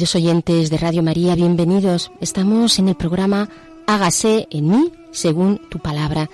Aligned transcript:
Queridos 0.00 0.16
oyentes 0.16 0.70
de 0.70 0.78
Radio 0.78 1.02
María, 1.02 1.34
bienvenidos. 1.34 2.10
Estamos 2.22 2.78
en 2.78 2.88
el 2.88 2.94
programa 2.94 3.50
Hágase 3.86 4.48
en 4.50 4.70
mí 4.70 4.92
según 5.10 5.60
tu 5.68 5.78
palabra. 5.78 6.30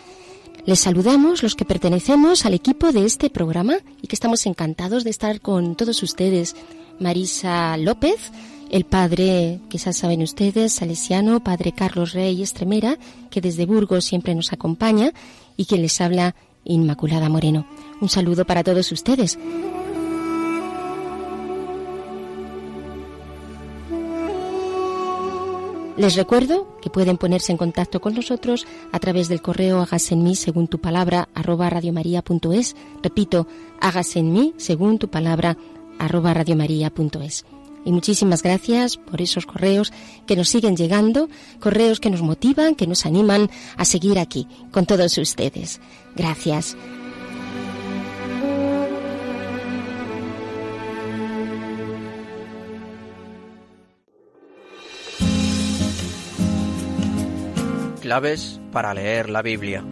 Les 0.67 0.79
saludamos 0.79 1.43
los 1.43 1.57
que 1.57 1.65
pertenecemos 1.65 2.47
al 2.47 2.55
equipo 2.55 2.93
de 2.93 3.05
este 3.05 3.29
programa 3.29 3.79
y 4.01 4.07
que 4.07 4.15
estamos 4.15 4.47
encantados 4.47 5.03
de 5.03 5.11
estar 5.11 5.41
con 5.41 5.75
todos 5.75 6.01
ustedes. 6.05 6.55
Marisa 7.01 7.77
López, 7.77 8.31
el 8.71 8.85
padre, 8.85 9.59
quizás 9.69 9.97
saben 9.97 10.23
ustedes, 10.23 10.75
salesiano, 10.75 11.43
padre 11.43 11.73
Carlos 11.73 12.13
Rey 12.13 12.41
Estremera, 12.43 12.97
que 13.31 13.41
desde 13.41 13.67
Burgos 13.67 14.05
siempre 14.05 14.37
nos 14.37 14.53
acompaña, 14.53 15.11
y 15.57 15.65
quien 15.65 15.83
les 15.83 16.01
habla, 16.01 16.37
Inmaculada 16.63 17.29
Moreno. 17.29 17.67
Un 18.01 18.11
saludo 18.11 18.45
para 18.45 18.63
todos 18.63 18.93
ustedes. 18.93 19.37
Les 25.97 26.15
recuerdo 26.15 26.67
que 26.83 26.91
pueden 26.91 27.17
ponerse 27.17 27.53
en 27.53 27.59
contacto 27.59 28.01
con 28.03 28.15
nosotros 28.15 28.67
a 28.93 28.99
través 28.99 29.29
del 29.29 29.41
correo 29.41 29.81
hágase 29.81 30.13
en 30.13 30.23
mí 30.23 30.37
según 30.37 30.69
tu 30.69 30.79
palabra 30.79 31.29
arroba 31.35 31.71
radiomaria.es. 31.71 32.77
Repito, 33.03 33.47
hágase 33.81 34.19
en 34.19 34.33
mí 34.33 34.55
según 34.59 34.99
tu 34.99 35.09
palabra 35.09 35.57
arroba 35.99 36.35
radiomaria.es. 36.35 37.47
Y 37.87 37.93
muchísimas 37.93 38.43
gracias 38.43 38.99
por 38.99 39.23
esos 39.23 39.47
correos 39.47 39.93
que 40.27 40.37
nos 40.37 40.49
siguen 40.51 40.77
llegando, 40.77 41.31
correos 41.61 42.01
que 42.01 42.11
nos 42.11 42.21
motivan, 42.21 42.75
que 42.75 42.87
nos 42.87 43.07
animan 43.07 43.49
a 43.77 43.85
seguir 43.85 44.19
aquí 44.19 44.49
con 44.73 44.85
todos 44.85 45.17
ustedes. 45.17 45.81
Gracias. 46.15 46.77
Claves 58.07 58.61
para 58.71 58.95
leer 58.95 59.29
la 59.31 59.43
Biblia. 59.43 59.85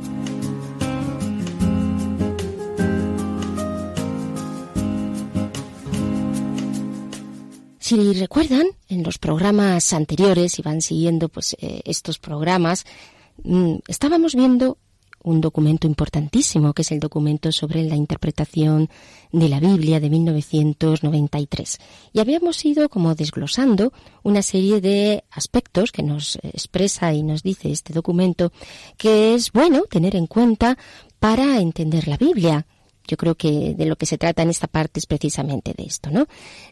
Si 7.81 8.13
recuerdan, 8.13 8.69
en 8.89 9.03
los 9.03 9.19
programas 9.19 9.93
anteriores, 9.93 10.61
y 10.61 10.63
van 10.63 10.81
siguiendo 10.81 11.29
pues, 11.29 11.57
eh, 11.59 11.81
estos 11.87 12.21
programas, 12.21 12.85
mm, 13.43 13.79
estábamos 13.89 14.37
viendo 14.37 14.79
un 15.25 15.41
documento 15.41 15.87
importantísimo, 15.87 16.73
que 16.75 16.83
es 16.83 16.93
el 16.93 17.01
documento 17.01 17.51
sobre 17.51 17.83
la 17.83 17.97
interpretación 17.97 18.89
de 19.33 19.49
la 19.49 19.59
Biblia 19.59 19.99
de 19.99 20.11
1993. 20.11 21.79
Y 22.13 22.21
habíamos 22.21 22.65
ido 22.65 22.89
como 22.89 23.15
desglosando 23.15 23.93
una 24.23 24.43
serie 24.43 24.81
de 24.81 25.25
aspectos 25.31 25.91
que 25.93 26.03
nos 26.03 26.37
expresa 26.37 27.13
y 27.13 27.23
nos 27.23 27.43
dice 27.43 27.73
este 27.73 27.93
documento, 27.93 28.53
que 28.97 29.35
es 29.35 29.51
bueno 29.51 29.83
tener 29.91 30.15
en 30.15 30.27
cuenta 30.27 30.79
para 31.19 31.59
entender 31.59 32.07
la 32.07 32.19
Biblia. 32.19 32.67
Yo 33.07 33.17
creo 33.17 33.35
que 33.35 33.75
de 33.75 33.87
lo 33.87 33.97
que 33.97 34.07
se 34.07 34.19
trata 34.19 34.43
en 34.43 34.51
esta 34.51 34.67
parte 34.67 35.01
es 35.01 35.07
precisamente 35.07 35.75
de 35.77 35.85
esto, 35.85 36.11
¿no? 36.11 36.27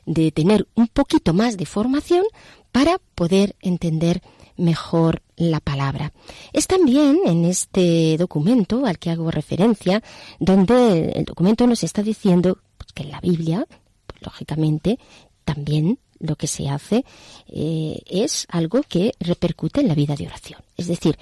De 0.06 0.30
tener 0.30 0.66
un 0.74 0.88
poquito 0.88 1.34
más 1.34 1.56
de 1.56 1.66
formación 1.66 2.24
para 2.70 2.98
poder 3.14 3.56
entender 3.60 4.22
mejor 4.56 5.22
la 5.50 5.60
palabra. 5.60 6.12
Es 6.52 6.66
también 6.66 7.20
en 7.26 7.44
este 7.44 8.16
documento 8.18 8.86
al 8.86 8.98
que 8.98 9.10
hago 9.10 9.30
referencia, 9.30 10.02
donde 10.38 11.12
el 11.12 11.24
documento 11.24 11.66
nos 11.66 11.82
está 11.82 12.02
diciendo 12.02 12.58
pues, 12.78 12.92
que 12.92 13.02
en 13.02 13.10
la 13.10 13.20
Biblia, 13.20 13.66
pues, 14.06 14.22
lógicamente, 14.22 14.98
también 15.44 15.98
lo 16.18 16.36
que 16.36 16.46
se 16.46 16.68
hace 16.68 17.04
eh, 17.48 18.00
es 18.06 18.46
algo 18.48 18.82
que 18.82 19.12
repercute 19.18 19.80
en 19.80 19.88
la 19.88 19.94
vida 19.94 20.14
de 20.14 20.26
oración. 20.26 20.60
Es 20.76 20.86
decir, 20.86 21.18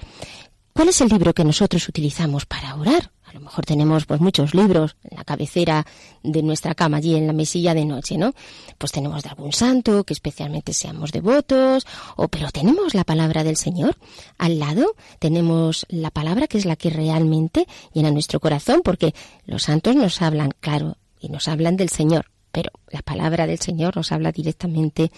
¿cuál 0.73 0.89
es 0.89 1.01
el 1.01 1.09
libro 1.09 1.33
que 1.33 1.43
nosotros 1.43 1.87
utilizamos 1.89 2.45
para 2.45 2.75
orar? 2.75 3.11
A 3.31 3.33
lo 3.35 3.39
mejor 3.39 3.65
tenemos 3.65 4.05
pues 4.05 4.19
muchos 4.19 4.53
libros 4.53 4.97
en 5.09 5.17
la 5.17 5.23
cabecera 5.23 5.85
de 6.21 6.43
nuestra 6.43 6.75
cama 6.75 6.97
allí 6.97 7.15
en 7.15 7.27
la 7.27 7.33
mesilla 7.33 7.73
de 7.73 7.85
noche, 7.85 8.17
¿no? 8.17 8.33
Pues 8.77 8.91
tenemos 8.91 9.23
de 9.23 9.29
algún 9.29 9.53
santo 9.53 10.03
que 10.03 10.11
especialmente 10.13 10.73
seamos 10.73 11.13
devotos, 11.13 11.87
o 12.17 12.27
pero 12.27 12.51
tenemos 12.51 12.93
la 12.93 13.05
palabra 13.05 13.45
del 13.45 13.55
Señor 13.55 13.95
al 14.37 14.59
lado, 14.59 14.95
tenemos 15.19 15.85
la 15.87 16.11
palabra 16.11 16.47
que 16.47 16.57
es 16.57 16.65
la 16.65 16.75
que 16.75 16.89
realmente 16.89 17.67
llena 17.93 18.11
nuestro 18.11 18.41
corazón, 18.41 18.81
porque 18.83 19.15
los 19.45 19.63
santos 19.63 19.95
nos 19.95 20.21
hablan, 20.21 20.51
claro, 20.59 20.97
y 21.17 21.29
nos 21.29 21.47
hablan 21.47 21.77
del 21.77 21.89
Señor, 21.89 22.31
pero 22.51 22.71
la 22.89 23.01
palabra 23.01 23.47
del 23.47 23.59
Señor 23.59 23.95
nos 23.95 24.11
habla 24.11 24.33
directamente 24.33 25.09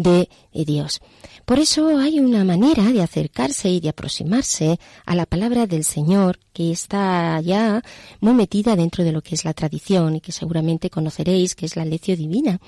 de 0.00 0.28
Dios. 0.52 1.00
Por 1.44 1.58
eso 1.58 1.98
hay 1.98 2.20
una 2.20 2.44
manera 2.44 2.84
de 2.84 3.02
acercarse 3.02 3.68
y 3.68 3.80
de 3.80 3.90
aproximarse 3.90 4.78
a 5.04 5.14
la 5.14 5.26
palabra 5.26 5.66
del 5.66 5.84
Señor 5.84 6.38
que 6.52 6.72
está 6.72 7.40
ya 7.40 7.82
muy 8.20 8.34
metida 8.34 8.76
dentro 8.76 9.04
de 9.04 9.12
lo 9.12 9.22
que 9.22 9.34
es 9.34 9.44
la 9.44 9.54
tradición 9.54 10.16
y 10.16 10.20
que 10.20 10.32
seguramente 10.32 10.90
conoceréis, 10.90 11.54
que 11.54 11.66
es 11.66 11.76
la 11.76 11.84
lección 11.84 12.18
divina. 12.18 12.60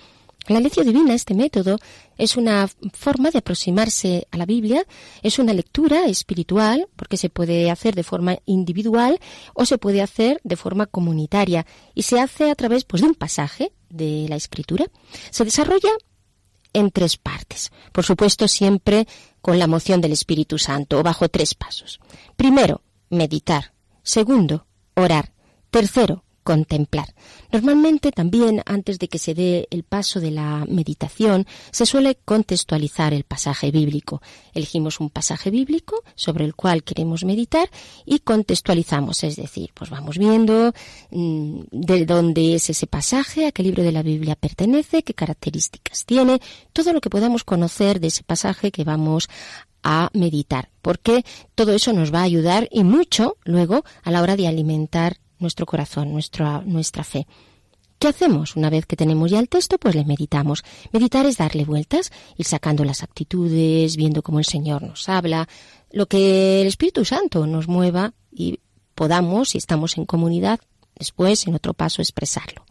La 0.48 0.58
lección 0.58 0.84
divina, 0.84 1.14
este 1.14 1.34
método, 1.34 1.78
es 2.18 2.36
una 2.36 2.68
forma 2.92 3.30
de 3.30 3.38
aproximarse 3.38 4.26
a 4.32 4.36
la 4.36 4.44
Biblia, 4.44 4.84
es 5.22 5.38
una 5.38 5.52
lectura 5.52 6.06
espiritual, 6.06 6.88
porque 6.96 7.16
se 7.16 7.30
puede 7.30 7.70
hacer 7.70 7.94
de 7.94 8.02
forma 8.02 8.38
individual 8.44 9.20
o 9.54 9.64
se 9.64 9.78
puede 9.78 10.02
hacer 10.02 10.40
de 10.42 10.56
forma 10.56 10.86
comunitaria, 10.86 11.64
y 11.94 12.02
se 12.02 12.18
hace 12.18 12.50
a 12.50 12.56
través 12.56 12.84
pues, 12.84 13.02
de 13.02 13.08
un 13.08 13.14
pasaje 13.14 13.72
de 13.88 14.26
la 14.28 14.34
Escritura. 14.34 14.86
Se 15.30 15.44
desarrolla 15.44 15.90
en 16.72 16.90
tres 16.90 17.16
partes. 17.16 17.70
Por 17.92 18.04
supuesto, 18.04 18.48
siempre 18.48 19.06
con 19.40 19.58
la 19.58 19.66
moción 19.66 20.00
del 20.00 20.12
Espíritu 20.12 20.58
Santo 20.58 20.98
o 20.98 21.02
bajo 21.02 21.28
tres 21.28 21.54
pasos. 21.54 22.00
Primero, 22.36 22.82
meditar. 23.10 23.72
Segundo, 24.02 24.66
orar. 24.94 25.32
Tercero, 25.70 26.24
contemplar. 26.42 27.14
Normalmente 27.50 28.12
también 28.12 28.62
antes 28.66 28.98
de 28.98 29.08
que 29.08 29.18
se 29.18 29.34
dé 29.34 29.68
el 29.70 29.82
paso 29.84 30.20
de 30.20 30.30
la 30.30 30.64
meditación 30.68 31.46
se 31.70 31.86
suele 31.86 32.16
contextualizar 32.24 33.14
el 33.14 33.24
pasaje 33.24 33.70
bíblico. 33.70 34.22
Elegimos 34.54 35.00
un 35.00 35.10
pasaje 35.10 35.50
bíblico 35.50 36.02
sobre 36.14 36.44
el 36.44 36.54
cual 36.54 36.82
queremos 36.82 37.24
meditar 37.24 37.70
y 38.04 38.20
contextualizamos, 38.20 39.22
es 39.24 39.36
decir, 39.36 39.70
pues 39.74 39.90
vamos 39.90 40.18
viendo 40.18 40.72
mmm, 41.10 41.60
de 41.70 42.06
dónde 42.06 42.54
es 42.54 42.70
ese 42.70 42.86
pasaje, 42.86 43.46
a 43.46 43.52
qué 43.52 43.62
libro 43.62 43.82
de 43.82 43.92
la 43.92 44.02
Biblia 44.02 44.36
pertenece, 44.36 45.02
qué 45.02 45.14
características 45.14 46.04
tiene, 46.04 46.40
todo 46.72 46.92
lo 46.92 47.00
que 47.00 47.10
podamos 47.10 47.44
conocer 47.44 48.00
de 48.00 48.08
ese 48.08 48.22
pasaje 48.22 48.70
que 48.70 48.84
vamos 48.84 49.28
a 49.82 50.10
meditar, 50.12 50.70
porque 50.80 51.24
todo 51.54 51.72
eso 51.72 51.92
nos 51.92 52.14
va 52.14 52.20
a 52.20 52.24
ayudar 52.24 52.68
y 52.70 52.84
mucho 52.84 53.36
luego 53.44 53.84
a 54.02 54.10
la 54.10 54.22
hora 54.22 54.36
de 54.36 54.46
alimentar 54.46 55.16
nuestro 55.42 55.66
corazón, 55.66 56.12
nuestra, 56.12 56.62
nuestra 56.62 57.04
fe. 57.04 57.26
¿Qué 57.98 58.08
hacemos? 58.08 58.56
Una 58.56 58.68
vez 58.68 58.86
que 58.86 58.96
tenemos 58.96 59.30
ya 59.30 59.38
el 59.38 59.48
texto, 59.48 59.78
pues 59.78 59.94
le 59.94 60.04
meditamos. 60.04 60.64
Meditar 60.92 61.24
es 61.26 61.36
darle 61.36 61.64
vueltas, 61.64 62.10
ir 62.36 62.46
sacando 62.46 62.84
las 62.84 63.02
actitudes, 63.02 63.96
viendo 63.96 64.22
cómo 64.22 64.40
el 64.40 64.44
Señor 64.44 64.82
nos 64.82 65.08
habla, 65.08 65.48
lo 65.92 66.06
que 66.06 66.62
el 66.62 66.66
Espíritu 66.66 67.04
Santo 67.04 67.46
nos 67.46 67.68
mueva 67.68 68.12
y 68.32 68.58
podamos, 68.96 69.50
si 69.50 69.58
estamos 69.58 69.98
en 69.98 70.04
comunidad, 70.04 70.58
después, 70.96 71.46
en 71.46 71.54
otro 71.54 71.74
paso, 71.74 72.02
expresarlo. 72.02 72.64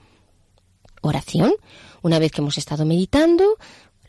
Oración. 1.02 1.54
Una 2.02 2.20
vez 2.20 2.32
que 2.32 2.42
hemos 2.42 2.58
estado 2.58 2.84
meditando, 2.84 3.56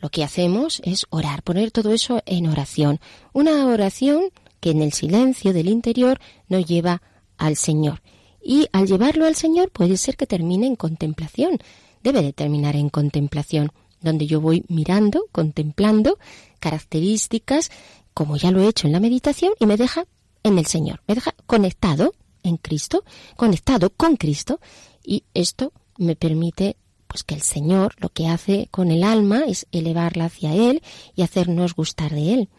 lo 0.01 0.09
que 0.09 0.25
hacemos 0.25 0.81
es 0.83 1.05
orar, 1.09 1.43
poner 1.43 1.71
todo 1.71 1.93
eso 1.93 2.21
en 2.25 2.47
oración. 2.47 2.99
Una 3.31 3.65
oración 3.67 4.23
que 4.59 4.71
en 4.71 4.81
el 4.81 4.91
silencio 4.91 5.53
del 5.53 5.69
interior 5.69 6.19
nos 6.49 6.65
lleva 6.65 7.01
al 7.37 7.55
Señor. 7.55 8.01
Y 8.43 8.67
al 8.73 8.87
llevarlo 8.87 9.25
al 9.25 9.35
Señor 9.35 9.71
puede 9.71 9.97
ser 9.97 10.17
que 10.17 10.27
termine 10.27 10.67
en 10.67 10.75
contemplación. 10.75 11.59
Debe 12.03 12.21
de 12.21 12.33
terminar 12.33 12.75
en 12.75 12.89
contemplación, 12.89 13.71
donde 14.01 14.27
yo 14.27 14.41
voy 14.41 14.65
mirando, 14.67 15.25
contemplando 15.31 16.19
características, 16.59 17.71
como 18.13 18.35
ya 18.35 18.51
lo 18.51 18.61
he 18.61 18.67
hecho 18.67 18.87
en 18.87 18.93
la 18.93 18.99
meditación, 18.99 19.53
y 19.59 19.65
me 19.65 19.77
deja 19.77 20.05
en 20.43 20.59
el 20.59 20.65
Señor. 20.65 21.01
Me 21.07 21.15
deja 21.15 21.33
conectado 21.47 22.13
en 22.43 22.57
Cristo, 22.57 23.05
conectado 23.37 23.89
con 23.89 24.17
Cristo, 24.17 24.59
y 25.03 25.23
esto 25.33 25.71
me 25.97 26.15
permite 26.15 26.75
pues 27.07 27.23
que 27.23 27.35
el 27.35 27.41
Señor 27.41 27.93
lo 27.99 28.09
que 28.09 28.27
hace 28.27 28.67
con 28.71 28.89
el 28.89 29.03
alma 29.03 29.43
es 29.47 29.67
elevarla 29.71 30.25
hacia 30.25 30.55
Él 30.55 30.81
y 31.15 31.21
hacernos 31.21 31.75
gustar 31.75 32.11
de 32.11 32.33
Él. 32.33 32.49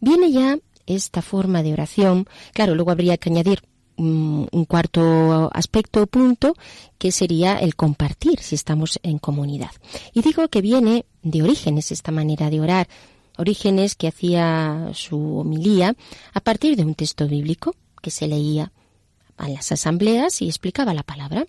Viene 0.00 0.30
ya 0.30 0.58
esta 0.86 1.22
forma 1.22 1.62
de 1.62 1.72
oración, 1.72 2.26
claro, 2.52 2.74
luego 2.74 2.90
habría 2.90 3.16
que 3.16 3.30
añadir 3.30 3.62
un 4.02 4.64
cuarto 4.64 5.50
aspecto 5.52 6.02
o 6.02 6.06
punto 6.06 6.54
que 6.98 7.12
sería 7.12 7.58
el 7.58 7.74
compartir 7.74 8.40
si 8.40 8.54
estamos 8.54 8.98
en 9.02 9.18
comunidad. 9.18 9.70
Y 10.12 10.22
digo 10.22 10.48
que 10.48 10.60
viene 10.60 11.04
de 11.22 11.42
orígenes 11.42 11.92
esta 11.92 12.12
manera 12.12 12.50
de 12.50 12.60
orar, 12.60 12.88
orígenes 13.36 13.94
que 13.94 14.08
hacía 14.08 14.90
su 14.94 15.38
homilía 15.38 15.94
a 16.32 16.40
partir 16.40 16.76
de 16.76 16.84
un 16.84 16.94
texto 16.94 17.26
bíblico 17.28 17.74
que 18.00 18.10
se 18.10 18.28
leía 18.28 18.72
en 19.38 19.54
las 19.54 19.72
asambleas 19.72 20.42
y 20.42 20.46
explicaba 20.46 20.94
la 20.94 21.02
palabra. 21.02 21.46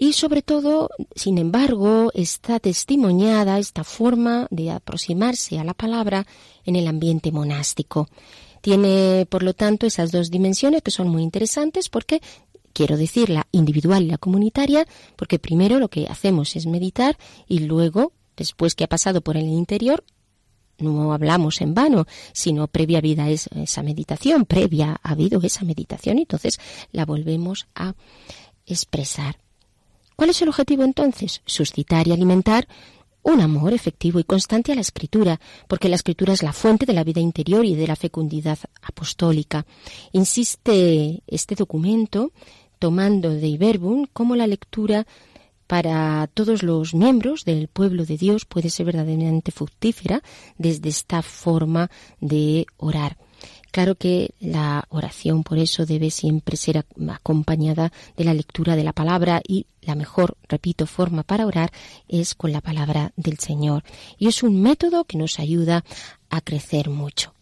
Y 0.00 0.12
sobre 0.12 0.42
todo, 0.42 0.90
sin 1.16 1.38
embargo, 1.38 2.12
está 2.14 2.60
testimoniada 2.60 3.58
esta 3.58 3.82
forma 3.82 4.46
de 4.50 4.70
aproximarse 4.70 5.58
a 5.58 5.64
la 5.64 5.74
palabra 5.74 6.24
en 6.64 6.76
el 6.76 6.86
ambiente 6.86 7.32
monástico. 7.32 8.08
Tiene, 8.60 9.26
por 9.28 9.42
lo 9.42 9.54
tanto, 9.54 9.86
esas 9.86 10.10
dos 10.10 10.30
dimensiones 10.30 10.82
que 10.82 10.90
son 10.90 11.08
muy 11.08 11.22
interesantes 11.22 11.88
porque 11.88 12.20
quiero 12.72 12.96
decir 12.96 13.28
la 13.28 13.46
individual 13.52 14.04
y 14.04 14.06
la 14.06 14.18
comunitaria, 14.18 14.86
porque 15.16 15.38
primero 15.38 15.78
lo 15.78 15.88
que 15.88 16.06
hacemos 16.06 16.54
es 16.56 16.66
meditar 16.66 17.18
y 17.46 17.60
luego, 17.60 18.12
después 18.36 18.74
que 18.74 18.84
ha 18.84 18.88
pasado 18.88 19.20
por 19.20 19.36
el 19.36 19.48
interior, 19.48 20.04
no 20.78 21.12
hablamos 21.12 21.60
en 21.60 21.74
vano, 21.74 22.06
sino 22.32 22.68
previa 22.68 23.00
vida 23.00 23.28
es 23.28 23.48
esa 23.56 23.82
meditación, 23.82 24.44
previa 24.44 25.00
ha 25.02 25.10
habido 25.10 25.40
esa 25.42 25.64
meditación, 25.64 26.18
y 26.18 26.22
entonces 26.22 26.60
la 26.92 27.04
volvemos 27.04 27.66
a 27.74 27.94
expresar. 28.64 29.38
¿Cuál 30.14 30.30
es 30.30 30.42
el 30.42 30.48
objetivo 30.48 30.84
entonces? 30.84 31.42
Suscitar 31.46 32.06
y 32.06 32.12
alimentar 32.12 32.68
un 33.22 33.40
amor 33.40 33.72
efectivo 33.72 34.18
y 34.18 34.24
constante 34.24 34.72
a 34.72 34.74
la 34.74 34.80
escritura, 34.80 35.40
porque 35.66 35.88
la 35.88 35.96
escritura 35.96 36.32
es 36.32 36.42
la 36.42 36.52
fuente 36.52 36.86
de 36.86 36.92
la 36.92 37.04
vida 37.04 37.20
interior 37.20 37.64
y 37.64 37.74
de 37.74 37.86
la 37.86 37.96
fecundidad 37.96 38.58
apostólica. 38.82 39.66
Insiste 40.12 41.22
este 41.26 41.54
documento 41.54 42.32
tomando 42.78 43.30
de 43.30 43.48
Iberbun 43.48 44.08
como 44.12 44.36
la 44.36 44.46
lectura 44.46 45.06
para 45.66 46.28
todos 46.32 46.62
los 46.62 46.94
miembros 46.94 47.44
del 47.44 47.68
pueblo 47.68 48.06
de 48.06 48.16
Dios 48.16 48.46
puede 48.46 48.70
ser 48.70 48.86
verdaderamente 48.86 49.52
fructífera 49.52 50.22
desde 50.56 50.88
esta 50.88 51.20
forma 51.20 51.90
de 52.20 52.66
orar. 52.78 53.18
Claro 53.70 53.94
que 53.94 54.34
la 54.40 54.84
oración 54.88 55.42
por 55.42 55.58
eso 55.58 55.84
debe 55.84 56.10
siempre 56.10 56.56
ser 56.56 56.84
acompañada 57.10 57.92
de 58.16 58.24
la 58.24 58.34
lectura 58.34 58.76
de 58.76 58.84
la 58.84 58.92
palabra 58.92 59.42
y 59.46 59.66
la 59.82 59.94
mejor, 59.94 60.36
repito, 60.48 60.86
forma 60.86 61.22
para 61.22 61.46
orar 61.46 61.70
es 62.08 62.34
con 62.34 62.52
la 62.52 62.60
palabra 62.60 63.12
del 63.16 63.38
Señor. 63.38 63.84
Y 64.18 64.28
es 64.28 64.42
un 64.42 64.62
método 64.62 65.04
que 65.04 65.18
nos 65.18 65.38
ayuda 65.38 65.84
a 66.30 66.40
crecer 66.40 66.88
mucho. 66.88 67.32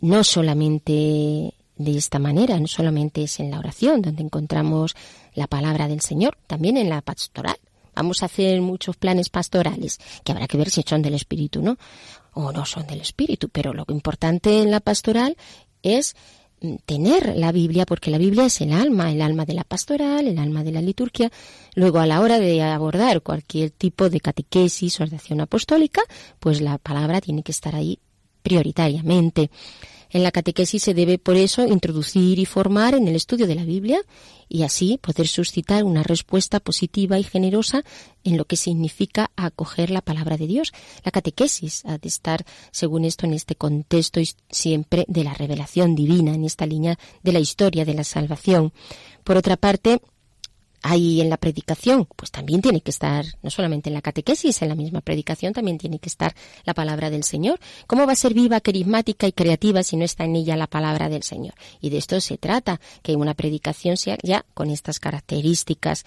No 0.00 0.24
solamente 0.24 1.54
de 1.76 1.96
esta 1.96 2.18
manera, 2.18 2.58
no 2.58 2.66
solamente 2.66 3.22
es 3.22 3.40
en 3.40 3.50
la 3.50 3.58
oración 3.58 4.02
donde 4.02 4.22
encontramos 4.22 4.94
la 5.34 5.46
palabra 5.46 5.88
del 5.88 6.00
Señor, 6.00 6.36
también 6.46 6.76
en 6.76 6.88
la 6.88 7.00
pastoral. 7.02 7.56
Vamos 7.94 8.22
a 8.22 8.26
hacer 8.26 8.60
muchos 8.62 8.96
planes 8.96 9.28
pastorales, 9.28 10.00
que 10.24 10.32
habrá 10.32 10.48
que 10.48 10.56
ver 10.56 10.70
si 10.70 10.82
son 10.82 11.02
del 11.02 11.14
Espíritu, 11.14 11.62
¿no? 11.62 11.76
O 12.32 12.52
no 12.52 12.64
son 12.64 12.86
del 12.86 13.00
Espíritu, 13.00 13.48
pero 13.48 13.72
lo 13.72 13.84
importante 13.88 14.60
en 14.60 14.70
la 14.70 14.80
pastoral 14.80 15.36
es 15.82 16.14
mm, 16.60 16.76
tener 16.86 17.36
la 17.36 17.52
Biblia, 17.52 17.86
porque 17.86 18.10
la 18.10 18.18
Biblia 18.18 18.46
es 18.46 18.60
el 18.60 18.72
alma, 18.72 19.10
el 19.12 19.22
alma 19.22 19.44
de 19.44 19.54
la 19.54 19.64
pastoral, 19.64 20.26
el 20.26 20.38
alma 20.38 20.64
de 20.64 20.72
la 20.72 20.82
liturgia. 20.82 21.30
Luego, 21.74 21.98
a 21.98 22.06
la 22.06 22.20
hora 22.20 22.38
de 22.38 22.62
abordar 22.62 23.22
cualquier 23.22 23.70
tipo 23.70 24.08
de 24.08 24.20
catequesis 24.20 25.00
o 25.00 25.04
oración 25.04 25.40
apostólica, 25.40 26.02
pues 26.40 26.60
la 26.60 26.78
palabra 26.78 27.20
tiene 27.20 27.42
que 27.42 27.52
estar 27.52 27.74
ahí 27.74 27.98
prioritariamente. 28.42 29.50
En 30.12 30.22
la 30.22 30.30
catequesis 30.30 30.82
se 30.82 30.92
debe 30.92 31.16
por 31.16 31.36
eso 31.36 31.66
introducir 31.66 32.38
y 32.38 32.44
formar 32.44 32.94
en 32.94 33.08
el 33.08 33.16
estudio 33.16 33.46
de 33.46 33.54
la 33.54 33.64
Biblia 33.64 33.98
y 34.46 34.62
así 34.62 34.98
poder 34.98 35.26
suscitar 35.26 35.84
una 35.84 36.02
respuesta 36.02 36.60
positiva 36.60 37.18
y 37.18 37.22
generosa 37.22 37.82
en 38.22 38.36
lo 38.36 38.44
que 38.44 38.56
significa 38.56 39.30
acoger 39.36 39.88
la 39.88 40.02
palabra 40.02 40.36
de 40.36 40.46
Dios. 40.46 40.72
La 41.02 41.12
catequesis 41.12 41.86
ha 41.86 41.96
de 41.96 42.08
estar, 42.08 42.44
según 42.72 43.06
esto, 43.06 43.24
en 43.24 43.32
este 43.32 43.54
contexto 43.54 44.20
siempre 44.50 45.06
de 45.08 45.24
la 45.24 45.32
revelación 45.32 45.94
divina, 45.94 46.34
en 46.34 46.44
esta 46.44 46.66
línea 46.66 46.98
de 47.22 47.32
la 47.32 47.40
historia 47.40 47.86
de 47.86 47.94
la 47.94 48.04
salvación. 48.04 48.74
Por 49.24 49.38
otra 49.38 49.56
parte, 49.56 50.02
Ahí 50.82 51.20
en 51.20 51.30
la 51.30 51.36
predicación, 51.36 52.08
pues 52.16 52.32
también 52.32 52.60
tiene 52.60 52.80
que 52.80 52.90
estar, 52.90 53.24
no 53.42 53.50
solamente 53.50 53.88
en 53.88 53.94
la 53.94 54.02
catequesis, 54.02 54.62
en 54.62 54.68
la 54.68 54.74
misma 54.74 55.00
predicación 55.00 55.52
también 55.52 55.78
tiene 55.78 56.00
que 56.00 56.08
estar 56.08 56.34
la 56.64 56.74
palabra 56.74 57.08
del 57.08 57.22
Señor. 57.22 57.60
¿Cómo 57.86 58.04
va 58.04 58.12
a 58.12 58.16
ser 58.16 58.34
viva, 58.34 58.60
carismática 58.60 59.28
y 59.28 59.32
creativa 59.32 59.84
si 59.84 59.96
no 59.96 60.04
está 60.04 60.24
en 60.24 60.34
ella 60.34 60.56
la 60.56 60.66
palabra 60.66 61.08
del 61.08 61.22
Señor? 61.22 61.54
Y 61.80 61.90
de 61.90 61.98
esto 61.98 62.20
se 62.20 62.36
trata, 62.36 62.80
que 63.02 63.14
una 63.14 63.34
predicación 63.34 63.96
sea 63.96 64.18
ya 64.22 64.44
con 64.54 64.70
estas 64.70 64.98
características 64.98 66.04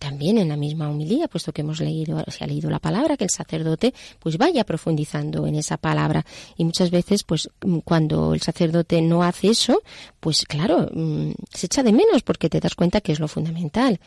también 0.00 0.38
en 0.38 0.48
la 0.48 0.56
misma 0.56 0.88
humilía, 0.88 1.28
puesto 1.28 1.52
que 1.52 1.60
hemos 1.60 1.78
leído, 1.78 2.24
se 2.28 2.42
ha 2.42 2.46
leído 2.46 2.70
la 2.70 2.78
palabra, 2.78 3.18
que 3.18 3.24
el 3.24 3.30
sacerdote 3.30 3.92
pues 4.18 4.38
vaya 4.38 4.64
profundizando 4.64 5.46
en 5.46 5.54
esa 5.54 5.76
palabra. 5.76 6.24
Y 6.56 6.64
muchas 6.64 6.90
veces, 6.90 7.22
pues 7.22 7.50
cuando 7.84 8.32
el 8.32 8.40
sacerdote 8.40 9.02
no 9.02 9.22
hace 9.22 9.48
eso, 9.48 9.82
pues 10.18 10.46
claro, 10.46 10.88
mm, 10.90 11.32
se 11.52 11.66
echa 11.66 11.82
de 11.82 11.92
menos 11.92 12.22
porque 12.22 12.48
te 12.48 12.60
das 12.60 12.74
cuenta 12.74 13.02
que 13.02 13.12
es 13.12 13.20
lo 13.20 13.28
fundamental. 13.28 14.00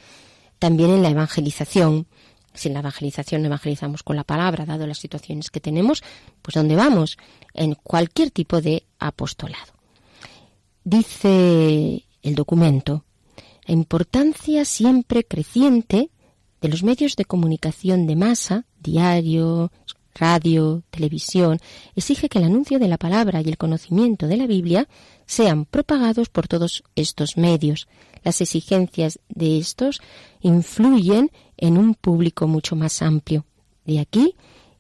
También 0.58 0.90
en 0.90 1.04
la 1.04 1.12
evangelización. 1.12 2.08
Si 2.56 2.70
en 2.70 2.74
la 2.74 2.80
evangelización 2.80 3.42
no 3.42 3.48
evangelizamos 3.48 4.02
con 4.02 4.16
la 4.16 4.24
palabra, 4.24 4.66
dado 4.66 4.88
las 4.88 4.98
situaciones 4.98 5.52
que 5.52 5.60
tenemos, 5.60 6.04
pues 6.42 6.56
¿dónde 6.56 6.76
vamos? 6.76 7.18
En 7.54 7.76
cualquier 7.76 8.32
tipo 8.32 8.62
de 8.62 8.84
apostolado. 8.98 9.74
Dice 10.84 12.04
el 12.24 12.36
documento, 12.36 13.06
la 13.66 13.74
importancia 13.74 14.66
siempre 14.66 15.24
creciente 15.24 16.10
de 16.62 16.70
los 16.70 16.84
medios 16.84 17.16
de 17.16 17.26
comunicación 17.26 18.08
de 18.08 18.16
masa, 18.16 18.66
diario, 18.80 19.72
radio, 20.16 20.84
televisión, 20.90 21.60
exige 21.96 22.30
que 22.30 22.40
el 22.40 22.46
anuncio 22.46 22.80
de 22.80 22.88
la 22.88 22.98
palabra 22.98 23.42
y 23.42 23.50
el 23.50 23.58
conocimiento 23.58 24.28
de 24.28 24.38
la 24.38 24.48
Biblia 24.48 24.88
sean 25.26 25.66
propagados 25.66 26.30
por 26.30 26.48
todos 26.48 26.84
estos 26.96 27.38
medios. 27.38 27.88
Las 28.24 28.40
exigencias 28.42 29.20
de 29.30 29.58
estos 29.58 30.02
influyen 30.42 31.32
en 31.58 31.78
un 31.78 31.96
público 31.96 32.48
mucho 32.48 32.76
más 32.76 33.02
amplio. 33.02 33.46
De 33.86 34.00
aquí 34.00 34.36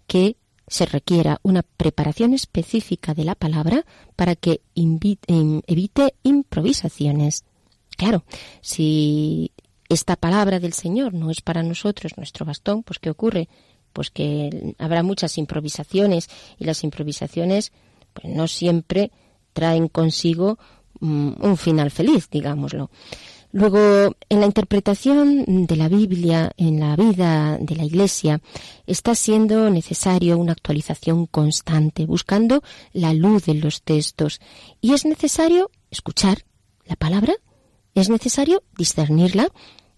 que 0.08 0.38
se 0.68 0.86
requiera 0.86 1.40
una 1.44 1.64
preparación 1.64 2.34
específica 2.34 3.14
de 3.14 3.26
la 3.26 3.36
palabra 3.36 3.86
para 4.16 4.36
que 4.36 4.62
evite 4.76 6.16
improvisaciones. 6.24 7.44
Claro, 7.96 8.24
si 8.62 9.52
esta 9.90 10.16
palabra 10.16 10.60
del 10.60 10.74
Señor 10.74 11.14
no 11.14 11.30
es 11.30 11.42
para 11.42 11.64
nosotros 11.64 12.18
nuestro 12.18 12.46
bastón, 12.46 12.84
pues 12.84 13.00
¿qué 13.00 13.10
ocurre? 13.10 13.50
Pues 13.92 14.10
que 14.10 14.76
habrá 14.80 15.04
muchas 15.04 15.38
improvisaciones 15.38 16.30
y 16.58 16.66
las 16.66 16.84
improvisaciones 16.84 17.72
pues 18.14 18.34
no 18.34 18.48
siempre 18.48 19.12
traen 19.54 19.88
consigo 19.88 20.58
mm, 21.00 21.34
un 21.40 21.58
final 21.58 21.92
feliz, 21.92 22.30
digámoslo. 22.30 22.90
Luego, 23.52 24.16
en 24.30 24.40
la 24.40 24.48
interpretación 24.48 25.68
de 25.68 25.76
la 25.76 25.88
Biblia 25.88 26.52
en 26.58 26.80
la 26.80 26.96
vida 26.96 27.60
de 27.60 27.76
la 27.76 27.86
Iglesia, 27.86 28.42
está 28.88 29.14
siendo 29.14 29.70
necesario 29.70 30.40
una 30.40 30.54
actualización 30.54 31.28
constante, 31.28 32.08
buscando 32.08 32.64
la 32.94 33.14
luz 33.14 33.46
de 33.46 33.54
los 33.54 33.84
textos. 33.84 34.42
Y 34.82 34.94
es 34.94 35.06
necesario 35.06 35.70
escuchar 35.92 36.46
la 36.86 36.96
palabra 36.96 37.36
es 37.96 38.10
necesario 38.10 38.64
discernirla, 38.78 39.50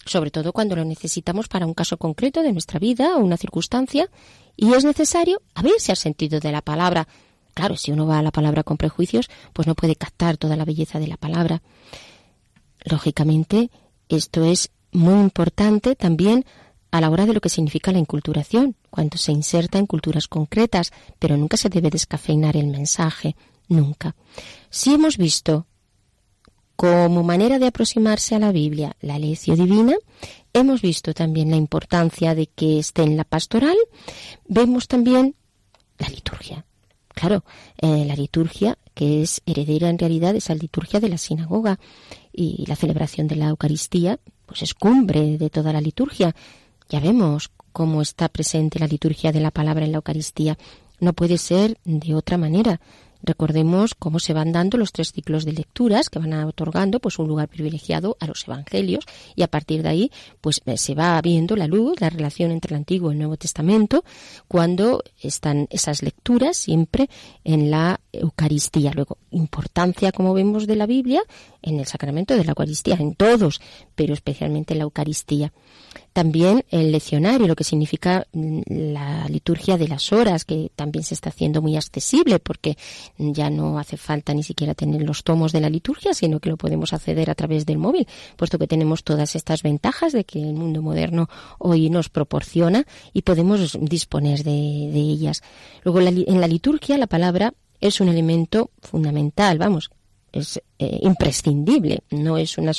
sobre 0.05 0.31
todo 0.31 0.53
cuando 0.53 0.75
lo 0.75 0.85
necesitamos 0.85 1.47
para 1.47 1.65
un 1.65 1.73
caso 1.73 1.97
concreto 1.97 2.43
de 2.43 2.51
nuestra 2.51 2.79
vida 2.79 3.15
o 3.15 3.19
una 3.19 3.37
circunstancia, 3.37 4.09
y 4.55 4.73
es 4.73 4.85
necesario 4.85 5.41
abrirse 5.53 5.91
al 5.91 5.97
sentido 5.97 6.39
de 6.39 6.51
la 6.51 6.61
palabra. 6.61 7.07
Claro, 7.53 7.77
si 7.77 7.91
uno 7.91 8.05
va 8.05 8.19
a 8.19 8.21
la 8.21 8.31
palabra 8.31 8.63
con 8.63 8.77
prejuicios, 8.77 9.29
pues 9.53 9.67
no 9.67 9.75
puede 9.75 9.95
captar 9.95 10.37
toda 10.37 10.55
la 10.55 10.65
belleza 10.65 10.99
de 10.99 11.07
la 11.07 11.17
palabra. 11.17 11.61
Lógicamente, 12.83 13.71
esto 14.09 14.43
es 14.43 14.69
muy 14.91 15.21
importante 15.21 15.95
también 15.95 16.45
a 16.91 17.01
la 17.01 17.09
hora 17.09 17.25
de 17.25 17.33
lo 17.33 17.41
que 17.41 17.49
significa 17.49 17.91
la 17.91 17.99
inculturación, 17.99 18.75
cuando 18.89 19.17
se 19.17 19.31
inserta 19.31 19.79
en 19.79 19.85
culturas 19.87 20.27
concretas, 20.27 20.91
pero 21.19 21.35
nunca 21.35 21.57
se 21.57 21.69
debe 21.69 21.89
descafeinar 21.89 22.55
el 22.55 22.67
mensaje, 22.67 23.35
nunca. 23.67 24.15
Si 24.69 24.93
hemos 24.93 25.17
visto 25.17 25.65
como 26.75 27.23
manera 27.23 27.59
de 27.59 27.67
aproximarse 27.67 28.35
a 28.35 28.39
la 28.39 28.51
Biblia 28.51 28.95
la 29.01 29.17
lección 29.19 29.57
divina, 29.57 29.95
hemos 30.53 30.81
visto 30.81 31.13
también 31.13 31.51
la 31.51 31.57
importancia 31.57 32.35
de 32.35 32.47
que 32.47 32.79
esté 32.79 33.03
en 33.03 33.17
la 33.17 33.23
pastoral, 33.23 33.77
vemos 34.47 34.87
también 34.87 35.35
la 35.97 36.07
liturgia. 36.09 36.65
Claro, 37.09 37.45
eh, 37.77 38.03
la 38.05 38.15
liturgia 38.15 38.77
que 38.93 39.21
es 39.21 39.41
heredera 39.45 39.89
en 39.89 39.99
realidad 39.99 40.33
de 40.33 40.39
esa 40.39 40.55
liturgia 40.55 40.99
de 40.99 41.09
la 41.09 41.17
sinagoga 41.17 41.79
y 42.33 42.65
la 42.67 42.75
celebración 42.75 43.27
de 43.27 43.35
la 43.35 43.47
Eucaristía, 43.47 44.19
pues 44.45 44.61
es 44.61 44.73
cumbre 44.73 45.37
de 45.37 45.49
toda 45.49 45.71
la 45.73 45.81
liturgia. 45.81 46.35
Ya 46.89 46.99
vemos 46.99 47.51
cómo 47.71 48.01
está 48.01 48.29
presente 48.29 48.79
la 48.79 48.87
liturgia 48.87 49.31
de 49.31 49.39
la 49.39 49.51
palabra 49.51 49.85
en 49.85 49.91
la 49.91 49.97
Eucaristía. 49.97 50.57
No 50.99 51.13
puede 51.13 51.37
ser 51.37 51.77
de 51.83 52.15
otra 52.15 52.37
manera. 52.37 52.79
Recordemos 53.25 53.95
cómo 53.95 54.19
se 54.19 54.33
van 54.33 54.51
dando 54.51 54.77
los 54.77 54.91
tres 54.91 55.11
ciclos 55.11 55.45
de 55.45 55.53
lecturas 55.53 56.09
que 56.09 56.19
van 56.19 56.33
otorgando 56.45 56.99
pues 56.99 57.17
un 57.17 57.27
lugar 57.27 57.47
privilegiado 57.47 58.17
a 58.19 58.27
los 58.27 58.47
evangelios 58.47 59.05
y 59.35 59.41
a 59.41 59.47
partir 59.47 59.81
de 59.81 59.89
ahí 59.89 60.11
pues 60.41 60.61
eh, 60.65 60.77
se 60.77 60.93
va 60.93 61.19
viendo 61.21 61.55
la 61.55 61.67
luz, 61.67 61.99
la 61.99 62.09
relación 62.09 62.51
entre 62.51 62.75
el 62.75 62.77
Antiguo 62.77 63.09
y 63.09 63.13
el 63.13 63.19
Nuevo 63.19 63.37
Testamento 63.37 64.03
cuando 64.47 65.03
están 65.19 65.67
esas 65.71 66.03
lecturas 66.03 66.57
siempre 66.57 67.09
en 67.43 67.71
la 67.71 67.99
Eucaristía. 68.21 68.91
Luego, 68.93 69.17
importancia 69.31 70.11
como 70.11 70.33
vemos 70.33 70.67
de 70.67 70.75
la 70.75 70.85
Biblia 70.85 71.21
en 71.61 71.79
el 71.79 71.85
sacramento 71.85 72.35
de 72.35 72.43
la 72.43 72.51
Eucaristía, 72.51 72.95
en 72.95 73.15
todos, 73.15 73.61
pero 73.95 74.13
especialmente 74.13 74.73
en 74.73 74.79
la 74.79 74.83
Eucaristía. 74.83 75.51
También 76.15 76.63
el 76.69 76.93
leccionario, 76.93 77.45
lo 77.45 77.57
que 77.57 77.65
significa 77.65 78.25
mm, 78.31 78.61
la 78.67 79.27
liturgia 79.27 79.77
de 79.77 79.89
las 79.89 80.13
horas, 80.13 80.45
que 80.45 80.71
también 80.73 81.03
se 81.03 81.13
está 81.13 81.29
haciendo 81.29 81.61
muy 81.61 81.75
accesible 81.75 82.39
porque 82.39 82.77
ya 83.17 83.49
no 83.49 83.77
hace 83.79 83.97
falta 83.97 84.33
ni 84.33 84.41
siquiera 84.41 84.73
tener 84.75 85.01
los 85.01 85.23
tomos 85.23 85.51
de 85.51 85.59
la 85.59 85.69
liturgia, 85.69 86.13
sino 86.13 86.39
que 86.39 86.49
lo 86.49 86.55
podemos 86.55 86.93
acceder 86.93 87.29
a 87.29 87.35
través 87.35 87.65
del 87.65 87.79
móvil, 87.79 88.07
puesto 88.37 88.57
que 88.57 88.65
tenemos 88.65 89.03
todas 89.03 89.35
estas 89.35 89.61
ventajas 89.61 90.13
de 90.13 90.23
que 90.23 90.39
el 90.41 90.53
mundo 90.53 90.81
moderno 90.81 91.29
hoy 91.59 91.89
nos 91.89 92.07
proporciona 92.07 92.85
y 93.11 93.23
podemos 93.23 93.77
disponer 93.81 94.43
de, 94.43 94.51
ellas. 94.95 95.43
Luego, 95.83 95.99
en 95.99 96.39
la 96.39 96.47
liturgia, 96.47 96.97
la 96.97 97.07
palabra 97.07 97.53
es 97.79 97.99
un 97.99 98.09
elemento 98.09 98.71
fundamental, 98.81 99.57
vamos, 99.57 99.89
es 100.35 100.61
eh, 100.79 100.99
imprescindible, 101.01 102.01
no 102.11 102.37
es 102.37 102.57
una, 102.57 102.73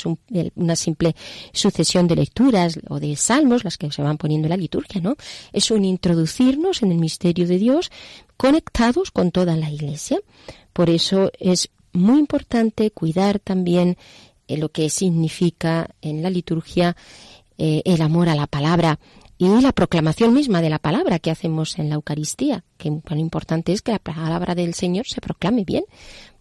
una, 0.57 0.77
simple 0.77 1.17
sucesión 1.53 2.07
de 2.07 2.17
lecturas 2.17 2.79
o 2.89 3.01
de 3.01 3.17
salmos 3.17 3.65
las 3.65 3.79
que 3.79 3.91
se 3.91 4.03
van 4.03 4.19
poniendo 4.19 4.47
en 4.47 4.51
la 4.51 4.57
liturgia, 4.59 5.01
¿no? 5.01 5.17
Es 5.53 5.71
un 5.71 5.85
introducirnos 5.85 6.83
en 6.83 6.93
el 6.93 6.99
misterio 6.99 7.47
de 7.47 7.59
Dios 7.59 7.91
conectados 8.37 9.11
con 9.11 9.31
toda 9.31 9.57
la 9.57 9.71
Iglesia. 9.71 10.21
Por 10.75 10.91
eso 10.91 11.33
es 11.41 11.71
muy 11.95 12.19
importante 12.19 12.91
cuidar 12.91 13.39
también 13.39 13.97
eh, 14.49 14.59
lo 14.59 14.69
que 14.69 14.91
significa 14.91 15.89
en 16.03 16.23
la 16.23 16.29
liturgia 16.29 16.95
eh, 17.57 17.81
el 17.87 18.03
amor 18.03 18.29
a 18.29 18.35
la 18.35 18.47
palabra 18.47 18.99
y 19.39 19.49
la 19.61 19.73
proclamación 19.73 20.33
misma 20.33 20.63
de 20.63 20.71
la 20.71 20.79
palabra 20.79 21.19
que 21.19 21.31
hacemos 21.31 21.79
en 21.79 21.89
la 21.91 21.97
Eucaristía, 21.97 22.65
que 22.79 22.91
tan 23.05 23.19
importante 23.19 23.73
es 23.73 23.83
que 23.83 23.93
la 23.93 23.99
palabra 23.99 24.55
del 24.55 24.75
Señor 24.75 25.07
se 25.07 25.21
proclame 25.21 25.65
bien, 25.65 25.85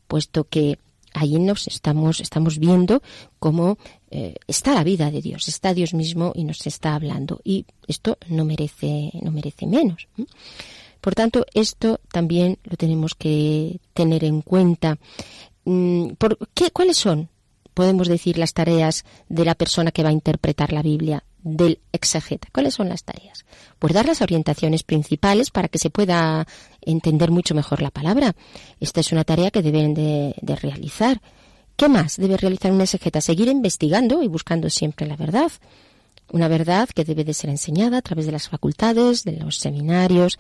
puesto 0.08 0.46
que 0.46 0.78
ahí 1.14 1.40
nos 1.40 1.68
estamos, 1.68 2.20
estamos 2.20 2.60
viendo 2.60 3.02
cómo 3.40 3.78
eh, 4.12 4.36
está 4.48 4.74
la 4.74 4.84
vida 4.84 5.12
de 5.12 5.22
Dios, 5.22 5.48
está 5.48 5.74
Dios 5.74 5.94
mismo 5.94 6.32
y 6.36 6.44
nos 6.44 6.66
está 6.68 6.96
hablando. 6.96 7.42
Y 7.44 7.66
esto 7.88 8.18
no 8.30 8.46
merece, 8.46 9.12
no 9.22 9.32
merece 9.32 9.66
menos. 9.66 10.08
Por 11.02 11.16
tanto, 11.16 11.46
esto 11.54 12.00
también 12.12 12.58
lo 12.64 12.78
tenemos 12.78 13.16
que 13.16 13.80
tener 13.94 14.24
en 14.24 14.42
cuenta. 14.42 14.98
Mm, 15.66 16.14
¿Por 16.18 16.38
qué, 16.54 16.72
¿Cuáles 16.72 16.98
son, 16.98 17.30
podemos 17.74 18.08
decir, 18.08 18.38
las 18.38 18.54
tareas 18.54 19.06
de 19.30 19.46
la 19.46 19.56
persona 19.56 19.92
que 19.92 20.04
va 20.04 20.10
a 20.10 20.14
interpretar 20.14 20.72
la 20.74 20.82
Biblia? 20.82 21.24
Del 21.46 21.80
exegeta. 21.94 22.50
¿Cuáles 22.52 22.74
son 22.74 22.90
las 22.90 23.04
tareas? 23.04 23.46
Pues 23.78 23.94
dar 23.94 24.08
las 24.08 24.22
orientaciones 24.22 24.84
principales 24.84 25.52
para 25.52 25.68
que 25.68 25.78
se 25.78 25.92
pueda 25.92 26.48
entender 26.82 27.30
mucho 27.30 27.54
mejor 27.54 27.84
la 27.84 27.92
palabra. 27.92 28.36
Esta 28.80 29.00
es 29.00 29.12
una 29.12 29.24
tarea 29.24 29.52
que 29.52 29.62
deben 29.62 29.94
de, 29.94 30.34
realizar. 30.60 31.22
¿Qué 31.78 31.88
más 31.88 32.18
debe 32.18 32.38
realizar 32.38 32.72
un 32.72 32.82
exegeta? 32.82 33.22
Seguir 33.22 33.48
investigando 33.48 34.24
y 34.24 34.28
buscando 34.28 34.72
siempre 34.72 35.06
la 35.06 35.16
verdad. 35.16 35.52
Una 36.32 36.48
verdad 36.48 36.90
que 36.90 37.06
debe 37.06 37.24
de 37.24 37.36
ser 37.36 37.52
enseñada 37.52 38.00
a 38.00 38.02
través 38.02 38.26
de 38.26 38.32
las 38.32 38.50
facultades, 38.50 39.24
de 39.24 39.34
los 39.34 39.58
seminarios, 39.58 40.40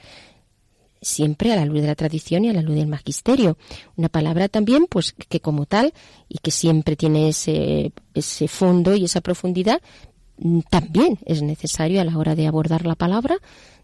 siempre 1.03 1.53
a 1.53 1.55
la 1.55 1.65
luz 1.65 1.81
de 1.81 1.87
la 1.87 1.95
tradición 1.95 2.45
y 2.45 2.49
a 2.49 2.53
la 2.53 2.63
luz 2.63 2.75
del 2.75 2.87
magisterio. 2.87 3.59
Una 3.95 4.09
palabra 4.09 4.49
también, 4.49 4.87
pues, 4.89 5.13
que 5.13 5.39
como 5.39 5.67
tal, 5.67 5.93
y 6.27 6.39
que 6.39 6.49
siempre 6.49 6.95
tiene 6.95 7.29
ese, 7.29 7.91
ese 8.15 8.47
fondo 8.47 8.95
y 8.95 9.05
esa 9.05 9.21
profundidad, 9.21 9.81
también 10.69 11.19
es 11.25 11.41
necesario 11.41 12.01
a 12.01 12.03
la 12.03 12.17
hora 12.17 12.35
de 12.35 12.47
abordar 12.47 12.85
la 12.85 12.95
palabra 12.95 13.37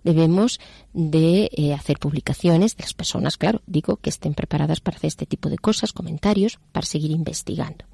debemos 0.03 0.59
de 0.93 1.49
eh, 1.55 1.73
hacer 1.73 1.99
publicaciones 1.99 2.75
de 2.75 2.83
las 2.83 2.93
personas, 2.93 3.37
claro, 3.37 3.61
digo 3.67 3.97
que 3.97 4.09
estén 4.09 4.33
preparadas 4.33 4.79
para 4.79 4.97
hacer 4.97 5.09
este 5.09 5.25
tipo 5.25 5.49
de 5.49 5.57
cosas, 5.57 5.93
comentarios, 5.93 6.59
para 6.71 6.85
seguir 6.85 7.11
investigando. 7.11 7.85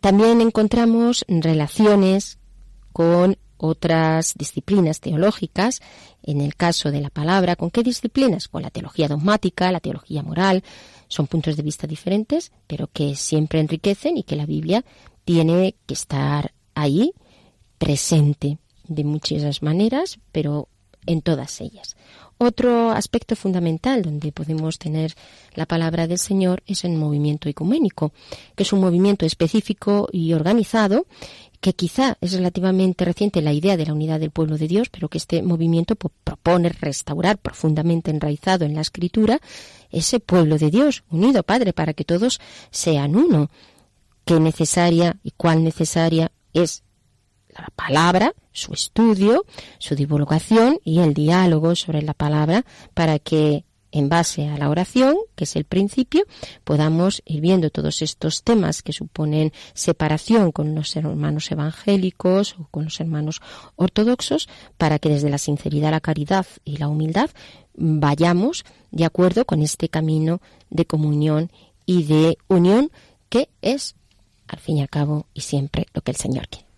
También 0.00 0.40
encontramos 0.40 1.24
relaciones 1.28 2.38
con 2.92 3.36
otras 3.58 4.34
disciplinas 4.36 5.00
teológicas, 5.00 5.80
en 6.22 6.40
el 6.40 6.56
caso 6.56 6.90
de 6.90 7.02
la 7.02 7.10
palabra, 7.10 7.56
¿con 7.56 7.70
qué 7.70 7.82
disciplinas? 7.82 8.48
Con 8.48 8.62
la 8.62 8.70
teología 8.70 9.06
dogmática, 9.06 9.70
la 9.70 9.80
teología 9.80 10.22
moral, 10.22 10.64
son 11.08 11.26
puntos 11.26 11.56
de 11.56 11.62
vista 11.62 11.86
diferentes, 11.86 12.52
pero 12.66 12.88
que 12.90 13.14
siempre 13.16 13.60
enriquecen 13.60 14.16
y 14.16 14.22
que 14.22 14.36
la 14.36 14.46
Biblia 14.46 14.84
tiene 15.24 15.74
que 15.86 15.94
estar 15.94 16.54
ahí 16.74 17.12
presente 17.80 18.58
de 18.86 19.04
muchas 19.04 19.62
maneras, 19.62 20.18
pero 20.32 20.68
en 21.06 21.22
todas 21.22 21.60
ellas. 21.62 21.96
Otro 22.36 22.90
aspecto 22.90 23.36
fundamental 23.36 24.02
donde 24.02 24.32
podemos 24.32 24.78
tener 24.78 25.14
la 25.54 25.66
palabra 25.66 26.06
del 26.06 26.18
Señor 26.18 26.62
es 26.66 26.84
el 26.84 26.92
movimiento 26.92 27.48
ecuménico, 27.48 28.12
que 28.54 28.64
es 28.64 28.72
un 28.72 28.80
movimiento 28.80 29.24
específico 29.26 30.08
y 30.12 30.34
organizado 30.34 31.06
que 31.60 31.74
quizá 31.74 32.16
es 32.20 32.32
relativamente 32.32 33.04
reciente 33.04 33.42
la 33.42 33.52
idea 33.52 33.76
de 33.76 33.86
la 33.86 33.92
unidad 33.92 34.20
del 34.20 34.30
pueblo 34.30 34.56
de 34.56 34.68
Dios, 34.68 34.88
pero 34.88 35.08
que 35.08 35.18
este 35.18 35.42
movimiento 35.42 35.94
propone 35.96 36.70
restaurar 36.70 37.38
profundamente 37.38 38.10
enraizado 38.10 38.64
en 38.64 38.74
la 38.74 38.80
escritura 38.80 39.40
ese 39.90 40.20
pueblo 40.20 40.56
de 40.58 40.70
Dios, 40.70 41.02
unido, 41.10 41.42
Padre, 41.42 41.72
para 41.72 41.92
que 41.92 42.04
todos 42.04 42.40
sean 42.70 43.16
uno. 43.16 43.50
Qué 44.24 44.38
necesaria 44.38 45.16
y 45.22 45.32
cuál 45.32 45.64
necesaria 45.64 46.30
es 46.54 46.82
palabra, 47.74 48.34
su 48.52 48.72
estudio, 48.72 49.44
su 49.78 49.94
divulgación 49.94 50.78
y 50.84 51.00
el 51.00 51.14
diálogo 51.14 51.74
sobre 51.74 52.02
la 52.02 52.14
palabra 52.14 52.64
para 52.94 53.18
que 53.18 53.64
en 53.92 54.08
base 54.08 54.48
a 54.48 54.56
la 54.56 54.68
oración, 54.68 55.16
que 55.34 55.44
es 55.44 55.56
el 55.56 55.64
principio, 55.64 56.24
podamos 56.64 57.22
ir 57.24 57.40
viendo 57.40 57.70
todos 57.70 58.02
estos 58.02 58.42
temas 58.42 58.82
que 58.82 58.92
suponen 58.92 59.52
separación 59.74 60.52
con 60.52 60.74
los 60.74 60.94
hermanos 60.96 61.50
evangélicos 61.50 62.56
o 62.58 62.68
con 62.70 62.84
los 62.84 63.00
hermanos 63.00 63.40
ortodoxos, 63.76 64.48
para 64.78 64.98
que 64.98 65.08
desde 65.08 65.30
la 65.30 65.38
sinceridad, 65.38 65.90
la 65.90 66.00
caridad 66.00 66.46
y 66.64 66.76
la 66.76 66.88
humildad 66.88 67.30
vayamos 67.74 68.64
de 68.90 69.04
acuerdo 69.04 69.44
con 69.44 69.62
este 69.62 69.88
camino 69.88 70.40
de 70.68 70.84
comunión 70.84 71.50
y 71.86 72.04
de 72.04 72.38
unión 72.48 72.90
que 73.28 73.48
es, 73.62 73.96
al 74.48 74.58
fin 74.58 74.78
y 74.78 74.82
al 74.82 74.88
cabo, 74.88 75.26
y 75.34 75.40
siempre 75.40 75.86
lo 75.94 76.02
que 76.02 76.10
el 76.10 76.16
Señor 76.16 76.48
quiere. 76.48 76.69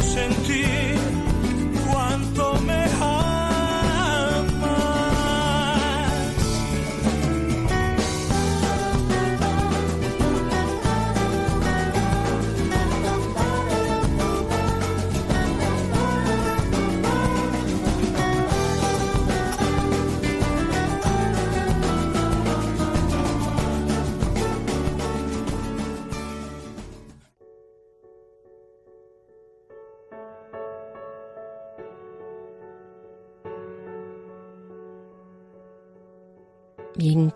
sentir. 0.00 0.95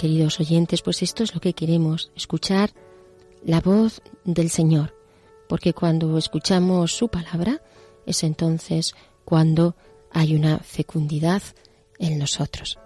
Queridos 0.01 0.41
oyentes, 0.41 0.81
pues 0.81 1.03
esto 1.03 1.23
es 1.23 1.35
lo 1.35 1.43
que 1.43 1.53
queremos, 1.53 2.11
escuchar 2.17 2.71
la 3.45 3.61
voz 3.61 4.01
del 4.25 4.49
Señor, 4.49 4.95
porque 5.47 5.75
cuando 5.75 6.17
escuchamos 6.17 6.97
su 6.97 7.09
palabra 7.09 7.61
es 8.07 8.25
entonces 8.25 8.95
cuando 9.27 9.77
hay 10.11 10.35
una 10.35 10.59
fecundidad 10.61 11.43
en 11.99 12.19
nosotros. 12.19 12.79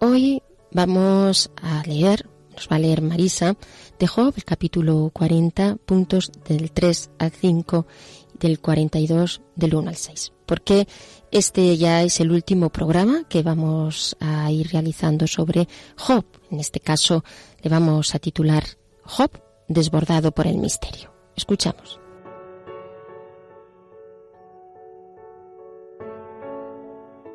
Hoy 0.00 0.42
vamos 0.72 1.52
a 1.62 1.84
leer, 1.86 2.28
nos 2.56 2.68
va 2.68 2.74
a 2.74 2.80
leer 2.80 3.02
Marisa, 3.02 3.56
de 4.00 4.08
Job, 4.08 4.34
el 4.36 4.44
capítulo 4.44 5.12
40, 5.12 5.76
puntos 5.86 6.32
del 6.48 6.72
3 6.72 7.10
al 7.20 7.30
5, 7.30 7.86
del 8.34 8.58
42 8.58 9.42
del 9.54 9.76
1 9.76 9.90
al 9.90 9.96
6. 9.96 10.32
Porque 10.44 10.88
este 11.30 11.76
ya 11.76 12.02
es 12.02 12.20
el 12.20 12.30
último 12.30 12.70
programa 12.70 13.24
que 13.28 13.42
vamos 13.42 14.16
a 14.20 14.50
ir 14.50 14.68
realizando 14.72 15.26
sobre 15.26 15.68
Job. 15.96 16.24
En 16.50 16.60
este 16.60 16.80
caso 16.80 17.24
le 17.62 17.70
vamos 17.70 18.14
a 18.14 18.18
titular 18.18 18.64
Job 19.02 19.30
desbordado 19.68 20.32
por 20.32 20.46
el 20.46 20.58
misterio. 20.58 21.12
Escuchamos. 21.36 22.00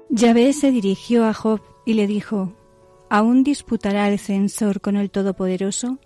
Yahvé 0.09 0.53
se 0.53 0.71
dirigió 0.71 1.25
a 1.25 1.33
Job 1.33 1.61
y 1.85 1.93
le 1.93 2.07
dijo, 2.07 2.53
¿Aún 3.09 3.43
disputará 3.43 4.07
el 4.09 4.19
censor 4.19 4.81
con 4.81 4.95
el 4.95 5.11
Todopoderoso? 5.11 5.99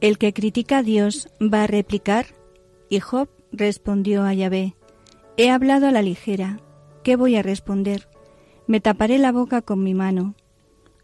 El 0.00 0.18
que 0.18 0.32
critica 0.32 0.78
a 0.78 0.82
Dios 0.82 1.28
va 1.40 1.64
a 1.64 1.66
replicar. 1.66 2.26
Y 2.88 3.00
Job 3.00 3.28
respondió 3.50 4.22
a 4.24 4.34
Yahvé, 4.34 4.76
He 5.36 5.50
hablado 5.50 5.88
a 5.88 5.92
la 5.92 6.02
ligera, 6.02 6.60
¿qué 7.06 7.14
voy 7.14 7.36
a 7.36 7.42
responder? 7.42 8.08
Me 8.66 8.80
taparé 8.80 9.18
la 9.18 9.30
boca 9.30 9.62
con 9.62 9.80
mi 9.80 9.94
mano. 9.94 10.34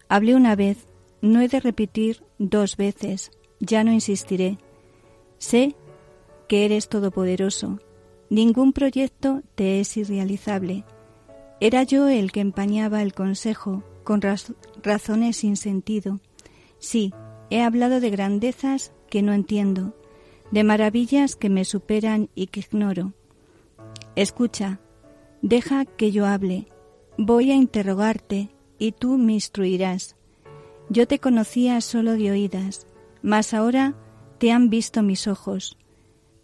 Hablé 0.09 0.35
una 0.35 0.53
vez, 0.53 0.85
no 1.21 1.39
he 1.39 1.47
de 1.47 1.61
repetir 1.61 2.25
dos 2.37 2.75
veces, 2.75 3.31
ya 3.61 3.85
no 3.85 3.93
insistiré. 3.93 4.57
Sé 5.37 5.77
que 6.49 6.65
eres 6.65 6.89
todopoderoso, 6.89 7.79
ningún 8.29 8.73
proyecto 8.73 9.43
te 9.55 9.79
es 9.79 9.95
irrealizable. 9.95 10.83
Era 11.61 11.83
yo 11.83 12.09
el 12.09 12.33
que 12.33 12.41
empañaba 12.41 13.01
el 13.01 13.13
consejo 13.13 13.81
con 14.03 14.19
razones 14.83 15.37
sin 15.37 15.55
sentido. 15.55 16.19
Sí, 16.79 17.13
he 17.49 17.61
hablado 17.61 18.01
de 18.01 18.09
grandezas 18.09 18.91
que 19.09 19.21
no 19.21 19.31
entiendo, 19.31 19.95
de 20.51 20.65
maravillas 20.65 21.37
que 21.37 21.49
me 21.49 21.63
superan 21.63 22.29
y 22.35 22.47
que 22.47 22.59
ignoro. 22.59 23.13
Escucha, 24.17 24.81
deja 25.43 25.85
que 25.85 26.11
yo 26.11 26.25
hable. 26.25 26.67
Voy 27.17 27.51
a 27.51 27.55
interrogarte 27.55 28.49
y 28.79 28.93
tú 28.93 29.19
me 29.19 29.33
instruirás. 29.33 30.15
Yo 30.89 31.07
te 31.07 31.19
conocía 31.19 31.79
solo 31.81 32.13
de 32.13 32.31
oídas, 32.31 32.87
mas 33.21 33.53
ahora 33.53 33.93
te 34.39 34.51
han 34.51 34.69
visto 34.69 35.03
mis 35.03 35.27
ojos. 35.27 35.77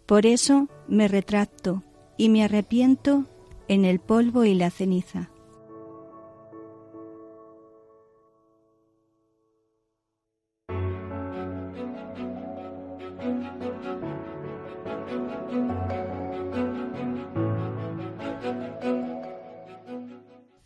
Por 0.06 0.26
eso 0.26 0.68
me 0.86 1.08
retracto 1.08 1.82
y 2.16 2.28
me 2.28 2.44
arrepiento 2.44 3.24
en 3.68 3.84
el 3.84 3.98
polvo 3.98 4.44
y 4.44 4.54
la 4.54 4.70
ceniza. 4.70 5.30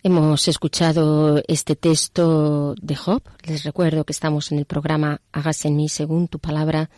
Hemos 0.07 0.49
escuchado 0.49 1.43
este 1.49 1.77
texto 1.77 2.75
de 2.75 2.95
Job. 2.95 3.23
Les 3.45 3.65
recuerdo 3.65 4.05
que 4.05 4.13
estamos 4.13 4.53
en 4.53 4.59
el 4.59 4.67
programa 4.67 5.23
Hágase 5.33 5.69
en 5.69 5.77
mí 5.77 5.89
según 5.89 6.29
tu 6.29 6.39
palabra, 6.39 6.91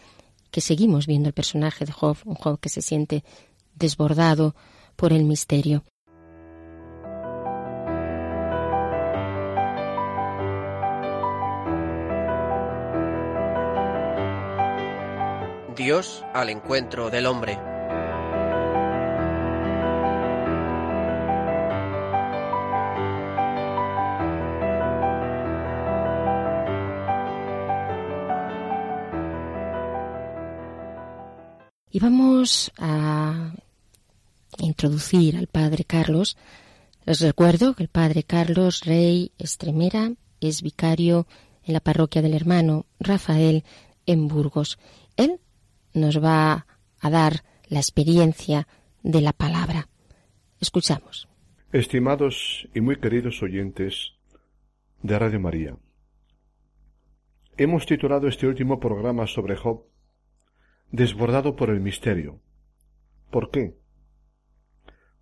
que 0.51 0.61
seguimos 0.61 1.07
viendo 1.07 1.29
el 1.29 1.33
personaje 1.33 1.85
de 1.85 1.93
Job, 1.93 2.17
un 2.25 2.35
Job 2.35 2.59
que 2.59 2.69
se 2.69 2.83
siente 2.83 3.23
desbordado 3.77 4.57
por 4.97 5.13
el 5.13 5.23
misterio. 5.23 5.85
Dios 15.77 16.25
al 16.35 16.51
encuentro 16.51 17.09
del 17.11 17.27
hombre. 17.27 17.76
Y 31.97 31.99
vamos 31.99 32.71
a 32.77 33.55
introducir 34.59 35.39
al 35.39 35.47
padre 35.47 35.85
Carlos. 35.85 36.37
Les 37.07 37.23
recuerdo 37.23 37.73
que 37.73 37.85
el 37.85 37.89
padre 37.89 38.23
Carlos 38.23 38.85
Rey 38.85 39.33
Estremera 39.39 40.13
es 40.43 40.61
vicario 40.61 41.27
en 41.65 41.73
la 41.73 41.81
parroquia 41.81 42.21
del 42.21 42.35
hermano 42.35 42.85
Rafael 43.01 43.65
en 44.05 44.29
Burgos. 44.29 44.79
Él 45.17 45.41
nos 45.95 46.23
va 46.23 46.67
a 47.01 47.09
dar 47.09 47.45
la 47.69 47.79
experiencia 47.79 48.69
de 49.03 49.23
la 49.23 49.33
palabra. 49.33 49.89
Escuchamos. 50.61 51.29
Estimados 51.73 52.69
y 52.75 52.83
muy 52.83 52.97
queridos 52.97 53.43
oyentes 53.43 54.13
de 55.03 55.19
Radio 55.19 55.41
María, 55.41 55.75
hemos 57.57 57.87
titulado 57.87 58.29
este 58.29 58.47
último 58.47 58.81
programa 58.81 59.27
sobre 59.27 59.57
Job 59.57 59.96
desbordado 60.91 61.57
por 61.57 61.71
el 61.71 61.81
misterio. 61.81 62.41
¿Por 63.31 63.51
qué? 63.51 63.75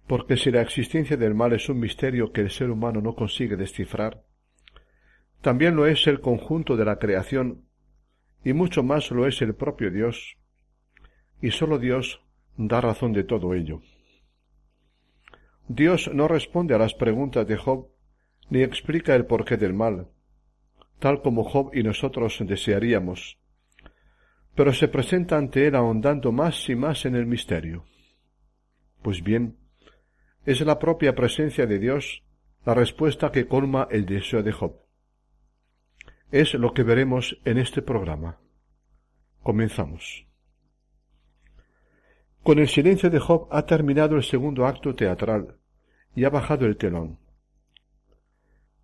Porque 0.07 0.37
si 0.37 0.50
la 0.50 0.61
existencia 0.61 1.16
del 1.16 1.35
mal 1.35 1.53
es 1.53 1.68
un 1.68 1.81
misterio 1.81 2.33
que 2.33 2.42
el 2.42 2.50
ser 2.50 2.70
humano 2.70 3.00
no 3.00 3.14
consigue 3.14 3.57
descifrar, 3.57 4.22
también 5.40 5.77
lo 5.77 5.87
es 5.87 6.07
el 6.07 6.20
conjunto 6.20 6.77
de 6.77 6.85
la 6.85 6.98
creación, 6.98 7.64
y 8.44 8.53
mucho 8.53 8.83
más 8.83 9.11
lo 9.11 9.27
es 9.27 9.40
el 9.42 9.55
propio 9.55 9.90
Dios, 9.90 10.37
y 11.40 11.50
sólo 11.50 11.79
Dios 11.79 12.22
da 12.57 12.81
razón 12.81 13.12
de 13.12 13.24
todo 13.24 13.55
ello. 13.55 13.81
Dios 15.68 16.11
no 16.12 16.29
responde 16.29 16.74
a 16.74 16.79
las 16.79 16.94
preguntas 16.94 17.46
de 17.46 17.57
Job, 17.57 17.88
ni 18.50 18.62
explica 18.62 19.14
el 19.14 19.24
porqué 19.24 19.57
del 19.57 19.72
mal, 19.72 20.09
tal 20.98 21.22
como 21.22 21.44
Job 21.44 21.70
y 21.74 21.83
nosotros 21.83 22.38
desearíamos, 22.40 23.38
pero 24.55 24.73
se 24.73 24.88
presenta 24.88 25.37
ante 25.37 25.67
él 25.67 25.75
ahondando 25.75 26.33
más 26.33 26.69
y 26.69 26.77
más 26.77 27.05
en 27.07 27.17
el 27.17 27.27
misterio. 27.27 27.85
Pues 29.03 29.23
bien, 29.23 29.57
es 30.47 30.61
la 30.61 30.79
propia 30.79 31.14
presencia 31.14 31.67
de 31.67 31.79
Dios 31.79 32.23
la 32.64 32.75
respuesta 32.75 33.31
que 33.31 33.47
colma 33.47 33.88
el 33.90 34.07
deseo 34.07 34.43
de 34.43 34.53
Job. 34.53 34.81
Es 36.31 36.55
lo 36.55 36.73
que 36.73 36.83
veremos 36.83 37.38
en 37.45 37.59
este 37.59 37.83
programa. 37.83 38.40
Comenzamos. 39.43 40.27
Con 42.43 42.59
el 42.59 42.69
silencio 42.69 43.11
de 43.11 43.19
Job 43.19 43.49
ha 43.51 43.67
terminado 43.67 44.17
el 44.17 44.23
segundo 44.23 44.67
acto 44.67 44.95
teatral 44.95 45.57
y 46.14 46.25
ha 46.25 46.31
bajado 46.31 46.67
el 46.67 46.77
telón. 46.77 47.19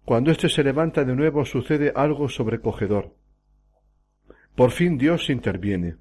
Cuando 0.04 0.30
éste 0.30 0.48
se 0.48 0.64
levanta 0.64 1.04
de 1.04 1.14
nuevo 1.14 1.44
sucede 1.44 1.92
algo 1.94 2.28
sobrecogedor. 2.28 3.14
Por 4.60 4.72
fin 4.72 4.98
Dios 4.98 5.30
interviene. 5.30 5.96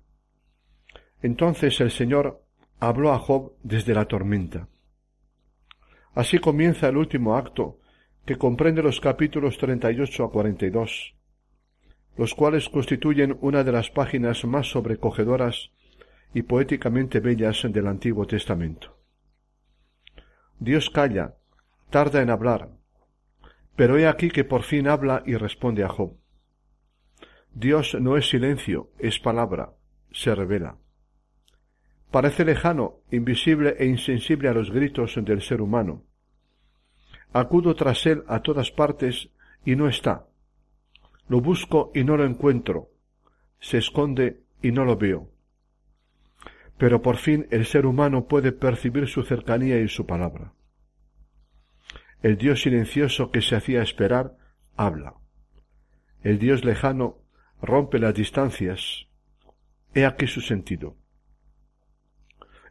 Entonces 1.22 1.80
el 1.80 1.92
Señor 1.92 2.44
habló 2.82 3.14
a 3.14 3.18
Job 3.18 3.54
desde 3.64 3.94
la 3.94 4.04
tormenta. 4.04 4.68
Así 6.14 6.40
comienza 6.40 6.90
el 6.90 6.98
último 6.98 7.38
acto, 7.38 7.80
que 8.26 8.38
comprende 8.38 8.84
los 8.84 9.00
capítulos 9.00 9.58
38 9.60 10.26
a 10.26 10.30
42, 10.30 11.16
los 12.18 12.36
cuales 12.36 12.68
constituyen 12.68 13.38
una 13.40 13.64
de 13.64 13.72
las 13.72 13.92
páginas 13.92 14.44
más 14.44 14.70
sobrecogedoras 14.70 15.72
y 16.34 16.42
poéticamente 16.42 17.22
bellas 17.22 17.62
del 17.64 17.88
Antiguo 17.88 18.28
Testamento. 18.28 18.98
Dios 20.60 20.90
calla, 20.90 21.36
tarda 21.90 22.22
en 22.22 22.30
hablar, 22.30 22.72
pero 23.78 23.98
he 23.98 24.06
aquí 24.06 24.30
que 24.30 24.44
por 24.44 24.64
fin 24.64 24.90
habla 24.90 25.24
y 25.26 25.36
responde 25.36 25.86
a 25.86 25.88
Job. 25.88 26.20
Dios 27.54 27.96
no 28.00 28.18
es 28.18 28.30
silencio, 28.30 28.90
es 29.00 29.20
palabra, 29.20 29.74
se 30.12 30.34
revela. 30.34 30.78
Parece 32.12 32.46
lejano, 32.46 33.02
invisible 33.12 33.76
e 33.78 33.86
insensible 33.86 34.50
a 34.50 34.54
los 34.54 34.72
gritos 34.72 35.16
del 35.24 35.42
ser 35.42 35.62
humano. 35.62 36.04
Acudo 37.34 37.76
tras 37.76 38.06
él 38.08 38.24
a 38.28 38.42
todas 38.42 38.72
partes 38.72 39.30
y 39.64 39.76
no 39.76 39.88
está. 39.88 40.26
Lo 41.28 41.42
busco 41.42 41.92
y 41.94 42.04
no 42.04 42.18
lo 42.18 42.26
encuentro. 42.26 42.90
Se 43.60 43.78
esconde 43.78 44.42
y 44.64 44.72
no 44.72 44.86
lo 44.86 44.98
veo. 44.98 45.30
Pero 46.78 47.02
por 47.02 47.18
fin 47.18 47.46
el 47.52 47.66
ser 47.66 47.86
humano 47.86 48.26
puede 48.26 48.52
percibir 48.52 49.08
su 49.08 49.22
cercanía 49.24 49.80
y 49.80 49.88
su 49.88 50.08
palabra. 50.08 50.54
El 52.24 52.38
Dios 52.38 52.64
silencioso 52.64 53.32
que 53.32 53.42
se 53.42 53.56
hacía 53.56 53.84
esperar 53.84 54.36
habla. 54.76 55.14
El 56.24 56.40
Dios 56.40 56.66
lejano 56.66 57.18
rompe 57.62 58.00
las 58.00 58.14
distancias. 58.14 59.08
He 59.94 60.06
aquí 60.06 60.28
su 60.28 60.42
sentido. 60.42 60.96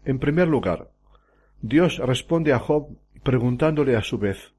En 0.04 0.18
primer 0.18 0.48
lugar, 0.48 0.90
Dios 1.60 1.98
responde 1.98 2.52
a 2.52 2.58
Job 2.58 2.96
preguntándole 3.22 3.96
a 3.96 4.02
su 4.02 4.18
vez, 4.18 4.54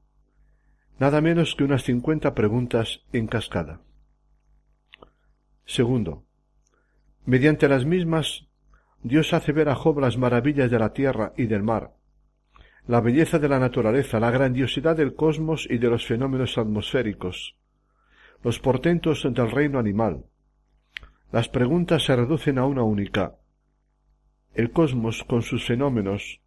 nada 0.98 1.20
menos 1.20 1.54
que 1.56 1.64
unas 1.64 1.82
cincuenta 1.82 2.34
preguntas 2.34 3.02
en 3.12 3.26
cascada. 3.26 3.80
Segundo, 5.64 6.24
mediante 7.24 7.68
las 7.68 7.84
mismas, 7.86 8.46
Dios 9.02 9.32
hace 9.32 9.52
ver 9.52 9.70
a 9.70 9.74
Job 9.74 9.98
las 9.98 10.18
maravillas 10.18 10.70
de 10.70 10.78
la 10.78 10.92
tierra 10.92 11.32
y 11.36 11.46
del 11.46 11.62
mar, 11.62 11.94
la 12.86 13.00
belleza 13.00 13.38
de 13.38 13.48
la 13.48 13.58
naturaleza, 13.58 14.20
la 14.20 14.30
grandiosidad 14.30 14.96
del 14.96 15.14
cosmos 15.14 15.66
y 15.70 15.78
de 15.78 15.88
los 15.88 16.06
fenómenos 16.06 16.58
atmosféricos, 16.58 17.56
los 18.42 18.58
portentos 18.58 19.22
del 19.22 19.50
reino 19.50 19.78
animal. 19.78 20.24
Las 21.32 21.48
preguntas 21.48 22.04
se 22.04 22.16
reducen 22.16 22.58
a 22.58 22.64
una 22.64 22.82
única. 22.82 23.36
El 24.54 24.72
cosmos 24.72 25.24
con 25.24 25.42
sus 25.42 25.66
fenómenos, 25.66 26.40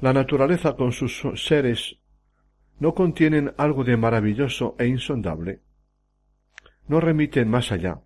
la 0.00 0.12
naturaleza 0.12 0.76
con 0.76 0.92
sus 0.92 1.22
seres, 1.36 1.98
¿no 2.80 2.94
contienen 2.94 3.54
algo 3.56 3.84
de 3.84 3.96
maravilloso 3.96 4.74
e 4.78 4.86
insondable? 4.86 5.60
¿No 6.86 7.00
remiten 7.00 7.48
más 7.48 7.72
allá? 7.72 8.00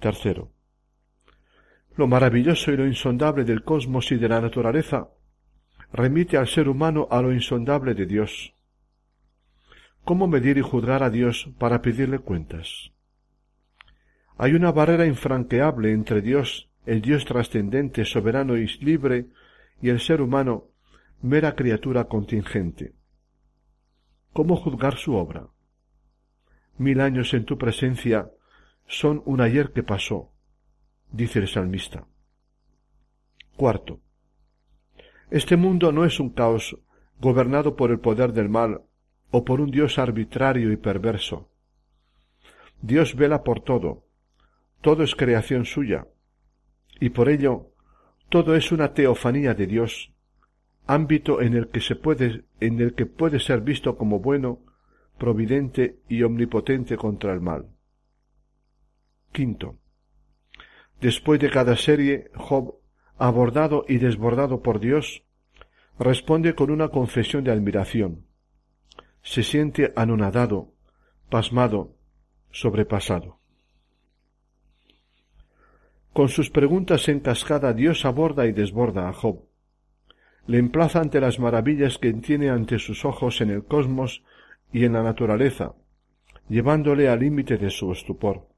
Tercero. 0.00 0.50
Lo 1.96 2.08
maravilloso 2.08 2.72
y 2.72 2.76
lo 2.76 2.86
insondable 2.86 3.44
del 3.44 3.62
cosmos 3.62 4.10
y 4.10 4.16
de 4.16 4.28
la 4.28 4.40
naturaleza 4.40 5.10
remite 5.92 6.38
al 6.38 6.48
ser 6.48 6.68
humano 6.68 7.06
a 7.10 7.20
lo 7.20 7.32
insondable 7.32 7.94
de 7.94 8.06
Dios. 8.06 8.54
¿Cómo 10.04 10.26
medir 10.26 10.58
y 10.58 10.62
juzgar 10.62 11.04
a 11.04 11.10
Dios 11.10 11.48
para 11.58 11.80
pedirle 11.80 12.18
cuentas? 12.18 12.90
Hay 14.36 14.54
una 14.54 14.72
barrera 14.72 15.06
infranqueable 15.06 15.92
entre 15.92 16.20
Dios, 16.20 16.68
el 16.86 17.00
Dios 17.00 17.24
trascendente, 17.24 18.04
soberano 18.04 18.56
y 18.56 18.66
libre, 18.80 19.28
y 19.80 19.90
el 19.90 20.00
ser 20.00 20.20
humano, 20.20 20.64
mera 21.22 21.54
criatura 21.54 22.08
contingente. 22.08 22.94
¿Cómo 24.32 24.56
juzgar 24.56 24.96
su 24.96 25.14
obra? 25.14 25.46
Mil 26.78 27.00
años 27.00 27.32
en 27.32 27.44
tu 27.44 27.56
presencia 27.56 28.28
son 28.88 29.22
un 29.24 29.40
ayer 29.40 29.70
que 29.72 29.84
pasó, 29.84 30.32
dice 31.12 31.38
el 31.38 31.46
salmista. 31.46 32.06
Cuarto. 33.56 34.00
Este 35.30 35.56
mundo 35.56 35.92
no 35.92 36.04
es 36.04 36.18
un 36.18 36.30
caos 36.30 36.76
gobernado 37.20 37.76
por 37.76 37.92
el 37.92 38.00
poder 38.00 38.32
del 38.32 38.48
mal 38.48 38.82
o 39.32 39.44
por 39.44 39.60
un 39.60 39.70
Dios 39.70 39.98
arbitrario 39.98 40.70
y 40.70 40.76
perverso. 40.76 41.48
Dios 42.80 43.16
vela 43.16 43.42
por 43.42 43.60
todo, 43.60 44.04
todo 44.82 45.02
es 45.02 45.16
creación 45.16 45.64
suya, 45.64 46.06
y 47.00 47.10
por 47.10 47.28
ello 47.28 47.70
todo 48.28 48.54
es 48.54 48.70
una 48.72 48.92
teofanía 48.92 49.54
de 49.54 49.66
Dios, 49.66 50.12
ámbito 50.86 51.40
en 51.40 51.54
el 51.54 51.68
que 51.68 51.80
se 51.80 51.96
puede, 51.96 52.44
en 52.60 52.80
el 52.80 52.94
que 52.94 53.06
puede 53.06 53.40
ser 53.40 53.62
visto 53.62 53.96
como 53.96 54.20
bueno, 54.20 54.60
providente 55.18 56.00
y 56.08 56.22
omnipotente 56.22 56.96
contra 56.96 57.32
el 57.32 57.40
mal. 57.40 57.66
Quinto. 59.32 59.78
Después 61.00 61.40
de 61.40 61.50
cada 61.50 61.76
serie, 61.76 62.30
Job, 62.34 62.74
abordado 63.16 63.86
y 63.88 63.96
desbordado 63.96 64.62
por 64.62 64.78
Dios, 64.78 65.24
responde 65.98 66.54
con 66.54 66.70
una 66.70 66.88
confesión 66.88 67.44
de 67.44 67.52
admiración 67.52 68.26
se 69.22 69.42
siente 69.42 69.92
anonadado, 69.96 70.72
pasmado, 71.30 71.94
sobrepasado. 72.50 73.38
Con 76.12 76.28
sus 76.28 76.50
preguntas 76.50 77.08
en 77.08 77.20
cascada 77.20 77.72
Dios 77.72 78.04
aborda 78.04 78.46
y 78.46 78.52
desborda 78.52 79.08
a 79.08 79.12
Job. 79.12 79.44
Le 80.46 80.58
emplaza 80.58 81.00
ante 81.00 81.20
las 81.20 81.38
maravillas 81.38 81.98
que 81.98 82.12
tiene 82.12 82.50
ante 82.50 82.78
sus 82.78 83.04
ojos 83.04 83.40
en 83.40 83.50
el 83.50 83.64
cosmos 83.64 84.22
y 84.72 84.84
en 84.84 84.92
la 84.92 85.02
naturaleza, 85.02 85.74
llevándole 86.48 87.08
al 87.08 87.20
límite 87.20 87.56
de 87.56 87.70
su 87.70 87.92
estupor. 87.92 88.48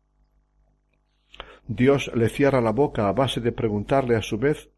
Dios 1.69 2.11
le 2.15 2.29
cierra 2.29 2.61
la 2.61 2.73
boca 2.73 3.09
a 3.09 3.13
base 3.13 3.41
de 3.41 3.53
preguntarle 3.53 4.17
a 4.17 4.23
su 4.23 4.39
vez 4.39 4.71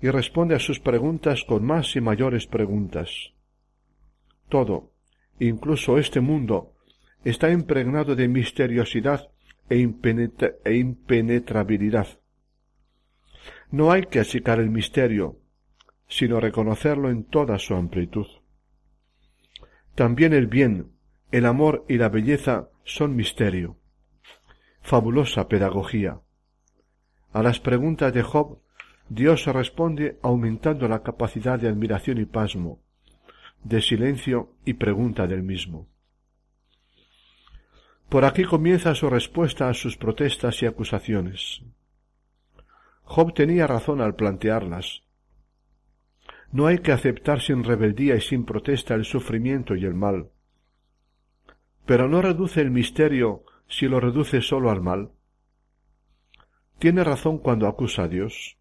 y 0.00 0.08
responde 0.08 0.54
a 0.54 0.58
sus 0.58 0.80
preguntas 0.80 1.44
con 1.44 1.64
más 1.64 1.96
y 1.96 2.00
mayores 2.00 2.46
preguntas. 2.46 3.32
Todo, 4.48 4.92
incluso 5.38 5.98
este 5.98 6.20
mundo, 6.20 6.74
está 7.24 7.50
impregnado 7.50 8.14
de 8.14 8.28
misteriosidad 8.28 9.30
e, 9.68 9.80
e, 10.64 10.74
impenetrabilidad. 10.74 12.06
No 13.70 13.90
hay 13.90 14.04
que 14.04 14.20
achicar 14.20 14.60
el 14.60 14.70
misterio, 14.70 15.38
sino 16.08 16.40
reconocerlo 16.40 17.10
en 17.10 17.24
toda 17.24 17.58
su 17.58 17.74
amplitud. 17.74 18.26
También 19.94 20.32
el 20.32 20.46
bien, 20.46 20.92
el 21.32 21.46
amor 21.46 21.84
y 21.88 21.96
la 21.96 22.08
belleza 22.08 22.68
son 22.84 23.16
misterio. 23.16 23.76
Fabulosa 24.82 25.48
pedagogía. 25.48 26.20
A 27.32 27.42
las 27.42 27.58
preguntas 27.58 28.12
de 28.14 28.22
Job, 28.22 28.60
Dios 29.08 29.46
responde 29.46 30.18
aumentando 30.22 30.88
la 30.88 31.02
capacidad 31.02 31.58
de 31.58 31.68
admiración 31.68 32.18
y 32.18 32.24
pasmo, 32.24 32.80
de 33.68 33.82
silencio 33.82 34.52
y 34.64 34.74
pregunta 34.74 35.26
del 35.26 35.42
mismo. 35.42 35.88
Por 38.08 38.24
aquí 38.24 38.44
comienza 38.44 38.94
su 38.94 39.10
respuesta 39.10 39.68
a 39.68 39.74
sus 39.74 39.96
protestas 39.96 40.62
y 40.62 40.66
acusaciones. 40.66 41.62
Job 43.02 43.34
tenía 43.34 43.66
razón 43.66 44.00
al 44.00 44.14
plantearlas. 44.14 45.02
No 46.52 46.68
hay 46.68 46.78
que 46.78 46.92
aceptar 46.92 47.40
sin 47.40 47.64
rebeldía 47.64 48.14
y 48.14 48.20
sin 48.20 48.44
protesta 48.44 48.94
el 48.94 49.04
sufrimiento 49.04 49.74
y 49.74 49.84
el 49.84 49.94
mal. 49.94 50.30
Pero 51.86 52.08
no 52.08 52.22
reduce 52.22 52.60
el 52.60 52.70
misterio 52.70 53.44
si 53.68 53.88
lo 53.88 53.98
reduce 53.98 54.42
solo 54.42 54.70
al 54.70 54.80
mal. 54.80 55.10
Tiene 56.78 57.02
razón 57.02 57.38
cuando 57.38 57.66
acusa 57.66 58.04
a 58.04 58.08
Dios. 58.08 58.58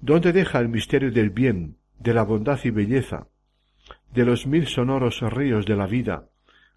¿Dónde 0.00 0.32
deja 0.32 0.60
el 0.60 0.68
misterio 0.68 1.10
del 1.10 1.30
bien, 1.30 1.78
de 1.98 2.14
la 2.14 2.22
bondad 2.22 2.60
y 2.62 2.70
belleza, 2.70 3.26
de 4.14 4.24
los 4.24 4.46
mil 4.46 4.66
sonoros 4.66 5.20
ríos 5.20 5.66
de 5.66 5.76
la 5.76 5.86
vida, 5.86 6.28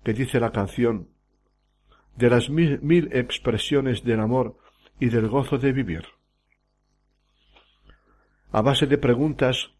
que 0.03 0.13
dice 0.13 0.39
la 0.39 0.51
canción, 0.51 1.09
de 2.15 2.29
las 2.29 2.49
mil, 2.49 3.09
expresiones 3.13 4.03
del 4.03 4.19
amor 4.19 4.57
y 4.99 5.09
del 5.09 5.27
gozo 5.29 5.57
de 5.57 5.71
vivir. 5.71 6.05
A 8.51 8.61
base 8.61 8.87
de 8.87 8.97
preguntas, 8.97 9.71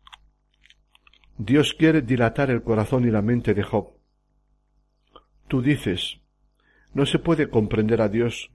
Dios 1.38 1.74
quiere 1.74 2.02
dilatar 2.02 2.50
el 2.50 2.64
corazón 2.64 3.06
y 3.06 3.12
la 3.12 3.22
mente 3.22 3.54
de 3.54 3.64
Job. 3.64 3.94
Tú 5.48 5.62
dices, 5.62 6.22
no 6.94 7.06
se 7.06 7.20
puede 7.20 7.50
comprender 7.50 8.02
a 8.02 8.10
Dios, 8.10 8.52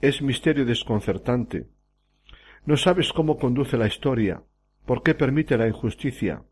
es 0.00 0.22
misterio 0.22 0.64
desconcertante. 0.64 1.68
No 2.64 2.76
sabes 2.76 3.12
cómo 3.12 3.38
conduce 3.38 3.76
la 3.76 3.86
historia, 3.86 4.42
por 4.86 5.02
qué 5.02 5.14
permite 5.14 5.56
la 5.56 5.66
injusticia, 5.66 6.44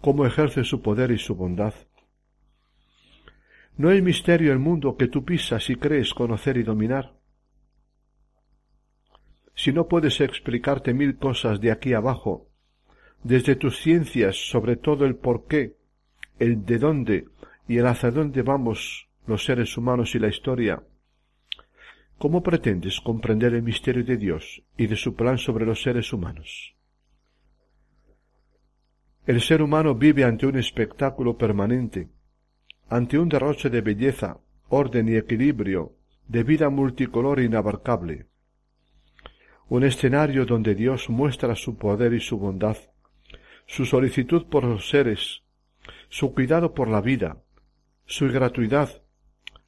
cómo 0.00 0.26
ejerce 0.26 0.64
su 0.64 0.82
poder 0.82 1.10
y 1.10 1.18
su 1.18 1.34
bondad. 1.34 1.74
No 3.76 3.90
hay 3.90 4.00
misterio 4.00 4.52
el 4.52 4.58
mundo 4.58 4.96
que 4.96 5.08
tú 5.08 5.24
pisas 5.24 5.68
y 5.68 5.76
crees 5.76 6.14
conocer 6.14 6.56
y 6.56 6.62
dominar. 6.62 7.14
Si 9.54 9.72
no 9.72 9.88
puedes 9.88 10.20
explicarte 10.20 10.94
mil 10.94 11.16
cosas 11.16 11.60
de 11.60 11.70
aquí 11.70 11.92
abajo, 11.92 12.48
desde 13.22 13.56
tus 13.56 13.78
ciencias 13.80 14.36
sobre 14.50 14.76
todo 14.76 15.04
el 15.04 15.16
por 15.16 15.46
qué, 15.46 15.76
el 16.38 16.64
de 16.64 16.78
dónde 16.78 17.28
y 17.66 17.78
el 17.78 17.86
hacia 17.86 18.10
dónde 18.10 18.42
vamos 18.42 19.08
los 19.26 19.44
seres 19.44 19.76
humanos 19.76 20.14
y 20.14 20.18
la 20.18 20.28
historia, 20.28 20.82
¿cómo 22.18 22.42
pretendes 22.42 23.00
comprender 23.00 23.54
el 23.54 23.62
misterio 23.62 24.04
de 24.04 24.16
Dios 24.16 24.62
y 24.76 24.86
de 24.86 24.96
su 24.96 25.14
plan 25.14 25.38
sobre 25.38 25.66
los 25.66 25.82
seres 25.82 26.12
humanos? 26.12 26.75
El 29.26 29.40
ser 29.40 29.60
humano 29.60 29.96
vive 29.96 30.22
ante 30.22 30.46
un 30.46 30.56
espectáculo 30.56 31.36
permanente, 31.36 32.08
ante 32.88 33.18
un 33.18 33.28
derroche 33.28 33.70
de 33.70 33.80
belleza, 33.80 34.38
orden 34.68 35.08
y 35.08 35.16
equilibrio, 35.16 35.96
de 36.28 36.44
vida 36.44 36.70
multicolor 36.70 37.40
e 37.40 37.44
inabarcable. 37.44 38.26
Un 39.68 39.82
escenario 39.82 40.46
donde 40.46 40.76
Dios 40.76 41.10
muestra 41.10 41.56
su 41.56 41.76
poder 41.76 42.12
y 42.12 42.20
su 42.20 42.38
bondad, 42.38 42.76
su 43.66 43.84
solicitud 43.84 44.46
por 44.46 44.62
los 44.62 44.88
seres, 44.88 45.42
su 46.08 46.32
cuidado 46.32 46.72
por 46.72 46.86
la 46.86 47.00
vida, 47.00 47.42
su 48.04 48.28
gratuidad, 48.28 49.02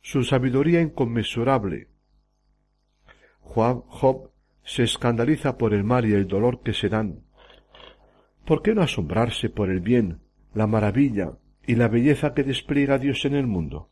su 0.01 0.23
sabiduría 0.23 0.81
inconmensurable. 0.81 1.88
Job 3.40 4.31
se 4.62 4.85
escandaliza 4.85 5.59
por 5.59 5.75
el 5.75 5.83
mal 5.83 6.07
y 6.07 6.12
el 6.12 6.29
dolor 6.29 6.62
que 6.62 6.75
se 6.75 6.88
dan. 6.88 7.25
¿Por 8.48 8.62
qué 8.62 8.74
no 8.74 8.80
asombrarse 8.80 9.50
por 9.50 9.68
el 9.68 9.80
bien, 9.80 10.22
la 10.54 10.66
maravilla 10.66 11.37
y 11.66 11.74
la 11.74 11.87
belleza 11.87 12.32
que 12.32 12.44
despliega 12.44 12.96
Dios 12.96 13.26
en 13.26 13.34
el 13.34 13.46
mundo? 13.46 13.90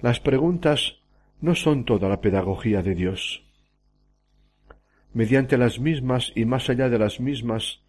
Las 0.00 0.18
preguntas 0.18 0.96
no 1.40 1.54
son 1.54 1.84
toda 1.84 2.08
la 2.08 2.20
pedagogía 2.20 2.82
de 2.82 2.96
Dios. 2.96 3.46
Mediante 5.14 5.56
las 5.56 5.78
mismas 5.78 6.32
y 6.34 6.46
más 6.46 6.68
allá 6.68 6.88
de 6.88 6.98
las 6.98 7.20
mismas, 7.20 7.84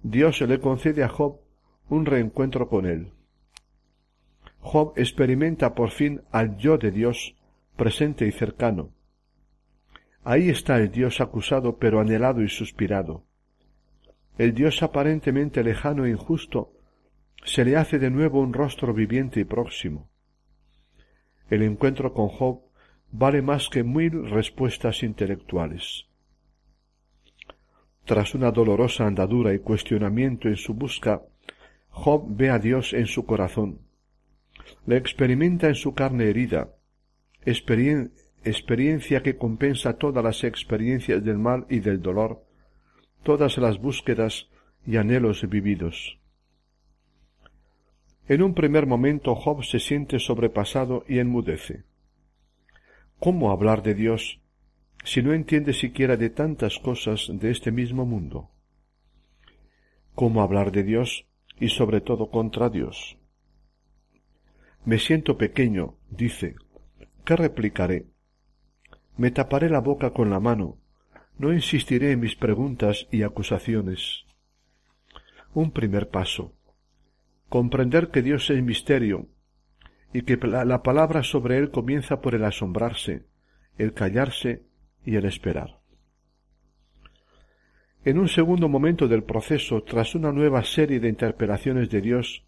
Dios 0.00 0.40
le 0.42 0.60
concede 0.60 1.02
a 1.02 1.08
Job 1.08 1.40
un 1.88 2.06
reencuentro 2.06 2.68
con 2.68 2.86
él. 2.86 3.14
Job 4.60 4.92
experimenta 4.94 5.74
por 5.74 5.90
fin 5.90 6.22
al 6.30 6.56
yo 6.56 6.78
de 6.78 6.92
Dios 6.92 7.34
presente 7.76 8.28
y 8.28 8.30
cercano. 8.30 8.90
Ahí 10.22 10.50
está 10.50 10.76
el 10.76 10.92
Dios 10.92 11.20
acusado 11.20 11.78
pero 11.78 11.98
anhelado 11.98 12.44
y 12.44 12.48
suspirado. 12.48 13.25
El 14.38 14.52
Dios 14.52 14.82
aparentemente 14.82 15.64
lejano 15.64 16.04
e 16.04 16.10
injusto 16.10 16.72
se 17.44 17.64
le 17.64 17.76
hace 17.76 17.98
de 17.98 18.10
nuevo 18.10 18.40
un 18.40 18.52
rostro 18.52 18.92
viviente 18.92 19.40
y 19.40 19.44
próximo. 19.44 20.10
El 21.48 21.62
encuentro 21.62 22.12
con 22.12 22.28
Job 22.28 22.60
vale 23.12 23.40
más 23.40 23.68
que 23.70 23.82
mil 23.82 24.28
respuestas 24.28 25.02
intelectuales. 25.02 26.06
Tras 28.04 28.34
una 28.34 28.50
dolorosa 28.50 29.06
andadura 29.06 29.54
y 29.54 29.60
cuestionamiento 29.60 30.48
en 30.48 30.56
su 30.56 30.74
busca, 30.74 31.22
Job 31.88 32.26
ve 32.28 32.50
a 32.50 32.58
Dios 32.58 32.92
en 32.92 33.06
su 33.06 33.24
corazón, 33.24 33.80
le 34.86 34.96
experimenta 34.96 35.68
en 35.68 35.74
su 35.74 35.94
carne 35.94 36.28
herida, 36.28 36.74
experiencia 37.44 39.22
que 39.22 39.36
compensa 39.36 39.96
todas 39.96 40.22
las 40.22 40.44
experiencias 40.44 41.24
del 41.24 41.38
mal 41.38 41.66
y 41.70 41.80
del 41.80 42.02
dolor, 42.02 42.45
todas 43.26 43.58
las 43.58 43.80
búsquedas 43.80 44.48
y 44.86 44.98
anhelos 44.98 45.48
vividos. 45.50 46.20
En 48.28 48.40
un 48.40 48.54
primer 48.54 48.86
momento 48.86 49.34
Job 49.34 49.64
se 49.64 49.80
siente 49.80 50.20
sobrepasado 50.20 51.04
y 51.08 51.18
enmudece. 51.18 51.82
¿Cómo 53.18 53.50
hablar 53.50 53.82
de 53.82 53.94
Dios 53.94 54.40
si 55.02 55.24
no 55.24 55.32
entiende 55.32 55.72
siquiera 55.72 56.16
de 56.16 56.30
tantas 56.30 56.78
cosas 56.78 57.28
de 57.28 57.50
este 57.50 57.72
mismo 57.72 58.06
mundo? 58.06 58.48
¿Cómo 60.14 60.40
hablar 60.40 60.70
de 60.70 60.84
Dios 60.84 61.26
y 61.58 61.70
sobre 61.70 62.00
todo 62.00 62.30
contra 62.30 62.70
Dios? 62.70 63.18
Me 64.84 65.00
siento 65.00 65.36
pequeño, 65.36 65.96
dice. 66.10 66.54
¿Qué 67.24 67.34
replicaré? 67.34 68.06
Me 69.16 69.32
taparé 69.32 69.68
la 69.68 69.80
boca 69.80 70.10
con 70.12 70.30
la 70.30 70.38
mano. 70.38 70.78
No 71.38 71.52
insistiré 71.52 72.12
en 72.12 72.20
mis 72.20 72.36
preguntas 72.36 73.06
y 73.10 73.22
acusaciones. 73.22 74.24
Un 75.54 75.70
primer 75.70 76.08
paso 76.08 76.56
comprender 77.48 78.10
que 78.10 78.22
Dios 78.22 78.50
es 78.50 78.62
misterio 78.62 79.28
y 80.12 80.22
que 80.22 80.36
la, 80.36 80.82
palabra 80.82 81.22
sobre 81.22 81.58
él 81.58 81.70
comienza 81.70 82.20
por 82.20 82.34
el 82.34 82.44
asombrarse, 82.44 83.26
el 83.78 83.92
callarse 83.92 84.62
y 85.04 85.16
el 85.16 85.26
esperar. 85.26 85.80
En 88.04 88.18
un 88.18 88.28
segundo 88.28 88.68
momento 88.68 89.08
del 89.08 89.24
proceso, 89.24 89.82
tras 89.82 90.14
una 90.14 90.32
nueva 90.32 90.64
serie 90.64 91.00
de 91.00 91.08
interpelaciones 91.08 91.90
de 91.90 92.00
Dios, 92.00 92.44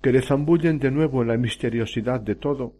que 0.00 0.12
le 0.12 0.22
zambullen 0.22 0.78
de 0.78 0.90
nuevo 0.90 1.22
en 1.22 1.28
la 1.28 1.36
misteriosidad 1.36 2.20
de 2.20 2.34
todo, 2.34 2.74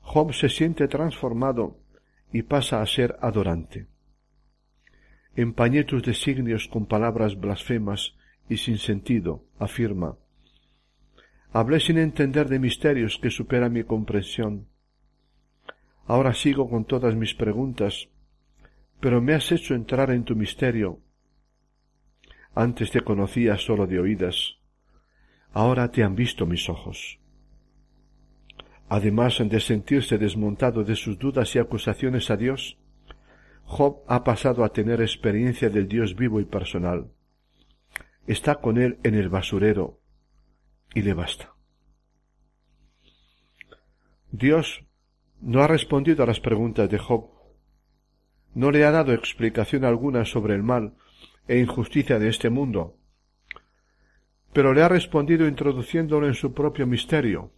Job 0.00 0.32
se 0.32 0.48
siente 0.48 0.88
transformado 0.88 1.78
y 2.32 2.42
pasa 2.42 2.82
a 2.82 2.86
ser 2.86 3.16
adorante. 3.20 3.86
Empañé 5.40 5.84
tus 5.84 6.02
designios 6.02 6.68
con 6.68 6.84
palabras 6.84 7.40
blasfemas 7.40 8.14
y 8.50 8.58
sin 8.58 8.76
sentido, 8.76 9.42
afirma. 9.58 10.18
Hablé 11.50 11.80
sin 11.80 11.96
entender 11.96 12.46
de 12.50 12.58
misterios 12.58 13.16
que 13.16 13.30
superan 13.30 13.72
mi 13.72 13.84
comprensión. 13.84 14.66
Ahora 16.06 16.34
sigo 16.34 16.68
con 16.68 16.84
todas 16.84 17.14
mis 17.14 17.32
preguntas, 17.32 18.10
pero 19.00 19.22
me 19.22 19.32
has 19.32 19.50
hecho 19.50 19.74
entrar 19.74 20.10
en 20.10 20.24
tu 20.24 20.36
misterio. 20.36 21.00
Antes 22.54 22.90
te 22.90 23.00
conocía 23.00 23.56
solo 23.56 23.86
de 23.86 23.98
oídas, 23.98 24.58
ahora 25.54 25.90
te 25.90 26.02
han 26.02 26.16
visto 26.16 26.44
mis 26.44 26.68
ojos. 26.68 27.18
Además 28.90 29.38
de 29.42 29.60
sentirse 29.60 30.18
desmontado 30.18 30.84
de 30.84 30.96
sus 30.96 31.18
dudas 31.18 31.56
y 31.56 31.60
acusaciones 31.60 32.30
a 32.30 32.36
Dios, 32.36 32.76
Job 33.70 34.02
ha 34.08 34.24
pasado 34.24 34.64
a 34.64 34.72
tener 34.72 35.00
experiencia 35.00 35.70
del 35.70 35.86
Dios 35.86 36.16
vivo 36.16 36.40
y 36.40 36.44
personal 36.44 37.12
está 38.26 38.56
con 38.56 38.78
él 38.78 38.98
en 39.02 39.14
el 39.14 39.28
basurero 39.28 40.00
y 40.94 41.02
le 41.02 41.14
basta. 41.14 41.54
Dios 44.30 44.84
no 45.40 45.62
ha 45.62 45.66
respondido 45.66 46.22
a 46.22 46.26
las 46.26 46.40
preguntas 46.40 46.88
de 46.90 46.98
Job, 46.98 47.30
no 48.54 48.70
le 48.70 48.84
ha 48.84 48.90
dado 48.90 49.12
explicación 49.12 49.84
alguna 49.84 50.24
sobre 50.24 50.54
el 50.54 50.62
mal 50.62 50.94
e 51.46 51.58
injusticia 51.58 52.18
de 52.18 52.28
este 52.28 52.50
mundo, 52.50 52.96
pero 54.52 54.74
le 54.74 54.82
ha 54.82 54.88
respondido 54.88 55.46
introduciéndolo 55.46 56.26
en 56.26 56.34
su 56.34 56.52
propio 56.52 56.86
misterio. 56.86 57.52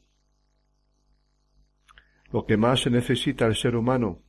Lo 2.32 2.46
que 2.46 2.56
más 2.58 2.80
se 2.80 2.90
necesita 2.90 3.46
el 3.46 3.56
ser 3.56 3.76
humano. 3.76 4.22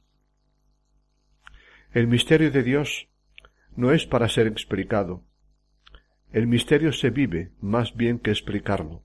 El 1.93 2.07
misterio 2.07 2.51
de 2.51 2.63
Dios 2.63 3.07
no 3.75 3.91
es 3.91 4.05
para 4.05 4.27
ser 4.27 4.47
explicado, 4.47 5.23
el 6.33 6.47
misterio 6.47 6.91
se 6.91 7.11
vive 7.11 7.51
más 7.61 7.95
bien 7.95 8.17
que 8.17 8.31
explicarlo. 8.31 9.03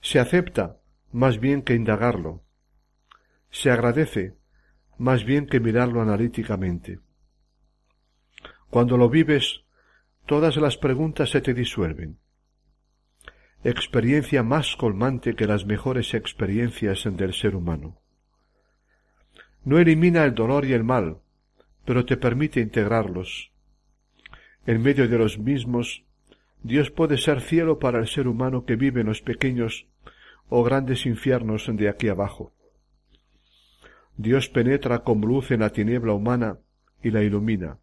Se 0.00 0.20
acepta 0.20 0.78
más 1.10 1.40
bien 1.40 1.62
que 1.62 1.74
indagarlo. 1.74 2.44
Se 3.50 3.72
agradece 3.72 4.36
más 4.96 5.24
bien 5.24 5.46
que 5.46 5.58
mirarlo 5.58 6.00
analíticamente. 6.00 7.00
Cuando 8.70 8.96
lo 8.96 9.10
vives, 9.10 9.64
todas 10.24 10.56
las 10.56 10.76
preguntas 10.76 11.30
se 11.30 11.40
te 11.40 11.52
disuelven. 11.52 12.20
Experiencia 13.64 14.44
más 14.44 14.76
colmante 14.76 15.34
que 15.34 15.48
las 15.48 15.66
mejores 15.66 16.14
experiencias 16.14 17.08
del 17.10 17.34
ser 17.34 17.56
humano. 17.56 18.00
No 19.64 19.78
elimina 19.78 20.24
el 20.24 20.36
dolor 20.36 20.64
y 20.64 20.74
el 20.74 20.84
mal, 20.84 21.22
pero 21.88 22.04
te 22.04 22.18
permite 22.18 22.60
integrarlos, 22.60 23.50
en 24.66 24.82
medio 24.82 25.08
de 25.08 25.16
los 25.16 25.38
mismos, 25.38 26.04
Dios 26.62 26.90
puede 26.90 27.16
ser 27.16 27.40
cielo 27.40 27.78
para 27.78 27.98
el 27.98 28.06
ser 28.06 28.28
humano 28.28 28.66
que 28.66 28.76
vive 28.76 29.00
en 29.00 29.06
los 29.06 29.22
pequeños 29.22 29.86
o 30.50 30.62
grandes 30.62 31.06
infiernos 31.06 31.64
de 31.66 31.88
aquí 31.88 32.08
abajo. 32.08 32.52
Dios 34.18 34.50
penetra 34.50 34.98
como 34.98 35.26
luz 35.26 35.50
en 35.50 35.60
la 35.60 35.70
tiniebla 35.70 36.12
humana 36.12 36.58
y 37.02 37.10
la 37.10 37.22
ilumina. 37.22 37.78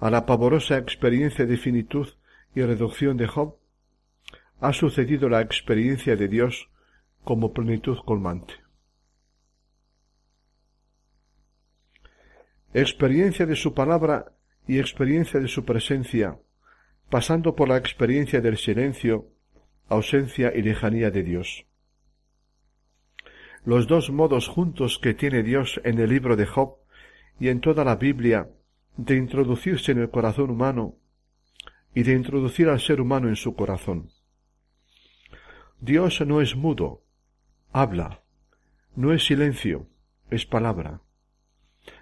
A 0.00 0.10
la 0.10 0.26
pavorosa 0.26 0.78
experiencia 0.78 1.46
de 1.46 1.58
finitud 1.58 2.08
y 2.56 2.62
reducción 2.62 3.16
de 3.18 3.28
Job 3.28 3.54
ha 4.60 4.72
sucedido 4.72 5.28
la 5.28 5.42
experiencia 5.42 6.16
de 6.16 6.26
Dios 6.26 6.68
como 7.22 7.52
plenitud 7.52 7.98
colmante. 8.04 8.54
Experiencia 12.74 13.46
de 13.46 13.56
su 13.56 13.72
palabra 13.72 14.32
y 14.66 14.78
experiencia 14.78 15.40
de 15.40 15.48
su 15.48 15.64
presencia, 15.64 16.38
pasando 17.08 17.56
por 17.56 17.68
la 17.68 17.78
experiencia 17.78 18.42
del 18.42 18.58
silencio, 18.58 19.30
ausencia 19.88 20.52
y 20.54 20.60
lejanía 20.60 21.10
de 21.10 21.22
Dios. 21.22 21.66
Los 23.64 23.86
dos 23.86 24.10
modos 24.10 24.48
juntos 24.48 24.98
que 24.98 25.14
tiene 25.14 25.42
Dios 25.42 25.80
en 25.82 25.98
el 25.98 26.10
libro 26.10 26.36
de 26.36 26.44
Job 26.44 26.76
y 27.40 27.48
en 27.48 27.60
toda 27.60 27.84
la 27.84 27.96
Biblia 27.96 28.50
de 28.98 29.16
introducirse 29.16 29.92
en 29.92 30.00
el 30.00 30.10
corazón 30.10 30.50
humano 30.50 30.96
y 31.94 32.02
de 32.02 32.12
introducir 32.12 32.68
al 32.68 32.80
ser 32.80 33.00
humano 33.00 33.28
en 33.28 33.36
su 33.36 33.54
corazón. 33.54 34.10
Dios 35.80 36.20
no 36.26 36.42
es 36.42 36.54
mudo, 36.54 37.02
habla, 37.72 38.22
no 38.94 39.14
es 39.14 39.24
silencio, 39.24 39.86
es 40.30 40.44
palabra. 40.44 41.00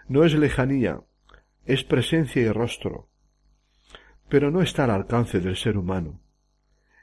No 0.09 0.25
es 0.25 0.35
lejanía, 0.35 1.01
es 1.65 1.85
presencia 1.85 2.43
y 2.43 2.51
rostro. 2.51 3.09
pero 4.29 4.51
no 4.51 4.61
está 4.61 4.85
al 4.85 4.91
alcance 4.91 5.39
del 5.39 5.57
ser 5.57 5.77
humano. 5.77 6.21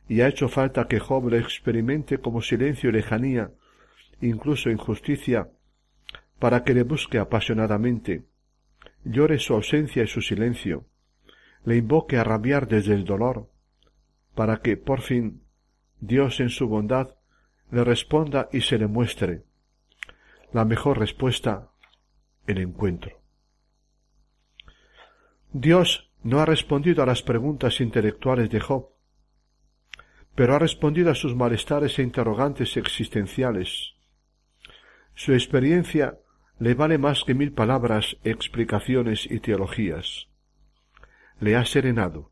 Y 0.10 0.20
ha 0.22 0.28
hecho 0.28 0.50
falta 0.50 0.89
que 0.89 1.00
Job 1.00 1.30
le 1.30 1.39
experimente 1.39 2.18
como 2.18 2.42
silencio 2.42 2.89
y 2.89 2.94
lejanía, 2.94 3.52
incluso 4.20 4.70
injusticia, 4.70 5.50
para 6.39 6.66
que 6.66 6.74
le 6.74 6.84
busque 6.84 7.20
apasionadamente, 7.20 8.26
llore 9.06 9.39
su 9.39 9.54
ausencia 9.54 10.04
y 10.04 10.08
su 10.08 10.22
silencio, 10.22 10.86
le 11.63 11.78
invoque 11.78 12.18
a 12.18 12.26
rabiar 12.26 12.68
desde 12.68 12.94
el 12.94 13.06
dolor, 13.06 13.50
para 14.36 14.58
que, 14.58 14.76
por 14.76 15.00
fin, 15.00 15.44
Dios 16.02 16.42
en 16.42 16.50
su 16.50 16.68
bondad 16.68 17.16
le 17.72 17.86
responda 17.86 18.50
y 18.52 18.62
se 18.62 18.78
le 18.78 18.88
muestre 18.88 19.44
la 20.52 20.66
mejor 20.66 21.00
respuesta, 21.00 21.72
el 22.47 22.60
encuentro. 22.60 23.21
Dios 25.51 26.10
no 26.23 26.39
ha 26.39 26.45
respondido 26.45 27.03
a 27.03 27.06
las 27.06 27.21
preguntas 27.21 27.79
intelectuales 27.79 28.49
de 28.49 28.60
Job, 28.60 28.89
pero 30.36 30.56
ha 30.56 30.60
respondido 30.60 31.12
a 31.12 31.15
sus 31.15 31.36
malestares 31.36 31.99
e 31.99 32.01
interrogantes 32.01 32.75
existenciales. 32.77 33.93
Su 35.13 35.34
experiencia 35.34 36.17
le 36.60 36.73
vale 36.73 36.97
más 36.97 37.23
que 37.23 37.36
mil 37.36 37.51
palabras, 37.51 38.17
explicaciones 38.23 39.29
y 39.29 39.39
teologías. 39.39 40.27
Le 41.39 41.56
ha 41.56 41.65
serenado. 41.65 42.32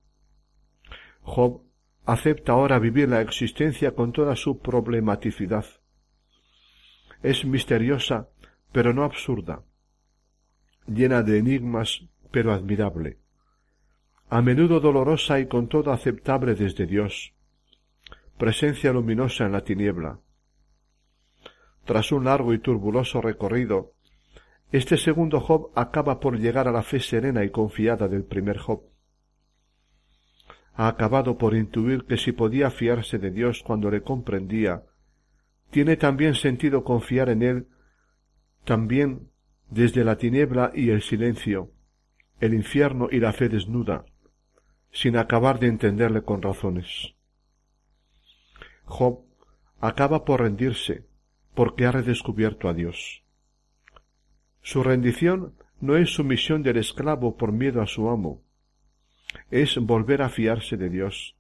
Job 1.22 1.62
acepta 2.06 2.54
ahora 2.54 2.80
vivir 2.80 3.10
la 3.10 3.22
existencia 3.22 3.94
con 3.94 4.12
toda 4.12 4.36
su 4.36 4.60
problematicidad. 4.60 5.66
Es 7.22 7.46
misteriosa, 7.46 8.30
pero 8.72 8.94
no 8.94 9.04
absurda, 9.04 9.64
llena 10.88 11.24
de 11.24 11.38
enigmas, 11.38 12.04
pero 12.32 12.54
admirable, 12.54 13.18
a 14.30 14.42
menudo 14.42 14.80
dolorosa 14.80 15.40
y 15.40 15.48
con 15.48 15.68
todo 15.68 15.92
aceptable 15.92 16.56
desde 16.56 16.86
Dios, 16.86 17.34
presencia 18.38 18.94
luminosa 18.94 19.46
en 19.46 19.52
la 19.52 19.64
tiniebla. 19.64 20.20
Tras 21.86 22.12
un 22.12 22.26
largo 22.26 22.54
y 22.54 22.60
turbuloso 22.60 23.22
recorrido, 23.22 23.94
este 24.72 24.98
segundo 24.98 25.42
Job 25.42 25.72
acaba 25.76 26.20
por 26.20 26.40
llegar 26.40 26.68
a 26.68 26.72
la 26.72 26.84
fe 26.84 27.00
serena 27.00 27.44
y 27.44 27.50
confiada 27.50 28.08
del 28.08 28.24
primer 28.24 28.58
Job. 28.58 28.84
Ha 30.74 30.88
acabado 30.88 31.38
por 31.38 31.54
intuir 31.54 32.06
que 32.06 32.18
si 32.18 32.32
podía 32.32 32.72
fiarse 32.72 33.20
de 33.20 33.32
Dios 33.32 33.62
cuando 33.64 33.92
le 33.92 34.02
comprendía, 34.02 34.84
tiene 35.70 35.98
también 35.98 36.36
sentido 36.36 36.84
confiar 36.84 37.30
en 37.30 37.44
Él 37.44 37.68
también 38.64 39.31
desde 39.72 40.04
la 40.04 40.18
tiniebla 40.18 40.72
y 40.76 40.90
el 40.90 41.02
silencio, 41.02 41.72
el 42.42 42.54
infierno 42.54 43.08
y 43.10 43.20
la 43.20 43.32
fe 43.32 43.48
desnuda, 43.48 44.06
sin 44.92 45.16
acabar 45.16 45.60
de 45.60 45.68
entenderle 45.68 46.24
con 46.24 46.42
razones. 46.42 47.16
Job 48.84 49.22
acaba 49.80 50.26
por 50.26 50.42
rendirse, 50.42 51.06
porque 51.56 51.86
ha 51.86 51.92
redescubierto 51.92 52.68
a 52.68 52.74
Dios. 52.74 53.24
Su 54.62 54.84
rendición 54.84 55.54
no 55.80 55.96
es 55.96 56.14
sumisión 56.14 56.64
del 56.64 56.78
esclavo 56.78 57.38
por 57.38 57.54
miedo 57.54 57.82
a 57.82 57.88
su 57.88 58.10
amo, 58.10 58.44
es 59.50 59.78
volver 59.78 60.22
a 60.22 60.30
fiarse 60.30 60.76
de 60.76 60.90
Dios. 60.90 61.38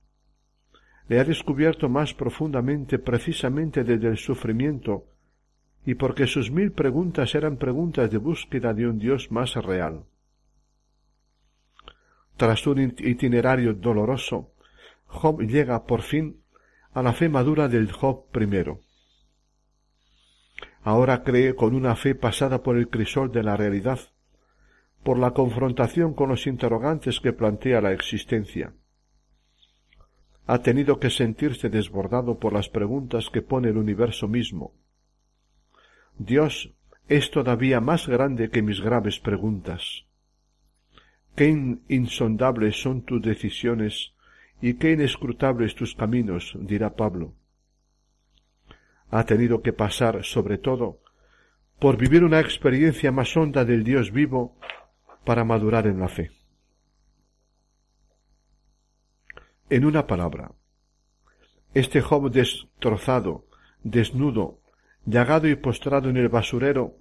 Le 1.10 1.20
ha 1.20 1.26
descubierto 1.26 1.90
más 1.90 2.14
profundamente 2.14 2.98
precisamente 2.98 3.84
desde 3.84 4.08
el 4.08 4.18
sufrimiento 4.18 5.11
y 5.86 5.96
porque 5.96 6.28
sus 6.28 6.52
mil 6.52 6.72
preguntas 6.72 7.34
eran 7.36 7.58
preguntas 7.58 8.12
de 8.12 8.18
búsqueda 8.18 8.74
de 8.74 8.88
un 8.88 9.00
Dios 9.00 9.32
más 9.32 9.56
real. 9.56 10.06
Tras 12.38 12.66
un 12.68 12.96
itinerario 13.00 13.74
doloroso, 13.74 14.52
Job 15.08 15.42
llega 15.42 15.86
por 15.86 16.02
fin 16.02 16.42
a 16.94 17.02
la 17.02 17.14
fe 17.14 17.30
madura 17.30 17.68
del 17.68 17.92
Job 17.92 18.30
primero. 18.32 18.80
Ahora 20.84 21.24
cree 21.24 21.56
con 21.56 21.76
una 21.76 21.96
fe 21.96 22.16
pasada 22.16 22.64
por 22.64 22.78
el 22.78 22.90
crisol 22.90 23.32
de 23.32 23.44
la 23.44 23.56
realidad, 23.56 24.00
por 25.04 25.18
la 25.20 25.32
confrontación 25.32 26.14
con 26.14 26.30
los 26.30 26.48
interrogantes 26.48 27.20
que 27.20 27.34
plantea 27.34 27.82
la 27.82 27.92
existencia. 27.92 28.74
Ha 30.48 30.60
tenido 30.60 31.00
que 31.00 31.10
sentirse 31.10 31.70
desbordado 31.70 32.40
por 32.40 32.54
las 32.54 32.70
preguntas 32.70 33.30
que 33.32 33.42
pone 33.42 33.70
el 33.70 33.78
universo 33.78 34.28
mismo. 34.28 34.74
Dios 36.24 36.72
es 37.08 37.32
todavía 37.32 37.82
más 37.82 38.08
grande 38.08 38.52
que 38.52 38.62
mis 38.62 38.80
graves 38.80 39.20
preguntas. 39.20 40.06
Qué 41.36 41.48
insondables 41.88 42.80
son 42.80 43.02
tus 43.02 43.24
decisiones 43.24 44.14
y 44.62 44.76
qué 44.76 44.92
inescrutables 44.92 45.74
tus 45.74 45.96
caminos, 45.96 46.56
dirá 46.60 46.96
Pablo. 46.96 47.34
Ha 49.10 49.24
tenido 49.24 49.64
que 49.64 49.74
pasar, 49.74 50.24
sobre 50.24 50.60
todo, 50.60 51.02
por 51.80 51.98
vivir 51.98 52.24
una 52.24 52.40
experiencia 52.40 53.12
más 53.12 53.36
honda 53.36 53.66
del 53.66 53.84
Dios 53.84 54.12
vivo 54.12 54.60
para 55.26 55.44
madurar 55.44 55.88
en 55.88 56.00
la 56.00 56.08
fe. 56.08 56.30
En 59.72 59.86
una 59.86 60.06
palabra, 60.06 60.52
este 61.74 62.00
Job 62.00 62.30
destrozado, 62.30 63.48
desnudo, 63.82 64.61
llagado 65.06 65.48
y 65.48 65.56
postrado 65.56 66.10
en 66.10 66.18
el 66.18 66.30
basurero, 66.30 66.98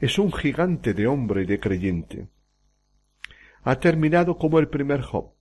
es 0.00 0.18
un 0.18 0.32
gigante 0.32 0.94
de 0.94 1.06
hombre 1.06 1.42
y 1.42 1.46
de 1.46 1.60
creyente. 1.60 2.28
Ha 3.62 3.78
terminado 3.78 4.36
como 4.36 4.58
el 4.58 4.68
primer 4.68 5.02
Job, 5.02 5.32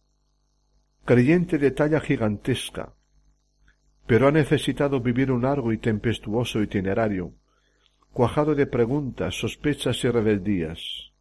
creyente 1.06 1.58
de 1.58 1.72
talla 1.72 1.99
gigantesca, 1.99 2.93
pero 4.06 4.28
ha 4.28 4.32
necesitado 4.32 4.99
vivir 4.99 5.32
un 5.32 5.43
largo 5.43 5.74
y 5.74 5.78
tempestuoso 5.78 6.62
itinerario, 6.62 7.34
cuajado 8.14 8.56
de 8.56 8.68
preguntas, 8.68 9.36
sospechas 9.36 10.04
y 10.04 10.10
rebeldías. 10.10 11.12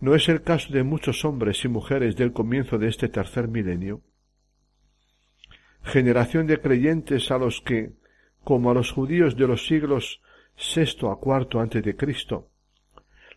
¿No 0.00 0.14
es 0.14 0.28
el 0.28 0.42
caso 0.42 0.72
de 0.72 0.82
muchos 0.82 1.24
hombres 1.24 1.64
y 1.64 1.68
mujeres 1.68 2.16
del 2.16 2.32
comienzo 2.32 2.78
de 2.78 2.88
este 2.88 3.08
tercer 3.08 3.48
milenio? 3.48 4.02
Generación 5.82 6.46
de 6.46 6.60
creyentes 6.60 7.30
a 7.30 7.38
los 7.38 7.62
que, 7.62 7.92
como 8.46 8.70
a 8.70 8.74
los 8.74 8.92
judíos 8.92 9.36
de 9.36 9.48
los 9.48 9.66
siglos 9.66 10.22
sexto 10.54 11.10
a 11.10 11.18
cuarto 11.18 11.58
antes 11.58 11.82
de 11.82 11.96
Cristo, 11.96 12.52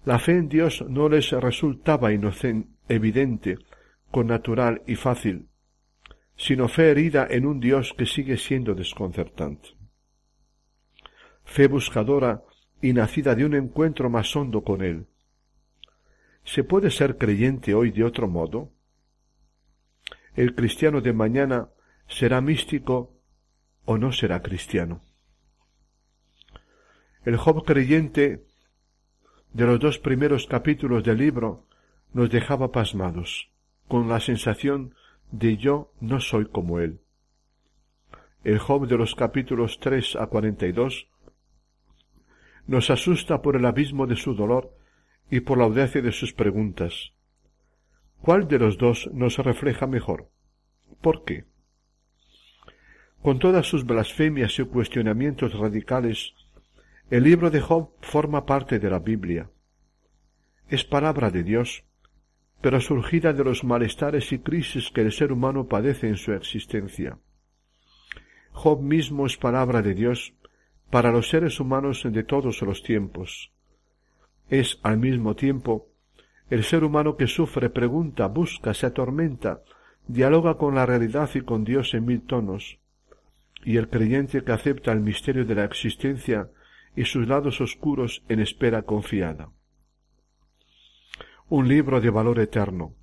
la 0.06 0.20
fe 0.20 0.34
en 0.34 0.48
Dios 0.48 0.86
no 0.88 1.10
les 1.10 1.32
resultaba 1.32 2.14
inocente, 2.14 2.70
evidente, 2.88 3.58
con 4.12 4.28
natural 4.28 4.84
y 4.86 4.94
fácil, 4.94 5.48
sino 6.36 6.68
fe 6.68 6.92
herida 6.92 7.26
en 7.28 7.48
un 7.48 7.60
Dios 7.60 7.96
que 7.98 8.06
sigue 8.06 8.38
siendo 8.38 8.76
desconcertante. 8.76 9.70
Fe 11.44 11.68
buscadora 11.68 12.44
y 12.80 12.94
nacida 12.94 13.34
de 13.34 13.46
un 13.46 13.56
encuentro 13.56 14.12
más 14.12 14.36
hondo 14.36 14.64
con 14.64 14.84
Él, 14.84 15.08
¿Se 16.44 16.64
puede 16.64 16.90
ser 16.90 17.18
creyente 17.18 17.74
hoy 17.74 17.92
de 17.92 18.04
otro 18.04 18.28
modo? 18.28 18.72
¿El 20.36 20.56
cristiano 20.56 21.02
de 21.02 21.14
mañana 21.14 21.70
será 22.08 22.42
místico 22.42 23.19
o 23.86 23.98
no 23.98 24.12
será 24.12 24.42
cristiano? 24.42 25.02
El 27.26 27.38
Job 27.38 27.66
creyente 27.66 28.46
de 29.54 29.66
los 29.66 29.80
dos 29.80 30.00
primeros 30.00 30.48
capítulos 30.48 31.04
del 31.04 31.18
libro 31.18 31.66
nos 32.14 32.30
dejaba 32.30 32.72
pasmados, 32.72 33.52
con 33.88 34.08
la 34.10 34.20
sensación 34.20 34.96
de 35.32 35.58
yo 35.58 35.92
no 36.00 36.20
soy 36.20 36.46
como 36.46 36.80
él. 36.80 37.02
El 38.44 38.60
Job 38.60 38.88
de 38.88 38.98
los 38.98 39.16
capítulos 39.16 39.80
tres 39.80 40.16
a 40.16 40.28
cuarenta 40.28 40.66
y 40.66 40.72
dos 40.72 41.08
nos 42.68 42.90
asusta 42.90 43.42
por 43.42 43.56
el 43.56 43.66
abismo 43.66 44.08
de 44.08 44.16
su 44.16 44.34
dolor 44.34 44.74
y 45.30 45.42
por 45.42 45.58
la 45.58 45.66
audacia 45.66 46.02
de 46.02 46.12
sus 46.12 46.34
preguntas. 46.34 47.14
¿Cuál 48.22 48.48
de 48.48 48.60
los 48.60 48.78
dos 48.78 49.10
nos 49.14 49.38
refleja 49.38 49.88
mejor? 49.88 50.30
¿Por 51.02 51.24
qué? 51.24 51.46
Con 53.22 53.40
todas 53.40 53.66
sus 53.66 53.86
blasfemias 53.86 54.58
y 54.60 54.64
cuestionamientos 54.66 55.54
radicales, 55.54 56.34
el 57.10 57.24
libro 57.24 57.50
de 57.50 57.62
Job 57.62 57.92
forma 58.02 58.46
parte 58.46 58.80
de 58.80 58.90
la 58.90 59.00
Biblia. 59.00 59.50
Es 60.70 60.84
palabra 60.84 61.30
de 61.32 61.44
Dios, 61.44 61.84
pero 62.62 62.80
surgida 62.80 63.34
de 63.34 63.44
los 63.44 63.64
malestares 63.64 64.32
y 64.32 64.40
crisis 64.40 64.92
que 64.92 65.02
el 65.02 65.12
ser 65.12 65.32
humano 65.32 65.68
padece 65.68 66.08
en 66.08 66.18
su 66.18 66.34
existencia. 66.34 67.18
Job 68.52 68.82
mismo 68.82 69.26
es 69.26 69.38
palabra 69.38 69.82
de 69.82 69.94
Dios 69.94 70.34
para 70.90 71.12
los 71.12 71.30
seres 71.30 71.60
humanos 71.60 72.04
de 72.06 72.24
todos 72.24 72.62
los 72.62 72.84
tiempos 72.84 73.52
es 74.50 74.80
al 74.84 74.98
mismo 74.98 75.36
tiempo 75.36 75.88
el 76.50 76.64
ser 76.64 76.84
humano 76.84 77.16
que 77.16 77.28
sufre, 77.28 77.70
pregunta, 77.70 78.28
busca, 78.28 78.74
se 78.74 78.88
atormenta, 78.88 79.62
dialoga 80.08 80.58
con 80.58 80.74
la 80.74 80.88
realidad 80.88 81.30
y 81.36 81.42
con 81.42 81.64
Dios 81.64 81.94
en 81.94 82.06
mil 82.06 82.22
tonos, 82.24 82.80
y 83.64 83.78
el 83.78 83.90
creyente 83.90 84.44
que 84.44 84.52
acepta 84.52 84.92
el 84.92 85.02
misterio 85.02 85.46
de 85.46 85.56
la 85.56 85.66
existencia 85.66 86.50
y 86.96 87.06
sus 87.06 87.28
lados 87.28 87.62
oscuros 87.62 88.24
en 88.30 88.40
espera 88.40 88.84
confiada. 88.84 89.52
Un 91.50 91.68
libro 91.68 92.00
de 92.02 92.10
valor 92.10 92.40
eterno, 92.40 92.96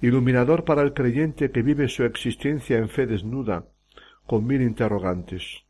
iluminador 0.00 0.64
para 0.64 0.82
el 0.82 0.94
creyente 0.94 1.50
que 1.50 1.62
vive 1.62 1.88
su 1.88 2.04
existencia 2.04 2.78
en 2.78 2.88
fe 2.88 3.06
desnuda, 3.06 3.66
con 4.26 4.46
mil 4.46 4.62
interrogantes. 4.62 5.64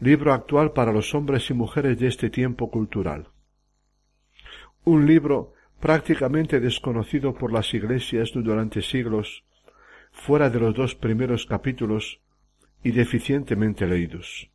Libro 0.00 0.32
actual 0.32 0.72
para 0.72 0.92
los 0.92 1.14
hombres 1.14 1.48
y 1.50 1.54
mujeres 1.54 1.98
de 1.98 2.08
este 2.08 2.30
tiempo 2.30 2.70
cultural. 2.70 3.28
Un 4.84 5.06
libro 5.06 5.54
prácticamente 5.80 6.60
desconocido 6.60 7.34
por 7.34 7.52
las 7.52 7.72
iglesias 7.74 8.32
durante 8.34 8.82
siglos, 8.82 9.44
fuera 10.12 10.50
de 10.50 10.60
los 10.60 10.74
dos 10.74 10.94
primeros 10.94 11.46
capítulos 11.46 12.20
y 12.86 12.92
deficientemente 12.92 13.84
leídos. 13.84 14.48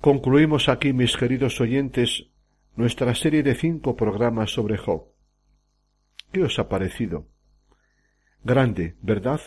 Concluimos 0.00 0.68
aquí, 0.68 0.92
mis 0.92 1.16
queridos 1.16 1.60
oyentes, 1.60 2.26
nuestra 2.74 3.14
serie 3.14 3.44
de 3.44 3.54
cinco 3.54 3.94
programas 3.94 4.50
sobre 4.50 4.76
Job. 4.76 5.04
¿Qué 6.32 6.42
os 6.42 6.58
ha 6.58 6.68
parecido? 6.68 7.28
Grande, 8.42 8.96
¿verdad? 9.00 9.40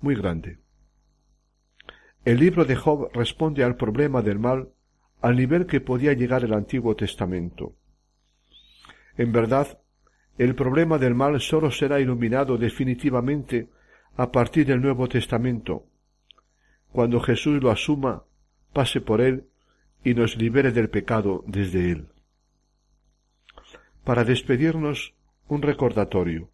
Muy 0.00 0.16
grande. 0.16 0.58
El 2.24 2.40
libro 2.40 2.64
de 2.64 2.74
Job 2.74 3.12
responde 3.14 3.62
al 3.62 3.76
problema 3.76 4.22
del 4.22 4.40
mal 4.40 4.70
al 5.20 5.36
nivel 5.36 5.66
que 5.66 5.80
podía 5.80 6.14
llegar 6.14 6.42
el 6.42 6.52
Antiguo 6.52 6.96
Testamento. 6.96 7.76
En 9.16 9.30
verdad, 9.30 9.78
el 10.36 10.56
problema 10.56 10.98
del 10.98 11.14
mal 11.14 11.40
sólo 11.40 11.70
será 11.70 12.00
iluminado 12.00 12.58
definitivamente 12.58 13.68
a 14.16 14.30
partir 14.30 14.66
del 14.66 14.82
Nuevo 14.82 15.08
Testamento, 15.08 15.86
cuando 16.92 17.20
Jesús 17.20 17.62
lo 17.62 17.70
asuma, 17.70 18.24
pase 18.72 19.00
por 19.00 19.20
él 19.20 19.46
y 20.04 20.14
nos 20.14 20.36
libere 20.36 20.72
del 20.72 20.90
pecado 20.90 21.42
desde 21.46 21.90
él. 21.90 22.08
Para 24.04 24.24
despedirnos, 24.24 25.14
un 25.48 25.62
recordatorio. 25.62 26.50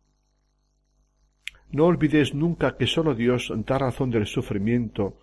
No 1.70 1.86
olvidéis 1.86 2.34
nunca 2.34 2.76
que 2.76 2.86
sólo 2.86 3.14
Dios 3.14 3.52
da 3.66 3.78
razón 3.78 4.10
del 4.10 4.26
sufrimiento, 4.26 5.18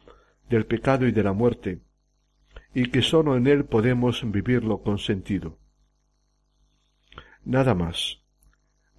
del 0.50 0.66
pecado 0.66 1.08
y 1.08 1.12
de 1.12 1.24
la 1.24 1.34
muerte, 1.34 1.82
y 2.74 2.90
que 2.92 3.02
sólo 3.02 3.36
en 3.36 3.48
Él 3.48 3.66
podemos 3.66 4.22
vivirlo 4.30 4.82
con 4.82 5.00
sentido. 5.00 5.58
Nada 7.44 7.74
más. 7.74 8.22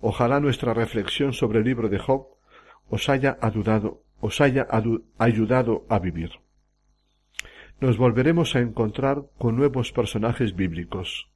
Ojalá 0.00 0.40
nuestra 0.40 0.74
reflexión 0.74 1.32
sobre 1.32 1.60
el 1.60 1.64
libro 1.64 1.88
de 1.88 1.98
Job 1.98 2.35
os 2.88 3.08
haya 3.08 3.38
ayudado, 3.40 4.02
os 4.20 4.40
haya 4.40 4.66
ayudado 5.18 5.84
a 5.88 5.98
vivir 5.98 6.30
nos 7.80 7.98
volveremos 7.98 8.56
a 8.56 8.60
encontrar 8.60 9.24
con 9.38 9.56
nuevos 9.56 9.92
personajes 9.92 10.54
bíblicos. 10.54 11.28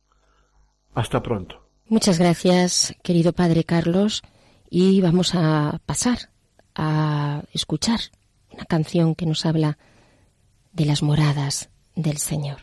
Hasta 0.94 1.22
pronto. 1.22 1.66
Muchas 1.86 2.18
gracias, 2.18 2.94
querido 3.02 3.32
Padre 3.32 3.64
Carlos, 3.64 4.22
y 4.70 5.00
vamos 5.00 5.34
a 5.34 5.80
pasar 5.86 6.30
a 6.74 7.42
escuchar 7.52 8.00
una 8.52 8.64
canción 8.64 9.14
que 9.14 9.26
nos 9.26 9.44
habla 9.44 9.78
de 10.72 10.86
las 10.86 11.02
moradas 11.02 11.70
del 11.94 12.18
Señor. 12.18 12.58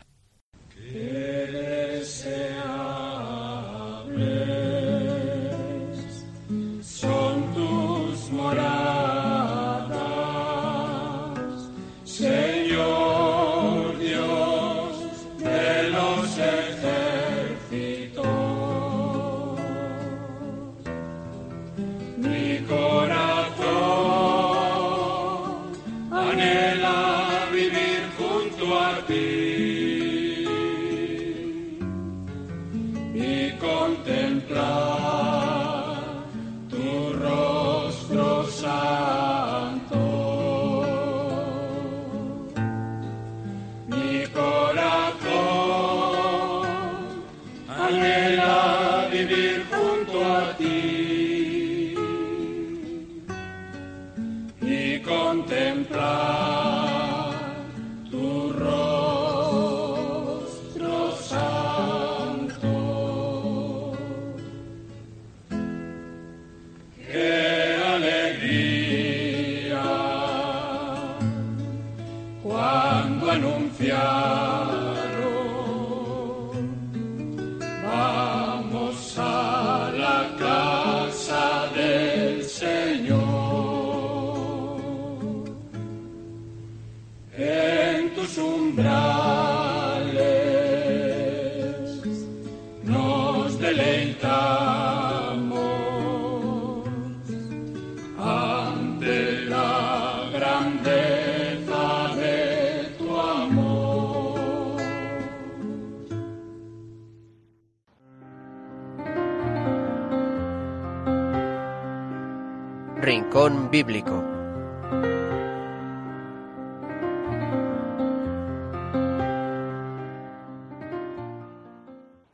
Bíblico. 113.70 114.24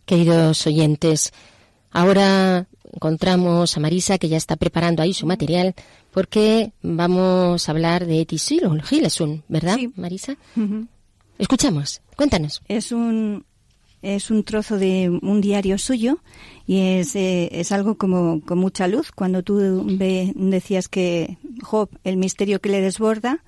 Queridos 0.05 0.67
oyentes, 0.67 1.33
ahora 1.91 2.67
encontramos 2.93 3.77
a 3.77 3.81
Marisa 3.81 4.19
que 4.19 4.29
ya 4.29 4.37
está 4.37 4.57
preparando 4.57 5.03
ahí 5.03 5.15
su 5.15 5.27
material 5.27 5.75
porque 6.13 6.73
vamos 6.83 7.69
a 7.69 7.73
hablar 7.73 8.07
de 8.07 8.25
Tisilon 8.27 8.81
Gilesun, 8.81 9.45
¿verdad, 9.49 9.79
Marisa? 9.97 10.37
Escuchamos, 11.39 12.03
cuéntanos. 12.17 12.63
Es 12.69 12.93
un 12.93 13.45
es 14.05 14.31
un 14.31 14.45
trozo 14.45 14.79
de 14.79 15.09
un 15.23 15.41
diario 15.41 15.79
suyo 15.79 16.19
y 16.67 16.79
es, 16.81 17.17
eh, 17.17 17.49
es 17.53 17.73
algo 17.73 17.97
como 17.97 18.41
con 18.43 18.59
mucha 18.59 18.87
luz. 18.87 19.11
Cuando 19.11 19.43
tú 19.43 19.87
decías 20.37 20.89
que 20.89 21.39
Job, 21.63 21.89
el 22.05 22.17
misterio 22.19 22.61
que 22.61 22.69
le 22.69 22.81
desborda, 22.81 23.43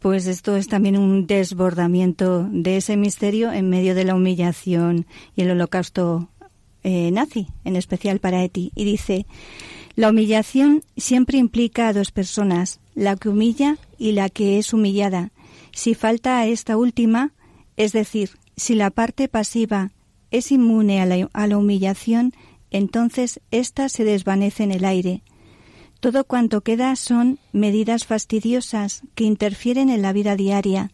pues 0.00 0.26
esto 0.26 0.56
es 0.56 0.66
también 0.66 0.98
un 0.98 1.28
desbordamiento 1.28 2.48
de 2.50 2.78
ese 2.78 2.96
misterio 2.96 3.52
en 3.52 3.70
medio 3.70 3.94
de 3.94 4.04
la 4.04 4.16
humillación 4.16 5.06
y 5.36 5.42
el 5.42 5.52
holocausto 5.52 6.28
eh, 6.82 7.10
nazi, 7.12 7.46
en 7.64 7.76
especial 7.76 8.18
para 8.18 8.42
Eti. 8.42 8.72
Y 8.74 8.84
dice, 8.84 9.26
la 9.94 10.10
humillación 10.10 10.82
siempre 10.96 11.38
implica 11.38 11.86
a 11.86 11.92
dos 11.92 12.10
personas, 12.10 12.80
la 12.96 13.14
que 13.14 13.28
humilla 13.28 13.76
y 13.96 14.12
la 14.12 14.28
que 14.28 14.58
es 14.58 14.72
humillada. 14.72 15.30
Si 15.70 15.94
falta 15.94 16.38
a 16.38 16.46
esta 16.46 16.76
última, 16.76 17.32
es 17.76 17.92
decir, 17.92 18.30
si 18.56 18.74
la 18.74 18.90
parte 18.90 19.28
pasiva 19.28 19.92
es 20.30 20.50
inmune 20.50 21.00
a 21.00 21.46
la, 21.46 21.58
humillación, 21.58 22.32
entonces 22.70 23.40
ésta 23.50 23.88
se 23.88 24.04
desvanece 24.04 24.64
en 24.64 24.72
el 24.72 24.84
aire. 24.84 25.22
Todo 26.00 26.24
cuanto 26.24 26.62
queda 26.62 26.96
son 26.96 27.38
medidas 27.52 28.06
fastidiosas 28.06 29.02
que 29.14 29.24
interfieren 29.24 29.90
en 29.90 30.02
la 30.02 30.12
vida 30.12 30.36
diaria, 30.36 30.90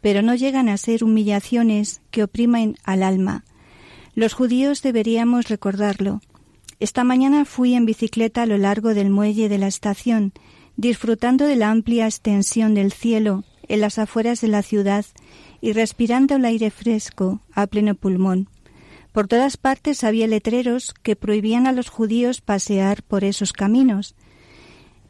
pero 0.00 0.22
no 0.22 0.34
llegan 0.34 0.68
a 0.68 0.76
ser 0.76 1.02
humillaciones 1.02 2.02
que 2.10 2.22
oprimen 2.22 2.76
al 2.84 3.02
alma. 3.02 3.44
Los 4.14 4.34
judíos 4.34 4.82
deberíamos 4.82 5.48
recordarlo. 5.48 6.20
Esta 6.78 7.04
mañana 7.04 7.44
fui 7.44 7.74
en 7.74 7.86
bicicleta 7.86 8.42
a 8.42 8.46
lo 8.46 8.58
largo 8.58 8.94
del 8.94 9.10
muelle 9.10 9.48
de 9.48 9.58
la 9.58 9.66
estación, 9.66 10.32
disfrutando 10.76 11.46
de 11.46 11.56
la 11.56 11.70
amplia 11.70 12.06
extensión 12.06 12.74
del 12.74 12.92
cielo 12.92 13.44
en 13.66 13.80
las 13.80 13.98
afueras 13.98 14.40
de 14.40 14.48
la 14.48 14.62
ciudad 14.62 15.06
y 15.64 15.72
respirando 15.72 16.36
el 16.36 16.44
aire 16.44 16.70
fresco 16.70 17.40
a 17.54 17.66
pleno 17.66 17.94
pulmón. 17.94 18.50
Por 19.12 19.28
todas 19.28 19.56
partes 19.56 20.04
había 20.04 20.26
letreros 20.26 20.92
que 21.02 21.16
prohibían 21.16 21.66
a 21.66 21.72
los 21.72 21.88
judíos 21.88 22.42
pasear 22.42 23.02
por 23.02 23.24
esos 23.24 23.54
caminos. 23.54 24.14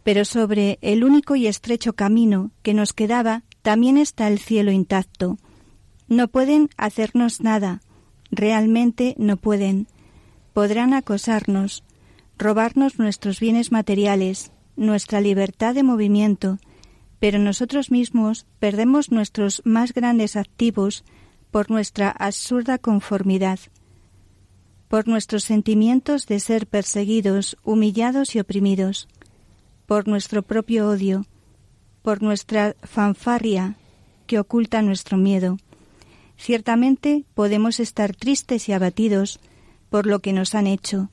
Pero 0.04 0.24
sobre 0.24 0.78
el 0.80 1.02
único 1.02 1.34
y 1.34 1.48
estrecho 1.48 1.94
camino 1.94 2.52
que 2.62 2.72
nos 2.72 2.92
quedaba 2.92 3.42
también 3.62 3.96
está 3.96 4.28
el 4.28 4.38
cielo 4.38 4.70
intacto. 4.70 5.38
No 6.06 6.28
pueden 6.28 6.70
hacernos 6.76 7.40
nada, 7.40 7.80
realmente 8.30 9.16
no 9.18 9.36
pueden. 9.36 9.88
Podrán 10.52 10.94
acosarnos, 10.94 11.82
robarnos 12.38 13.00
nuestros 13.00 13.40
bienes 13.40 13.72
materiales, 13.72 14.52
nuestra 14.76 15.20
libertad 15.20 15.74
de 15.74 15.82
movimiento, 15.82 16.58
pero 17.18 17.38
nosotros 17.38 17.90
mismos 17.90 18.46
perdemos 18.58 19.10
nuestros 19.10 19.62
más 19.64 19.92
grandes 19.92 20.36
activos 20.36 21.04
por 21.50 21.70
nuestra 21.70 22.10
absurda 22.10 22.78
conformidad 22.78 23.58
por 24.94 25.08
nuestros 25.08 25.42
sentimientos 25.42 26.26
de 26.26 26.38
ser 26.38 26.68
perseguidos, 26.68 27.56
humillados 27.64 28.36
y 28.36 28.38
oprimidos, 28.38 29.08
por 29.86 30.06
nuestro 30.06 30.42
propio 30.42 30.88
odio, 30.88 31.26
por 32.02 32.22
nuestra 32.22 32.76
fanfarria 32.82 33.76
que 34.28 34.38
oculta 34.38 34.82
nuestro 34.82 35.16
miedo. 35.16 35.58
Ciertamente 36.36 37.24
podemos 37.34 37.80
estar 37.80 38.14
tristes 38.14 38.68
y 38.68 38.72
abatidos 38.72 39.40
por 39.90 40.06
lo 40.06 40.20
que 40.20 40.32
nos 40.32 40.54
han 40.54 40.68
hecho. 40.68 41.10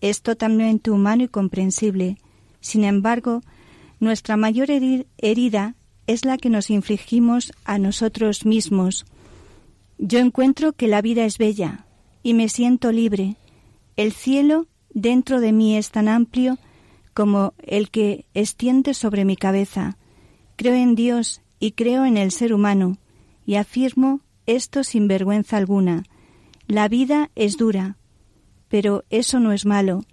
Es 0.00 0.22
totalmente 0.22 0.90
humano 0.90 1.22
y 1.22 1.28
comprensible. 1.28 2.18
Sin 2.60 2.82
embargo, 2.82 3.42
nuestra 4.00 4.36
mayor 4.36 4.68
herida 4.70 5.74
es 6.06 6.24
la 6.24 6.38
que 6.38 6.50
nos 6.50 6.70
infligimos 6.70 7.52
a 7.64 7.78
nosotros 7.78 8.44
mismos. 8.44 9.06
Yo 9.98 10.18
encuentro 10.18 10.72
que 10.72 10.88
la 10.88 11.02
vida 11.02 11.24
es 11.24 11.38
bella, 11.38 11.86
y 12.22 12.34
me 12.34 12.48
siento 12.48 12.90
libre. 12.90 13.36
El 13.96 14.12
cielo 14.12 14.66
dentro 14.92 15.40
de 15.40 15.52
mí 15.52 15.76
es 15.76 15.90
tan 15.90 16.08
amplio 16.08 16.58
como 17.14 17.54
el 17.58 17.90
que 17.90 18.26
extiende 18.34 18.94
sobre 18.94 19.24
mi 19.24 19.36
cabeza. 19.36 19.96
Creo 20.56 20.74
en 20.74 20.94
Dios 20.94 21.42
y 21.58 21.72
creo 21.72 22.04
en 22.04 22.16
el 22.16 22.30
ser 22.32 22.52
humano, 22.52 22.98
y 23.46 23.56
afirmo 23.56 24.20
esto 24.46 24.84
sin 24.84 25.06
vergüenza 25.06 25.58
alguna. 25.58 26.04
La 26.66 26.88
vida 26.88 27.30
es 27.34 27.56
dura, 27.56 27.98
pero 28.68 29.04
eso 29.10 29.40
no 29.40 29.52
es 29.52 29.66
malo. 29.66 30.04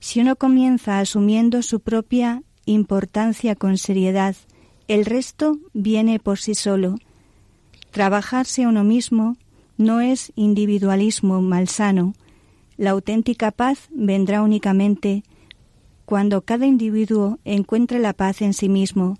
Si 0.00 0.20
uno 0.20 0.36
comienza 0.36 0.98
asumiendo 0.98 1.62
su 1.62 1.80
propia 1.80 2.42
importancia 2.66 3.54
con 3.56 3.78
seriedad, 3.78 4.36
el 4.88 5.04
resto 5.04 5.58
viene 5.72 6.18
por 6.18 6.38
sí 6.38 6.54
solo. 6.54 6.96
Trabajarse 7.90 8.66
uno 8.66 8.84
mismo 8.84 9.36
no 9.78 10.00
es 10.00 10.32
individualismo 10.36 11.40
malsano. 11.40 12.14
La 12.76 12.90
auténtica 12.90 13.50
paz 13.50 13.88
vendrá 13.90 14.42
únicamente 14.42 15.22
cuando 16.04 16.42
cada 16.42 16.66
individuo 16.66 17.38
encuentre 17.44 17.98
la 17.98 18.12
paz 18.12 18.42
en 18.42 18.54
sí 18.54 18.68
mismo, 18.68 19.18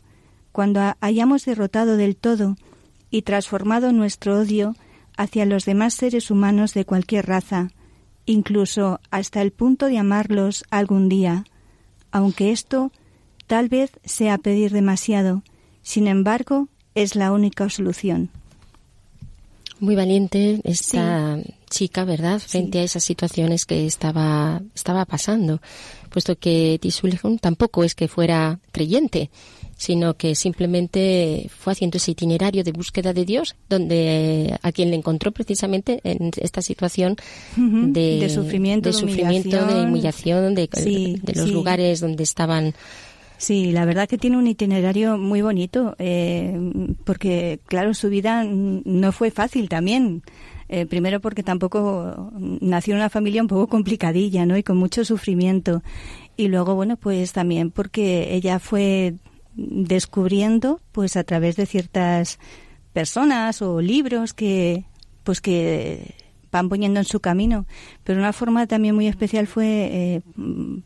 cuando 0.53 0.95
hayamos 1.01 1.45
derrotado 1.45 1.97
del 1.97 2.17
todo 2.17 2.57
y 3.11 3.23
transformado 3.23 3.93
nuestro 3.93 4.39
odio 4.39 4.77
hacia 5.17 5.47
los 5.47 5.65
demás 5.65 5.95
seres 5.95 6.31
humanos 6.31 6.75
de 6.75 6.85
cualquier 6.85 7.27
raza, 7.27 7.71
incluso 8.25 9.01
hasta 9.11 9.43
el 9.43 9.51
punto 9.51 9.87
de 9.87 9.99
amarlos 9.99 10.65
algún 10.71 11.09
día, 11.09 11.45
aunque 12.13 12.53
esto 12.53 12.93
tal 13.47 13.69
vez 13.69 13.93
sea 14.05 14.39
pedir 14.39 14.73
demasiado, 14.73 15.43
sin 15.83 16.09
embargo, 16.09 16.69
es 16.95 17.15
la 17.15 17.33
única 17.33 17.69
solución. 17.71 18.31
Muy 19.79 19.95
valiente 19.95 20.61
esta 20.65 21.39
chica, 21.69 22.05
¿verdad? 22.05 22.41
Frente 22.41 22.79
a 22.79 22.83
esas 22.83 23.05
situaciones 23.05 23.67
que 23.67 23.87
estaba, 23.87 24.63
estaba 24.75 25.05
pasando, 25.05 25.61
puesto 26.11 26.37
que 26.37 26.79
Tisulejun 26.81 27.39
tampoco 27.39 27.85
es 27.85 27.95
que 27.95 28.09
fuera 28.09 28.59
creyente, 28.73 29.29
sino 29.77 30.15
que 30.15 30.35
simplemente 30.35 31.51
fue 31.55 31.75
haciendo 31.75 31.99
ese 31.99 32.13
itinerario 32.13 32.65
de 32.65 32.73
búsqueda 32.73 33.13
de 33.13 33.27
Dios, 33.27 33.55
donde 33.69 34.59
a 34.63 34.73
quien 34.73 34.89
le 34.91 34.97
encontró 34.97 35.33
precisamente 35.33 36.01
en 36.05 36.31
esta 36.39 36.63
situación 36.63 37.17
de, 37.57 38.31
sufrimiento, 38.31 38.89
de, 38.89 38.93
sufrimiento, 38.95 39.67
de 39.67 39.83
humillación, 39.83 40.55
de, 40.55 40.69
de 41.23 41.33
los 41.35 41.51
lugares 41.51 42.01
donde 42.01 42.23
estaban 42.23 42.75
Sí, 43.39 43.71
la 43.73 43.85
verdad 43.85 44.09
que 44.09 44.19
tiene 44.19 44.39
un 44.39 44.47
itinerario 44.47 45.19
muy 45.19 45.43
bonito, 45.43 45.95
eh, 45.99 46.59
porque 47.05 47.61
claro, 47.67 47.93
su 47.93 48.09
vida 48.09 48.45
no 48.45 49.13
fue 49.13 49.31
fácil 49.31 49.69
también. 49.69 50.23
Eh, 50.69 50.85
primero 50.87 51.21
porque 51.21 51.45
tampoco 51.45 52.33
nació 52.61 52.95
en 52.95 53.01
una 53.01 53.11
familia 53.11 53.43
un 53.43 53.49
poco 53.49 53.69
complicadilla, 53.69 54.47
¿no? 54.47 54.57
Y 54.57 54.63
con 54.63 54.77
mucho 54.77 55.05
sufrimiento. 55.05 55.83
Y 56.37 56.49
luego, 56.49 56.75
bueno, 56.75 56.97
pues 56.97 57.33
también 57.33 57.71
porque 57.71 58.35
ella 58.35 58.59
fue 58.59 59.15
descubriendo, 59.55 60.81
pues 60.93 61.17
a 61.17 61.25
través 61.25 61.57
de 61.57 61.67
ciertas 61.67 62.39
personas 62.93 63.63
o 63.63 63.81
libros 63.81 64.33
que, 64.35 64.85
pues 65.23 65.41
que 65.41 66.15
van 66.51 66.69
poniendo 66.69 67.01
en 67.01 67.07
su 67.07 67.21
camino. 67.21 67.67
Pero 68.05 68.19
una 68.19 68.33
forma 68.33 68.67
también 68.67 68.95
muy 68.95 69.07
especial 69.07 69.47
fue 69.47 69.67
eh, 69.67 70.23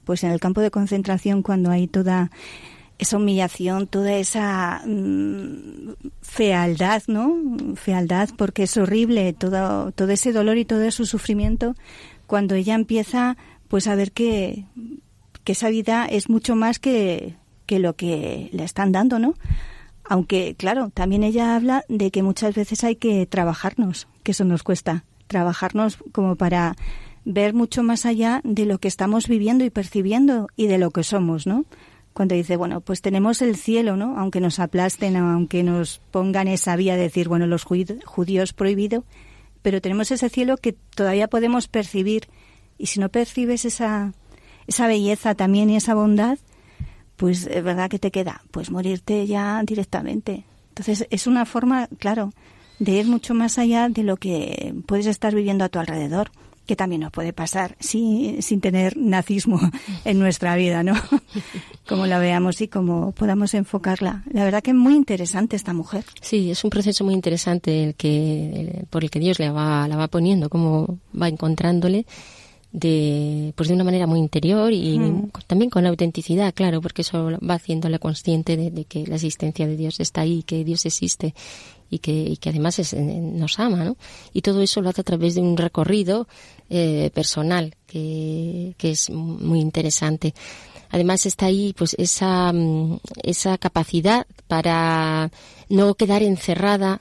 pues 0.05 0.25
en 0.25 0.31
el 0.31 0.41
campo 0.41 0.61
de 0.61 0.71
concentración 0.71 1.43
cuando 1.43 1.71
hay 1.71 1.87
toda 1.87 2.31
esa 2.99 3.17
humillación, 3.17 3.87
toda 3.87 4.13
esa 4.13 4.83
mm, 4.87 5.95
fealdad, 6.21 7.03
¿no? 7.07 7.35
Fealdad 7.77 8.29
porque 8.37 8.65
es 8.65 8.77
horrible 8.77 9.33
todo, 9.33 9.91
todo 9.93 10.11
ese 10.11 10.33
dolor 10.33 10.59
y 10.59 10.67
todo 10.67 10.83
ese 10.83 11.07
sufrimiento 11.07 11.75
cuando 12.27 12.55
ella 12.55 12.75
empieza 12.75 13.37
pues 13.69 13.87
a 13.87 13.95
ver 13.95 14.13
que, 14.13 14.67
que 15.45 15.53
esa 15.53 15.71
vida 15.71 16.07
es 16.07 16.29
mucho 16.29 16.57
más 16.57 16.79
que, 16.79 17.37
que 17.67 17.79
lo 17.79 17.97
que 17.97 18.51
le 18.53 18.65
están 18.65 18.93
dando, 18.93 19.19
¿no? 19.19 19.35
Aunque, 20.05 20.55
claro, 20.57 20.91
también 20.91 21.23
ella 21.23 21.55
habla 21.55 21.85
de 21.89 22.11
que 22.11 22.23
muchas 22.23 22.55
veces 22.55 22.85
hay 22.85 22.97
que 22.97 23.27
trabajarnos, 23.27 24.09
que 24.23 24.33
eso 24.33 24.45
nos 24.45 24.63
cuesta 24.63 25.05
trabajarnos 25.31 25.99
como 26.11 26.35
para 26.35 26.77
ver 27.25 27.55
mucho 27.55 27.85
más 27.85 28.05
allá 28.05 28.41
de 28.43 28.67
lo 28.67 28.79
que 28.79 28.89
estamos 28.89 29.29
viviendo 29.29 29.65
y 29.65 29.71
percibiendo 29.71 30.49
y 30.57 30.67
de 30.67 30.79
lo 30.79 30.91
que 30.91 31.05
somos, 31.05 31.47
¿no? 31.47 31.65
Cuando 32.13 32.35
dice, 32.35 32.57
bueno, 32.57 32.81
pues 32.81 33.01
tenemos 33.01 33.41
el 33.41 33.55
cielo, 33.55 33.97
¿no? 33.97 34.19
Aunque 34.19 34.41
nos 34.41 34.59
aplasten, 34.59 35.17
aunque 35.17 35.63
nos 35.63 36.01
pongan 36.11 36.49
esa 36.49 36.75
vía 36.75 36.97
de 36.97 37.03
decir, 37.03 37.29
bueno, 37.29 37.47
los 37.47 37.63
judíos 37.63 38.53
prohibido, 38.53 39.05
pero 39.63 39.81
tenemos 39.81 40.11
ese 40.11 40.29
cielo 40.29 40.57
que 40.57 40.73
todavía 40.73 41.29
podemos 41.29 41.69
percibir. 41.69 42.29
Y 42.77 42.87
si 42.87 42.99
no 42.99 43.09
percibes 43.09 43.65
esa, 43.65 44.13
esa 44.67 44.89
belleza 44.89 45.37
también 45.37 45.71
y 45.71 45.77
esa 45.77 45.95
bondad, 45.95 46.39
pues 47.17 47.47
es 47.47 47.63
verdad 47.63 47.89
que 47.89 48.01
te 48.01 48.11
queda, 48.11 48.43
pues 48.51 48.73
morirte 48.73 49.29
ya 49.29 49.63
directamente. 49.65 50.45
Entonces 50.71 51.07
es 51.11 51.29
una 51.29 51.47
forma, 51.47 51.89
claro, 51.99 52.33
de 52.81 52.93
ir 52.93 53.07
mucho 53.07 53.35
más 53.35 53.59
allá 53.59 53.89
de 53.89 54.03
lo 54.03 54.17
que 54.17 54.75
puedes 54.87 55.07
estar 55.07 55.35
viviendo 55.35 55.65
a 55.65 55.69
tu 55.69 55.79
alrededor 55.79 56.33
que 56.71 56.77
también 56.77 57.01
nos 57.01 57.11
puede 57.11 57.33
pasar 57.33 57.77
sin, 57.81 58.43
sin 58.43 58.61
tener 58.61 58.97
nazismo 58.97 59.59
en 60.05 60.21
nuestra 60.21 60.55
vida, 60.55 60.85
¿no? 60.85 60.95
como 61.89 62.07
la 62.07 62.21
veamos 62.21 62.61
y 62.61 62.69
como 62.69 63.11
podamos 63.11 63.55
enfocarla. 63.55 64.23
La 64.33 64.45
verdad 64.45 64.63
que 64.63 64.71
es 64.71 64.77
muy 64.77 64.95
interesante 64.95 65.57
esta 65.57 65.73
mujer. 65.73 66.05
Sí, 66.21 66.53
es 66.53 66.63
un 66.63 66.71
proceso 66.71 67.05
muy 67.05 67.15
interesante 67.15 67.83
el 67.83 67.95
que, 67.97 68.85
por 68.89 69.03
el 69.03 69.11
que 69.11 69.19
Dios 69.19 69.41
le 69.41 69.51
va, 69.51 69.89
la 69.89 69.97
va 69.97 70.07
poniendo, 70.07 70.49
cómo 70.49 70.99
va 71.21 71.29
encontrándole 71.29 72.07
de 72.71 73.53
pues 73.57 73.69
de 73.69 73.75
una 73.75 73.83
manera 73.83 74.07
muy 74.07 74.21
interior 74.21 74.73
y 74.73 74.97
también 75.49 75.71
con 75.71 75.83
la 75.83 75.91
autenticidad, 75.91 76.55
claro, 76.55 76.81
porque 76.81 77.03
eso 77.03 77.37
va 77.41 77.55
haciéndole 77.55 77.99
consciente 77.99 78.57
de, 78.57 78.71
de, 78.71 78.85
que 78.85 79.05
la 79.09 79.17
existencia 79.17 79.67
de 79.67 79.77
Dios 79.77 79.99
está 79.99 80.21
ahí, 80.21 80.45
que 80.45 80.63
Dios 80.63 80.87
existe 80.87 81.35
y 81.91 81.99
que, 81.99 82.13
y 82.13 82.37
que 82.37 82.51
además 82.51 82.79
es, 82.79 82.93
eh, 82.93 83.03
nos 83.03 83.59
ama, 83.59 83.85
¿no? 83.85 83.97
Y 84.33 84.43
todo 84.43 84.63
eso 84.63 84.81
lo 84.81 84.89
hace 84.89 85.01
a 85.01 85.05
través 85.05 85.35
de 85.35 85.41
un 85.41 85.57
recorrido 85.57 86.29
eh, 86.71 87.11
personal 87.13 87.75
que, 87.87 88.75
que 88.79 88.93
es 88.93 89.11
muy 89.11 89.61
interesante. 89.61 90.35
Además 90.91 91.27
está 91.27 91.47
ahí 91.47 91.75
pues 91.77 91.95
esa, 91.99 92.53
mm, 92.53 92.99
esa 93.23 93.59
capacidad 93.59 94.27
para 94.47 95.31
no 95.69 95.95
quedar 95.95 96.23
encerrada 96.23 97.01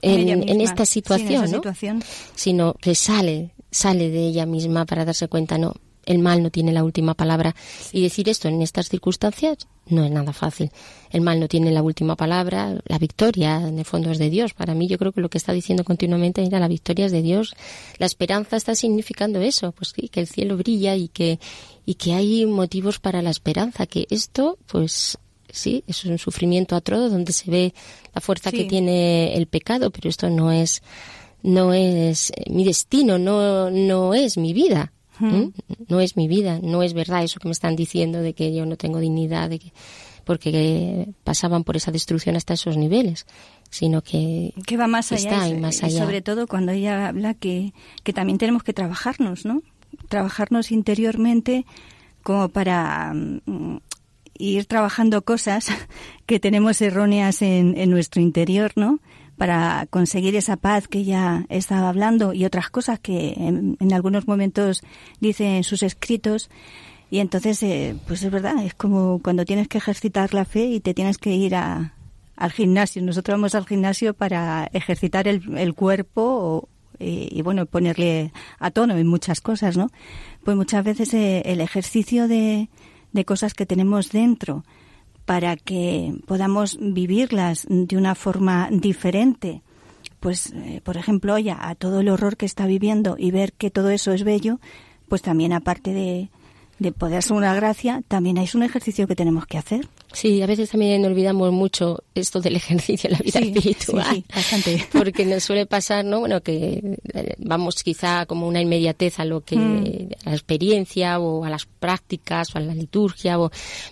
en, 0.00 0.48
en, 0.48 0.60
esta 0.60 0.86
situación, 0.86 1.50
¿no? 1.50 1.58
situación. 1.58 2.02
sino 2.34 2.74
que 2.74 2.94
sale, 2.94 3.50
sale 3.70 4.10
de 4.10 4.26
ella 4.26 4.46
misma 4.46 4.84
para 4.84 5.04
darse 5.04 5.28
cuenta, 5.28 5.58
no, 5.58 5.74
el 6.06 6.18
mal 6.18 6.42
no 6.42 6.50
tiene 6.50 6.72
la 6.72 6.84
última 6.84 7.14
palabra. 7.14 7.54
Y 7.92 8.02
decir 8.02 8.28
esto 8.28 8.48
en 8.48 8.62
estas 8.62 8.88
circunstancias 8.88 9.66
no 9.86 10.04
es 10.04 10.10
nada 10.10 10.32
fácil. 10.32 10.70
El 11.10 11.20
mal 11.20 11.40
no 11.40 11.48
tiene 11.48 11.70
la 11.72 11.82
última 11.82 12.16
palabra, 12.16 12.78
la 12.86 12.98
victoria 12.98 13.56
en 13.68 13.78
el 13.78 13.84
fondo 13.84 14.10
es 14.10 14.18
de 14.18 14.30
Dios. 14.30 14.54
Para 14.54 14.74
mí 14.74 14.86
yo 14.88 14.98
creo 14.98 15.12
que 15.12 15.20
lo 15.20 15.28
que 15.28 15.38
está 15.38 15.52
diciendo 15.52 15.84
continuamente 15.84 16.44
era 16.44 16.60
la 16.60 16.68
victoria 16.68 17.06
es 17.06 17.12
de 17.12 17.22
Dios. 17.22 17.54
La 17.98 18.06
esperanza 18.06 18.56
está 18.56 18.74
significando 18.74 19.40
eso, 19.40 19.72
pues 19.72 19.92
sí, 19.94 20.08
que 20.08 20.20
el 20.20 20.26
cielo 20.26 20.56
brilla 20.56 20.96
y 20.96 21.08
que, 21.08 21.38
y 21.84 21.94
que 21.94 22.14
hay 22.14 22.46
motivos 22.46 22.98
para 22.98 23.22
la 23.22 23.30
esperanza, 23.30 23.86
que 23.86 24.06
esto, 24.10 24.58
pues 24.66 25.18
sí, 25.50 25.84
es 25.86 26.04
un 26.04 26.18
sufrimiento 26.18 26.76
atroz 26.76 27.10
donde 27.10 27.32
se 27.32 27.50
ve 27.50 27.74
la 28.14 28.20
fuerza 28.20 28.50
que 28.50 28.64
tiene 28.64 29.34
el 29.34 29.46
pecado, 29.46 29.90
pero 29.90 30.08
esto 30.08 30.30
no 30.30 30.52
es 30.52 30.82
no 31.42 31.72
es 31.72 32.32
mi 32.48 32.64
destino, 32.64 33.18
no, 33.18 33.70
no 33.70 34.14
es 34.14 34.36
mi 34.36 34.52
vida. 34.52 34.92
¿Mm? 35.22 35.52
No 35.88 36.00
es 36.00 36.16
mi 36.16 36.28
vida, 36.28 36.58
no 36.62 36.82
es 36.82 36.94
verdad 36.94 37.22
eso 37.22 37.38
que 37.38 37.48
me 37.48 37.52
están 37.52 37.76
diciendo 37.76 38.20
de 38.20 38.34
que 38.34 38.54
yo 38.54 38.66
no 38.66 38.76
tengo 38.76 38.98
dignidad, 38.98 39.48
de 39.48 39.58
que, 39.58 39.72
porque 40.24 41.08
pasaban 41.24 41.64
por 41.64 41.76
esa 41.76 41.92
destrucción 41.92 42.36
hasta 42.36 42.54
esos 42.54 42.76
niveles, 42.76 43.26
sino 43.70 44.02
que, 44.02 44.52
que 44.66 44.76
va 44.76 44.86
más 44.86 45.12
allá, 45.12 45.30
está 45.30 45.48
y, 45.48 45.58
más 45.58 45.82
y 45.82 45.86
allá. 45.86 46.04
sobre 46.04 46.22
todo 46.22 46.46
cuando 46.46 46.72
ella 46.72 47.08
habla 47.08 47.34
que, 47.34 47.72
que 48.02 48.12
también 48.12 48.38
tenemos 48.38 48.62
que 48.62 48.72
trabajarnos, 48.72 49.44
¿no? 49.44 49.62
Trabajarnos 50.08 50.72
interiormente 50.72 51.66
como 52.22 52.48
para 52.48 53.12
mm, 53.14 53.78
ir 54.38 54.66
trabajando 54.66 55.22
cosas 55.22 55.68
que 56.26 56.40
tenemos 56.40 56.80
erróneas 56.82 57.42
en, 57.42 57.78
en 57.78 57.90
nuestro 57.90 58.20
interior, 58.20 58.72
¿no? 58.76 59.00
Para 59.36 59.86
conseguir 59.90 60.36
esa 60.36 60.56
paz 60.56 60.88
que 60.88 60.98
ella 60.98 61.46
estaba 61.48 61.88
hablando 61.88 62.32
y 62.32 62.44
otras 62.44 62.70
cosas 62.70 63.00
que 63.00 63.34
en, 63.36 63.76
en 63.80 63.92
algunos 63.92 64.28
momentos 64.28 64.82
dice 65.20 65.56
en 65.56 65.64
sus 65.64 65.82
escritos. 65.82 66.50
Y 67.10 67.18
entonces, 67.18 67.62
eh, 67.62 67.94
pues 68.06 68.22
es 68.22 68.30
verdad, 68.30 68.64
es 68.64 68.74
como 68.74 69.20
cuando 69.22 69.44
tienes 69.44 69.68
que 69.68 69.78
ejercitar 69.78 70.32
la 70.32 70.44
fe 70.44 70.66
y 70.66 70.80
te 70.80 70.94
tienes 70.94 71.18
que 71.18 71.34
ir 71.34 71.54
a, 71.54 71.94
al 72.36 72.52
gimnasio. 72.52 73.02
Nosotros 73.02 73.34
vamos 73.36 73.54
al 73.54 73.66
gimnasio 73.66 74.14
para 74.14 74.68
ejercitar 74.72 75.28
el, 75.28 75.56
el 75.58 75.74
cuerpo 75.74 76.22
o, 76.22 76.68
y, 76.98 77.42
bueno, 77.42 77.66
ponerle 77.66 78.32
a 78.58 78.70
tono 78.70 78.96
en 78.96 79.06
muchas 79.06 79.40
cosas, 79.40 79.76
¿no? 79.76 79.90
Pues 80.44 80.56
muchas 80.56 80.84
veces 80.84 81.12
eh, 81.14 81.42
el 81.46 81.60
ejercicio 81.60 82.28
de, 82.28 82.68
de 83.12 83.24
cosas 83.24 83.54
que 83.54 83.66
tenemos 83.66 84.10
dentro, 84.10 84.64
para 85.24 85.56
que 85.56 86.14
podamos 86.26 86.78
vivirlas 86.80 87.66
de 87.68 87.96
una 87.96 88.14
forma 88.14 88.68
diferente. 88.70 89.62
Pues, 90.20 90.52
eh, 90.52 90.80
por 90.84 90.96
ejemplo, 90.96 91.34
a 91.34 91.74
todo 91.74 92.00
el 92.00 92.08
horror 92.08 92.36
que 92.36 92.46
está 92.46 92.66
viviendo 92.66 93.16
y 93.18 93.30
ver 93.30 93.52
que 93.52 93.70
todo 93.70 93.90
eso 93.90 94.12
es 94.12 94.24
bello, 94.24 94.60
pues 95.08 95.22
también 95.22 95.52
aparte 95.52 95.92
de, 95.92 96.28
de 96.78 96.92
poder 96.92 97.22
ser 97.22 97.36
una 97.36 97.54
gracia, 97.54 98.02
también 98.08 98.38
es 98.38 98.54
un 98.54 98.62
ejercicio 98.62 99.06
que 99.06 99.16
tenemos 99.16 99.46
que 99.46 99.58
hacer. 99.58 99.88
Sí, 100.12 100.42
a 100.42 100.46
veces 100.46 100.70
también 100.70 101.04
olvidamos 101.04 101.52
mucho 101.52 102.02
esto 102.14 102.40
del 102.40 102.56
ejercicio 102.56 103.08
en 103.08 103.12
la 103.14 103.18
vida 103.20 103.40
Sí, 103.40 103.52
espiritual. 103.54 104.06
sí, 104.10 104.14
sí, 104.16 104.24
bastante. 104.34 104.86
Porque 104.92 105.24
nos 105.24 105.42
suele 105.42 105.66
pasar, 105.66 106.04
¿no? 106.04 106.20
Bueno, 106.20 106.40
que 106.42 106.98
eh, 107.14 107.34
vamos 107.38 107.82
quizá 107.82 108.26
como 108.26 108.46
una 108.46 108.60
inmediatez 108.60 109.18
a 109.20 109.24
lo 109.24 109.40
que, 109.40 109.56
Mm. 109.56 110.08
a 110.26 110.30
la 110.30 110.36
experiencia 110.36 111.18
o 111.18 111.44
a 111.44 111.50
las 111.50 111.66
prácticas 111.66 112.54
o 112.54 112.58
a 112.58 112.60
la 112.60 112.74
liturgia, 112.74 113.38
o, 113.40 113.50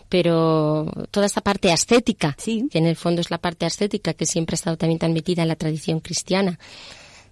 pero 0.08 0.86
toda 1.10 1.26
esta 1.26 1.40
parte 1.40 1.72
ascética, 1.72 2.34
Sí. 2.38 2.68
que 2.70 2.78
en 2.78 2.86
el 2.86 2.96
fondo 2.96 3.20
es 3.20 3.30
la 3.30 3.38
parte 3.38 3.66
ascética 3.66 4.14
que 4.14 4.26
siempre 4.26 4.54
ha 4.54 4.56
estado 4.56 4.76
también 4.76 4.98
tan 4.98 5.12
metida 5.12 5.42
en 5.42 5.48
la 5.48 5.56
tradición 5.56 6.00
cristiana, 6.00 6.58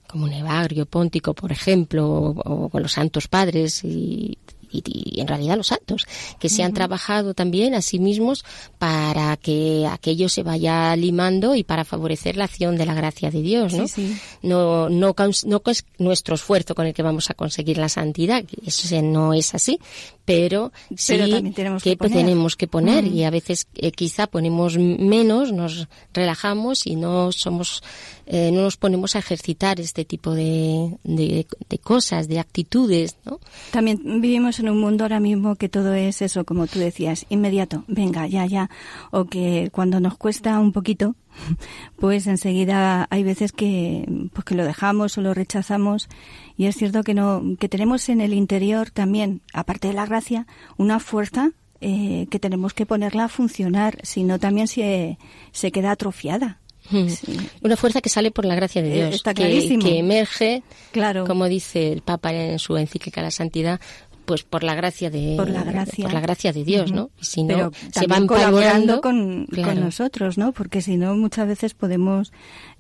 como 0.07 0.25
un 0.25 0.33
Evagrio 0.33 0.87
Póntico, 0.87 1.35
por 1.35 1.53
ejemplo, 1.53 2.09
o, 2.09 2.31
o 2.65 2.69
con 2.71 2.83
los 2.83 2.93
santos 2.93 3.29
padres 3.29 3.85
y, 3.85 4.39
y, 4.71 4.83
y 4.85 5.21
en 5.21 5.29
realidad 5.29 5.57
los 5.57 5.69
santos, 5.69 6.07
que 6.39 6.49
se 6.49 6.63
han 6.63 6.73
trabajado 6.73 7.35
también 7.35 7.75
a 7.75 7.83
sí 7.83 7.99
mismos 7.99 8.45
para 8.79 9.37
que 9.37 9.87
aquello 9.91 10.29
se 10.29 10.43
vaya 10.43 10.95
limando 10.97 11.55
y 11.55 11.65
para 11.65 11.85
favorecer 11.85 12.37
la 12.37 12.45
acción 12.45 12.77
de 12.77 12.87
la 12.87 12.95
gracia 12.95 13.31
de 13.31 13.43
Dios, 13.43 13.75
¿no? 13.75 13.89
Sí, 13.89 14.09
sí. 14.09 14.19
No, 14.43 14.89
no, 14.89 15.15
no 15.45 15.63
es 15.67 15.85
nuestro 15.99 16.35
esfuerzo 16.35 16.75
con 16.75 16.87
el 16.87 16.95
que 16.95 17.03
vamos 17.03 17.31
a 17.31 17.35
conseguir 17.35 17.79
la 17.79 17.89
santidad, 17.89 18.45
eso 18.65 18.89
no 19.03 19.35
es 19.35 19.55
así, 19.55 19.79
pero 20.25 20.73
sí 20.95 21.15
Pero 21.15 21.29
también 21.29 21.55
tenemos 21.55 21.83
que 21.83 21.97
poner. 21.97 22.19
tenemos 22.19 22.57
que 22.57 22.69
poner 22.69 23.07
y 23.07 23.25
a 23.25 23.31
veces 23.31 23.67
eh, 23.75 23.93
quizá 23.93 24.27
ponemos 24.27 24.77
menos, 24.79 25.53
nos 25.53 25.89
relajamos 26.13 26.87
y 26.87 26.97
no 26.97 27.33
somos, 27.33 27.83
eh, 28.31 28.51
no 28.53 28.61
nos 28.61 28.77
ponemos 28.77 29.17
a 29.17 29.21
ejercitar 29.21 29.81
este 29.81 30.05
tipo 30.05 30.35
de, 30.35 30.99
de, 31.03 31.47
cosas, 31.83 32.29
de 32.29 32.39
actitudes, 32.39 33.17
¿no? 33.25 33.41
También 33.71 34.21
vivimos 34.21 34.59
en 34.59 34.69
un 34.69 34.79
mundo 34.79 35.05
ahora 35.05 35.19
mismo 35.19 35.57
que 35.57 35.71
todo 35.71 35.95
es 35.95 36.21
eso, 36.21 36.45
como 36.45 36.67
tú 36.67 36.79
decías, 36.79 37.25
inmediato, 37.31 37.85
venga, 37.89 38.27
ya, 38.27 38.45
ya, 38.45 38.69
o 39.13 39.25
que 39.25 39.71
cuando 39.73 39.99
nos 39.99 40.19
cuesta 40.19 40.59
un 40.61 40.73
poquito, 40.73 41.17
pues 41.99 42.27
enseguida 42.27 43.07
hay 43.09 43.23
veces 43.23 43.53
que, 43.53 44.07
pues 44.35 44.45
que 44.45 44.55
lo 44.55 44.67
dejamos 44.67 45.17
o 45.17 45.23
lo 45.23 45.33
rechazamos 45.33 46.11
y 46.59 46.67
es 46.67 46.77
cierto 46.77 47.05
que 47.05 47.15
no, 47.15 47.43
que 47.59 47.71
tenemos 47.71 48.11
en 48.11 48.21
el 48.21 48.35
interior 48.35 48.91
también, 48.91 49.41
aparte 49.55 49.89
de 49.89 49.95
la 49.95 50.05
gracia, 50.05 50.47
una 50.77 51.01
fuerza 51.01 51.53
eh, 51.81 52.27
que 52.31 52.39
tenemos 52.39 52.75
que 52.75 52.85
ponerla 52.85 53.25
a 53.25 53.29
funcionar, 53.29 53.99
si 54.03 54.23
no 54.25 54.39
también 54.39 54.69
se, 54.69 55.17
se 55.51 55.73
queda 55.73 55.93
atrofiada. 55.93 56.59
Mm. 56.91 57.09
Sí. 57.09 57.39
Una 57.63 57.77
fuerza 57.77 58.01
que 58.01 58.09
sale 58.09 58.31
por 58.31 58.45
la 58.45 58.55
gracia 58.55 58.83
de 58.83 58.91
Eh, 58.93 58.95
Dios, 59.05 59.15
está 59.17 59.35
que, 59.35 59.99
emerge, 59.99 60.63
Claro. 60.93 61.27
como 61.27 61.47
dice 61.47 61.93
el 61.93 62.03
Papa 62.03 62.33
en 62.33 62.59
su 62.59 62.77
encíclica 62.77 63.21
La 63.23 63.31
Santidad, 63.31 63.81
pues 64.25 64.43
por 64.43 64.63
la 64.63 64.75
gracia 64.75 65.09
de 65.09 65.37
por 65.39 65.49
la 65.49 65.65
gracia 65.65 66.05
por 66.05 66.13
la 66.13 66.21
gracia 66.21 66.53
de 66.53 66.63
Dios. 66.63 66.93
¿no? 66.93 67.09
Y 67.19 67.25
si 67.25 67.43
no 67.45 67.49
Pero 67.49 67.73
se 67.93 68.01
va 68.01 68.17
también 68.17 68.27
colaborando 68.27 69.01
con, 69.01 69.47
claro. 69.51 69.73
con 69.73 69.81
nosotros, 69.85 70.37
¿no? 70.37 70.53
Porque 70.53 70.83
si 70.83 70.99
no 70.99 71.15
muchas 71.17 71.49
veces 71.49 71.73
podemos 71.73 72.31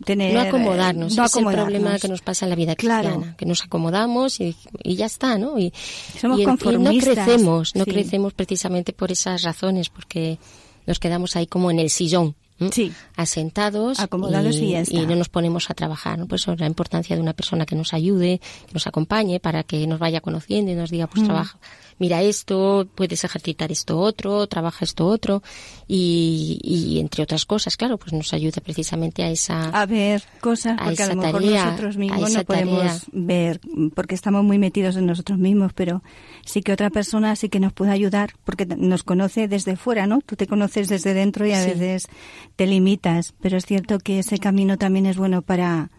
tener 0.04 0.34
no 0.34 0.40
acomodarnos, 0.42 1.16
no 1.16 1.24
es 1.24 1.34
el 1.36 1.42
problema 1.44 1.64
acomodarnos. 1.64 2.02
que 2.02 2.08
nos 2.08 2.20
pasa 2.20 2.44
en 2.44 2.50
la 2.50 2.56
vida 2.56 2.76
Claro. 2.76 3.08
cristiana, 3.08 3.36
que 3.38 3.46
nos 3.46 3.64
acomodamos 3.64 4.40
y, 4.40 4.54
y 4.84 4.96
ya 4.96 5.06
está, 5.06 5.38
¿no? 5.38 5.58
Y, 5.58 5.72
Somos 6.20 6.38
y, 6.38 6.42
y 6.42 6.44
no 6.44 6.50
conformistas, 6.50 7.14
crecemos, 7.14 7.74
no 7.74 7.84
sí. 7.84 7.90
crecemos 7.92 8.34
precisamente 8.34 8.92
por 8.92 9.10
esas 9.10 9.40
razones, 9.42 9.88
porque 9.88 10.38
nos 10.86 10.98
quedamos 10.98 11.34
ahí 11.36 11.46
como 11.46 11.70
en 11.70 11.78
el 11.78 11.88
sillón. 11.88 12.34
Sí. 12.72 12.92
asentados 13.16 14.00
Acomodados 14.00 14.56
y 14.56 14.70
ya 14.72 14.80
está. 14.80 15.00
no 15.02 15.14
nos 15.16 15.28
ponemos 15.28 15.70
a 15.70 15.74
trabajar. 15.74 16.18
¿no? 16.18 16.26
Por 16.26 16.36
eso 16.36 16.54
la 16.56 16.66
importancia 16.66 17.14
de 17.16 17.22
una 17.22 17.32
persona 17.32 17.66
que 17.66 17.76
nos 17.76 17.94
ayude, 17.94 18.40
que 18.66 18.72
nos 18.74 18.86
acompañe 18.86 19.40
para 19.40 19.62
que 19.62 19.86
nos 19.86 19.98
vaya 19.98 20.20
conociendo 20.20 20.72
y 20.72 20.74
nos 20.74 20.90
diga, 20.90 21.06
Mm. 21.06 21.10
pues 21.10 21.24
trabaja, 21.24 21.58
mira 21.98 22.22
esto, 22.22 22.86
puedes 22.94 23.24
ejercitar 23.24 23.70
esto 23.72 23.98
otro, 23.98 24.46
trabaja 24.46 24.84
esto 24.84 25.06
otro 25.06 25.42
y, 25.86 26.58
y 26.62 27.00
entre 27.00 27.22
otras 27.22 27.44
cosas, 27.46 27.76
claro, 27.76 27.98
pues 27.98 28.12
nos 28.12 28.32
ayuda 28.32 28.60
precisamente 28.62 29.22
a 29.22 29.30
esa... 29.30 29.64
a 29.70 29.86
ver 29.86 30.22
cosas 30.40 30.76
a 30.80 30.84
porque 30.84 31.02
a, 31.02 31.08
lo 31.08 31.16
mejor 31.16 31.42
tarea, 31.42 31.64
nosotros 31.66 31.96
mismos 31.96 32.32
no 32.32 32.44
podemos 32.44 32.78
tarea. 32.78 33.00
ver 33.12 33.60
porque 33.94 34.14
estamos 34.14 34.44
muy 34.44 34.58
metidos 34.58 34.96
en 34.96 35.06
nosotros 35.06 35.38
mismos, 35.38 35.72
pero 35.74 36.02
sí 36.44 36.62
que 36.62 36.72
otra 36.72 36.90
persona 36.90 37.34
sí 37.36 37.48
que 37.48 37.60
nos 37.60 37.72
puede 37.72 37.90
ayudar 37.92 38.30
porque 38.44 38.66
nos 38.66 39.02
conoce 39.02 39.48
desde 39.48 39.76
fuera, 39.76 40.06
¿no? 40.06 40.20
Tú 40.24 40.36
te 40.36 40.46
conoces 40.46 40.88
desde 40.88 41.14
dentro 41.14 41.46
y 41.46 41.52
a 41.52 41.62
Sí. 41.62 41.70
veces 41.70 42.08
te 42.56 42.66
limitas, 42.66 43.34
pero 43.40 43.56
es 43.56 43.66
cierto 43.66 43.98
que 43.98 44.18
ese 44.20 44.38
camino 44.38 44.76
también 44.78 45.06
es 45.06 45.16
bueno 45.16 45.42
para 45.42 45.90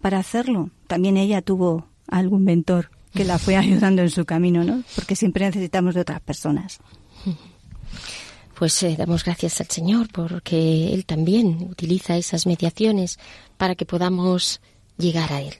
para 0.00 0.18
hacerlo. 0.18 0.70
También 0.88 1.16
ella 1.16 1.42
tuvo 1.42 1.86
algún 2.08 2.44
mentor 2.44 2.90
que 3.14 3.24
la 3.24 3.38
fue 3.38 3.56
ayudando 3.56 4.02
en 4.02 4.10
su 4.10 4.24
camino, 4.24 4.64
¿no? 4.64 4.82
Porque 4.94 5.16
siempre 5.16 5.44
necesitamos 5.46 5.94
de 5.94 6.00
otras 6.00 6.20
personas. 6.20 6.80
Pues 8.58 8.80
eh, 8.82 8.94
damos 8.96 9.24
gracias 9.24 9.60
al 9.60 9.68
Señor 9.68 10.08
porque 10.12 10.92
Él 10.94 11.04
también 11.04 11.68
utiliza 11.70 12.16
esas 12.16 12.46
mediaciones 12.46 13.18
para 13.56 13.74
que 13.74 13.86
podamos 13.86 14.60
llegar 14.98 15.32
a 15.32 15.40
Él. 15.40 15.54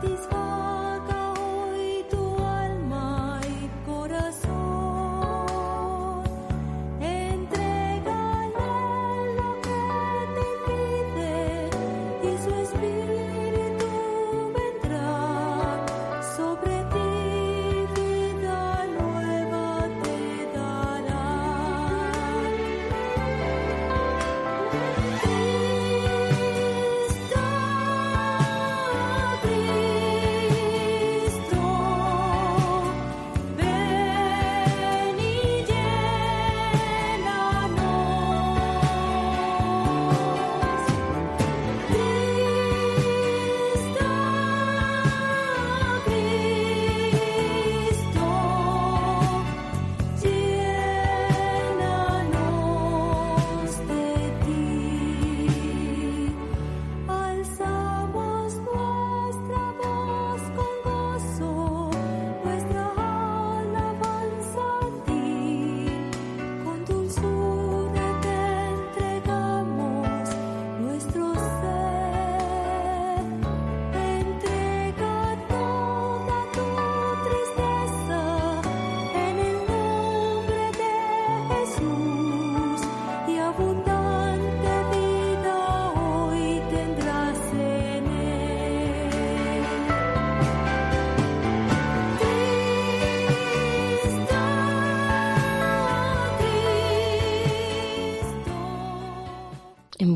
these. 0.00 0.37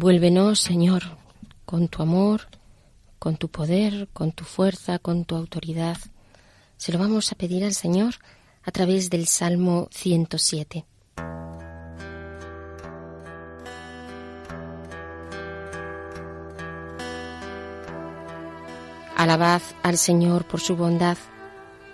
Envuélvenos, 0.03 0.59
Señor, 0.59 1.05
con 1.64 1.86
tu 1.86 2.03
amor, 2.03 2.48
con 3.20 3.36
tu 3.36 3.46
poder, 3.46 4.09
con 4.12 4.32
tu 4.32 4.42
fuerza, 4.42 4.98
con 4.98 5.24
tu 5.24 5.36
autoridad. 5.36 5.96
Se 6.76 6.90
lo 6.90 6.98
vamos 6.98 7.30
a 7.30 7.36
pedir 7.36 7.62
al 7.62 7.72
Señor 7.72 8.14
a 8.64 8.72
través 8.72 9.11
del 9.11 9.28
Salmo 9.28 9.86
107. 9.92 10.84
Alabad 19.16 19.62
al 19.84 19.98
Señor 19.98 20.48
por 20.48 20.59
su 20.59 20.74
bondad, 20.74 21.16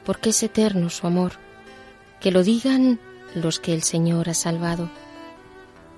porque 0.07 0.31
es 0.31 0.43
eterno 0.43 0.89
su 0.89 1.07
amor. 1.07 1.33
Que 2.21 2.31
lo 2.31 2.43
digan 2.43 3.01
los 3.35 3.59
que 3.59 3.75
el 3.75 3.83
Señor 3.83 4.31
ha 4.31 4.35
salvado, 4.35 4.89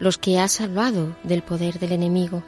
los 0.00 0.18
que 0.18 0.40
ha 0.40 0.48
salvado 0.48 1.14
del 1.22 1.42
poder 1.42 1.78
del 1.78 1.92
enemigo, 1.92 2.42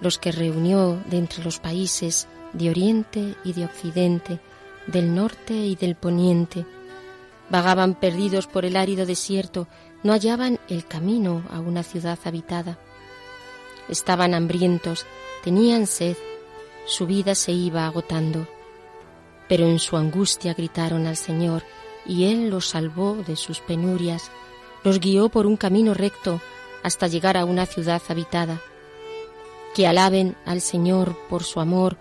los 0.00 0.18
que 0.18 0.32
reunió 0.32 1.00
de 1.06 1.18
entre 1.18 1.44
los 1.44 1.60
países 1.60 2.26
de 2.54 2.70
oriente 2.70 3.36
y 3.44 3.52
de 3.52 3.66
occidente, 3.66 4.40
del 4.86 5.14
norte 5.14 5.54
y 5.54 5.76
del 5.76 5.94
poniente. 5.94 6.66
Vagaban 7.50 7.94
perdidos 7.94 8.46
por 8.46 8.64
el 8.64 8.76
árido 8.76 9.06
desierto, 9.06 9.68
no 10.02 10.12
hallaban 10.12 10.58
el 10.68 10.86
camino 10.86 11.44
a 11.50 11.60
una 11.60 11.82
ciudad 11.82 12.18
habitada. 12.24 12.78
Estaban 13.88 14.32
hambrientos, 14.32 15.04
tenían 15.42 15.86
sed, 15.86 16.16
su 16.86 17.06
vida 17.06 17.34
se 17.34 17.52
iba 17.52 17.86
agotando. 17.86 18.48
Pero 19.48 19.66
en 19.66 19.78
su 19.78 19.96
angustia 19.96 20.54
gritaron 20.54 21.06
al 21.06 21.16
Señor, 21.16 21.62
y 22.06 22.24
Él 22.24 22.48
los 22.48 22.68
salvó 22.68 23.16
de 23.26 23.36
sus 23.36 23.60
penurias, 23.60 24.30
los 24.84 25.00
guió 25.00 25.30
por 25.30 25.46
un 25.46 25.56
camino 25.56 25.94
recto 25.94 26.40
hasta 26.82 27.08
llegar 27.08 27.36
a 27.36 27.46
una 27.46 27.66
ciudad 27.66 28.02
habitada. 28.08 28.60
Que 29.74 29.86
alaben 29.86 30.36
al 30.44 30.60
Señor 30.60 31.16
por 31.28 31.42
su 31.42 31.58
amor, 31.58 31.96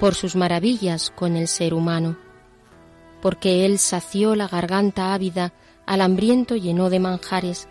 por 0.00 0.14
sus 0.14 0.36
maravillas 0.36 1.10
con 1.10 1.36
el 1.36 1.48
ser 1.48 1.74
humano. 1.74 2.16
Porque 3.20 3.66
Él 3.66 3.78
sació 3.78 4.36
la 4.36 4.46
garganta 4.46 5.12
ávida, 5.12 5.52
al 5.84 6.00
hambriento 6.00 6.54
llenó 6.54 6.88
de 6.88 7.00
manjares. 7.00 7.68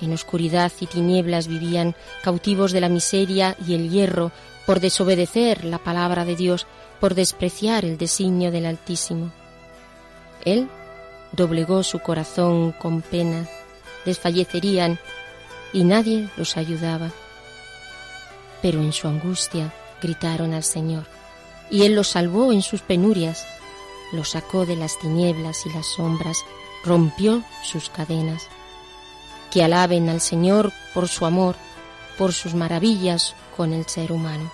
En 0.00 0.12
oscuridad 0.12 0.70
y 0.80 0.86
tinieblas 0.86 1.48
vivían, 1.48 1.96
cautivos 2.22 2.72
de 2.72 2.82
la 2.82 2.90
miseria 2.90 3.56
y 3.66 3.74
el 3.74 3.90
hierro, 3.90 4.30
por 4.66 4.80
desobedecer 4.80 5.64
la 5.64 5.78
palabra 5.78 6.24
de 6.24 6.36
Dios, 6.36 6.66
por 7.00 7.14
despreciar 7.14 7.86
el 7.86 7.96
designio 7.96 8.50
del 8.50 8.66
Altísimo. 8.66 9.32
Él 10.44 10.68
doblegó 11.32 11.82
su 11.82 12.00
corazón 12.00 12.72
con 12.72 13.00
pena, 13.00 13.48
desfallecerían 14.04 14.98
y 15.72 15.84
nadie 15.84 16.28
los 16.36 16.56
ayudaba. 16.56 17.10
Pero 18.62 18.80
en 18.80 18.92
su 18.92 19.08
angustia 19.08 19.72
gritaron 20.02 20.54
al 20.54 20.64
Señor, 20.64 21.06
y 21.70 21.84
Él 21.84 21.94
los 21.94 22.08
salvó 22.08 22.52
en 22.52 22.62
sus 22.62 22.82
penurias, 22.82 23.46
los 24.12 24.30
sacó 24.30 24.66
de 24.66 24.76
las 24.76 24.98
tinieblas 24.98 25.66
y 25.66 25.70
las 25.70 25.86
sombras, 25.86 26.44
rompió 26.84 27.42
sus 27.64 27.90
cadenas. 27.90 28.48
Que 29.50 29.64
alaben 29.64 30.08
al 30.08 30.20
Señor 30.20 30.72
por 30.94 31.08
su 31.08 31.26
amor, 31.26 31.56
por 32.18 32.32
sus 32.32 32.54
maravillas 32.54 33.34
con 33.56 33.72
el 33.72 33.86
ser 33.86 34.12
humano. 34.12 34.50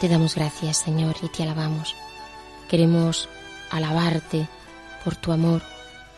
Te 0.00 0.08
damos 0.08 0.34
gracias, 0.34 0.78
Señor, 0.78 1.14
y 1.22 1.28
te 1.28 1.44
alabamos. 1.44 1.94
Queremos 2.68 3.28
alabarte 3.72 4.48
por 5.04 5.16
tu 5.16 5.32
amor, 5.32 5.62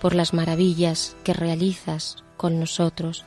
por 0.01 0.15
las 0.15 0.35
maravillas 0.35 1.17
que 1.25 1.33
realizas 1.33 2.23
con 2.37 2.61
nosotros. 2.61 3.25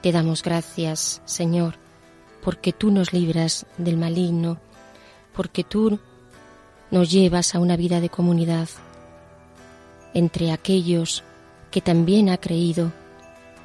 Te 0.00 0.12
damos 0.12 0.42
gracias, 0.42 1.20
Señor, 1.26 1.74
porque 2.42 2.72
tú 2.72 2.90
nos 2.90 3.12
libras 3.12 3.66
del 3.76 3.96
maligno, 3.96 4.58
porque 5.34 5.64
tú 5.64 5.98
nos 6.90 7.10
llevas 7.10 7.54
a 7.54 7.58
una 7.58 7.76
vida 7.76 8.00
de 8.00 8.08
comunidad 8.08 8.68
entre 10.14 10.52
aquellos 10.52 11.22
que 11.70 11.80
también 11.80 12.30
ha 12.30 12.38
creído, 12.38 12.92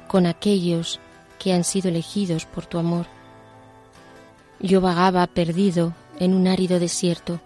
con 0.06 0.26
aquellos 0.26 1.00
que 1.38 1.52
han 1.52 1.64
sido 1.64 1.88
elegidos 1.88 2.44
por 2.46 2.66
tu 2.66 2.78
amor. 2.78 3.06
Yo 4.60 4.80
vagaba 4.80 5.26
perdido 5.26 5.92
en 6.18 6.34
un 6.34 6.46
árido 6.46 6.78
desierto, 6.78 7.40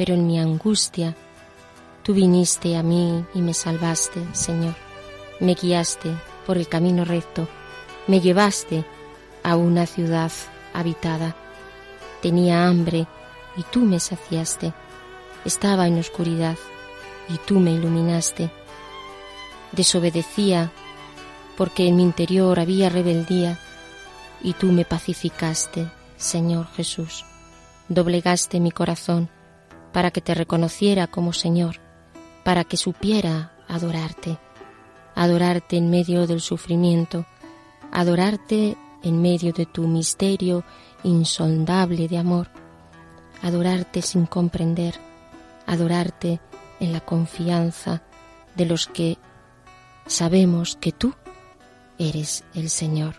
pero 0.00 0.14
en 0.14 0.26
mi 0.26 0.40
angustia 0.40 1.14
tú 2.02 2.14
viniste 2.14 2.74
a 2.74 2.82
mí 2.82 3.22
y 3.34 3.42
me 3.42 3.52
salvaste, 3.52 4.26
Señor. 4.32 4.74
Me 5.40 5.52
guiaste 5.52 6.10
por 6.46 6.56
el 6.56 6.68
camino 6.68 7.04
recto, 7.04 7.46
me 8.06 8.18
llevaste 8.18 8.86
a 9.42 9.56
una 9.56 9.84
ciudad 9.84 10.32
habitada. 10.72 11.36
Tenía 12.22 12.66
hambre 12.66 13.06
y 13.58 13.62
tú 13.64 13.80
me 13.80 14.00
saciaste. 14.00 14.72
Estaba 15.44 15.86
en 15.86 15.98
oscuridad 15.98 16.56
y 17.28 17.36
tú 17.36 17.60
me 17.60 17.72
iluminaste. 17.72 18.50
Desobedecía 19.72 20.72
porque 21.58 21.86
en 21.86 21.96
mi 21.96 22.04
interior 22.04 22.58
había 22.58 22.88
rebeldía 22.88 23.58
y 24.40 24.54
tú 24.54 24.72
me 24.72 24.86
pacificaste 24.86 25.90
Señor 26.16 26.68
Jesús. 26.74 27.26
Doblegaste 27.90 28.60
mi 28.60 28.70
corazón 28.70 29.28
para 29.92 30.10
que 30.10 30.20
te 30.20 30.34
reconociera 30.34 31.06
como 31.06 31.32
Señor, 31.32 31.76
para 32.44 32.64
que 32.64 32.76
supiera 32.76 33.52
adorarte, 33.68 34.38
adorarte 35.14 35.76
en 35.76 35.90
medio 35.90 36.26
del 36.26 36.40
sufrimiento, 36.40 37.26
adorarte 37.92 38.76
en 39.02 39.22
medio 39.22 39.52
de 39.52 39.66
tu 39.66 39.86
misterio 39.86 40.64
insondable 41.02 42.08
de 42.08 42.18
amor, 42.18 42.48
adorarte 43.42 44.02
sin 44.02 44.26
comprender, 44.26 44.94
adorarte 45.66 46.40
en 46.80 46.92
la 46.92 47.00
confianza 47.00 48.02
de 48.56 48.66
los 48.66 48.86
que 48.86 49.18
sabemos 50.06 50.76
que 50.76 50.92
tú 50.92 51.14
eres 51.98 52.44
el 52.54 52.70
Señor. 52.70 53.14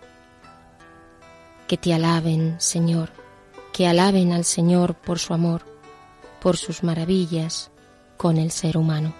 Que 1.67 1.77
te 1.77 1.93
alaben, 1.93 2.55
Señor, 2.59 3.11
que 3.71 3.87
alaben 3.87 4.33
al 4.33 4.43
Señor 4.43 4.95
por 4.95 5.19
su 5.19 5.33
amor, 5.33 5.70
por 6.41 6.57
sus 6.57 6.83
maravillas 6.83 7.71
con 8.17 8.37
el 8.37 8.51
ser 8.51 8.77
humano. 8.77 9.13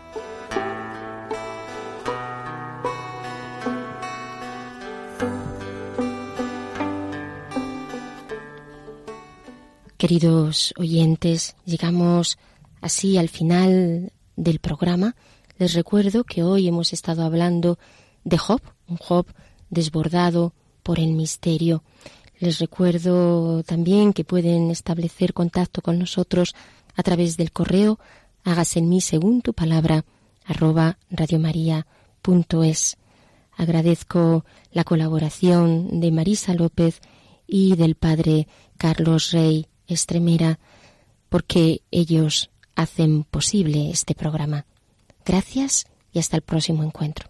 Queridos 9.97 10.73
oyentes, 10.77 11.55
llegamos 11.63 12.39
así 12.81 13.17
al 13.17 13.29
final 13.29 14.11
del 14.35 14.57
programa. 14.57 15.15
Les 15.59 15.73
recuerdo 15.73 16.23
que 16.23 16.41
hoy 16.41 16.67
hemos 16.67 16.91
estado 16.91 17.23
hablando 17.23 17.77
de 18.23 18.39
Job, 18.39 18.61
un 18.87 18.97
Job 18.97 19.27
desbordado 19.69 20.55
por 20.81 20.99
el 20.99 21.13
misterio. 21.13 21.83
Les 22.41 22.57
recuerdo 22.57 23.61
también 23.61 24.13
que 24.13 24.23
pueden 24.23 24.71
establecer 24.71 25.31
contacto 25.31 25.83
con 25.83 25.99
nosotros 25.99 26.55
a 26.95 27.03
través 27.03 27.37
del 27.37 27.51
correo 27.51 27.99
hágase 28.43 28.79
en 28.79 28.89
mí 28.89 28.99
según 28.99 29.43
tu 29.43 29.53
palabra 29.53 30.05
arroba 30.45 30.97
radiomaria.es. 31.11 32.97
Agradezco 33.55 34.43
la 34.71 34.83
colaboración 34.83 35.99
de 35.99 36.11
Marisa 36.11 36.55
López 36.55 36.99
y 37.45 37.75
del 37.75 37.93
padre 37.93 38.47
Carlos 38.75 39.31
Rey 39.31 39.67
Estremera 39.87 40.57
porque 41.29 41.83
ellos 41.91 42.49
hacen 42.75 43.23
posible 43.23 43.91
este 43.91 44.15
programa. 44.15 44.65
Gracias 45.23 45.85
y 46.11 46.17
hasta 46.17 46.37
el 46.37 46.41
próximo 46.41 46.83
encuentro. 46.83 47.29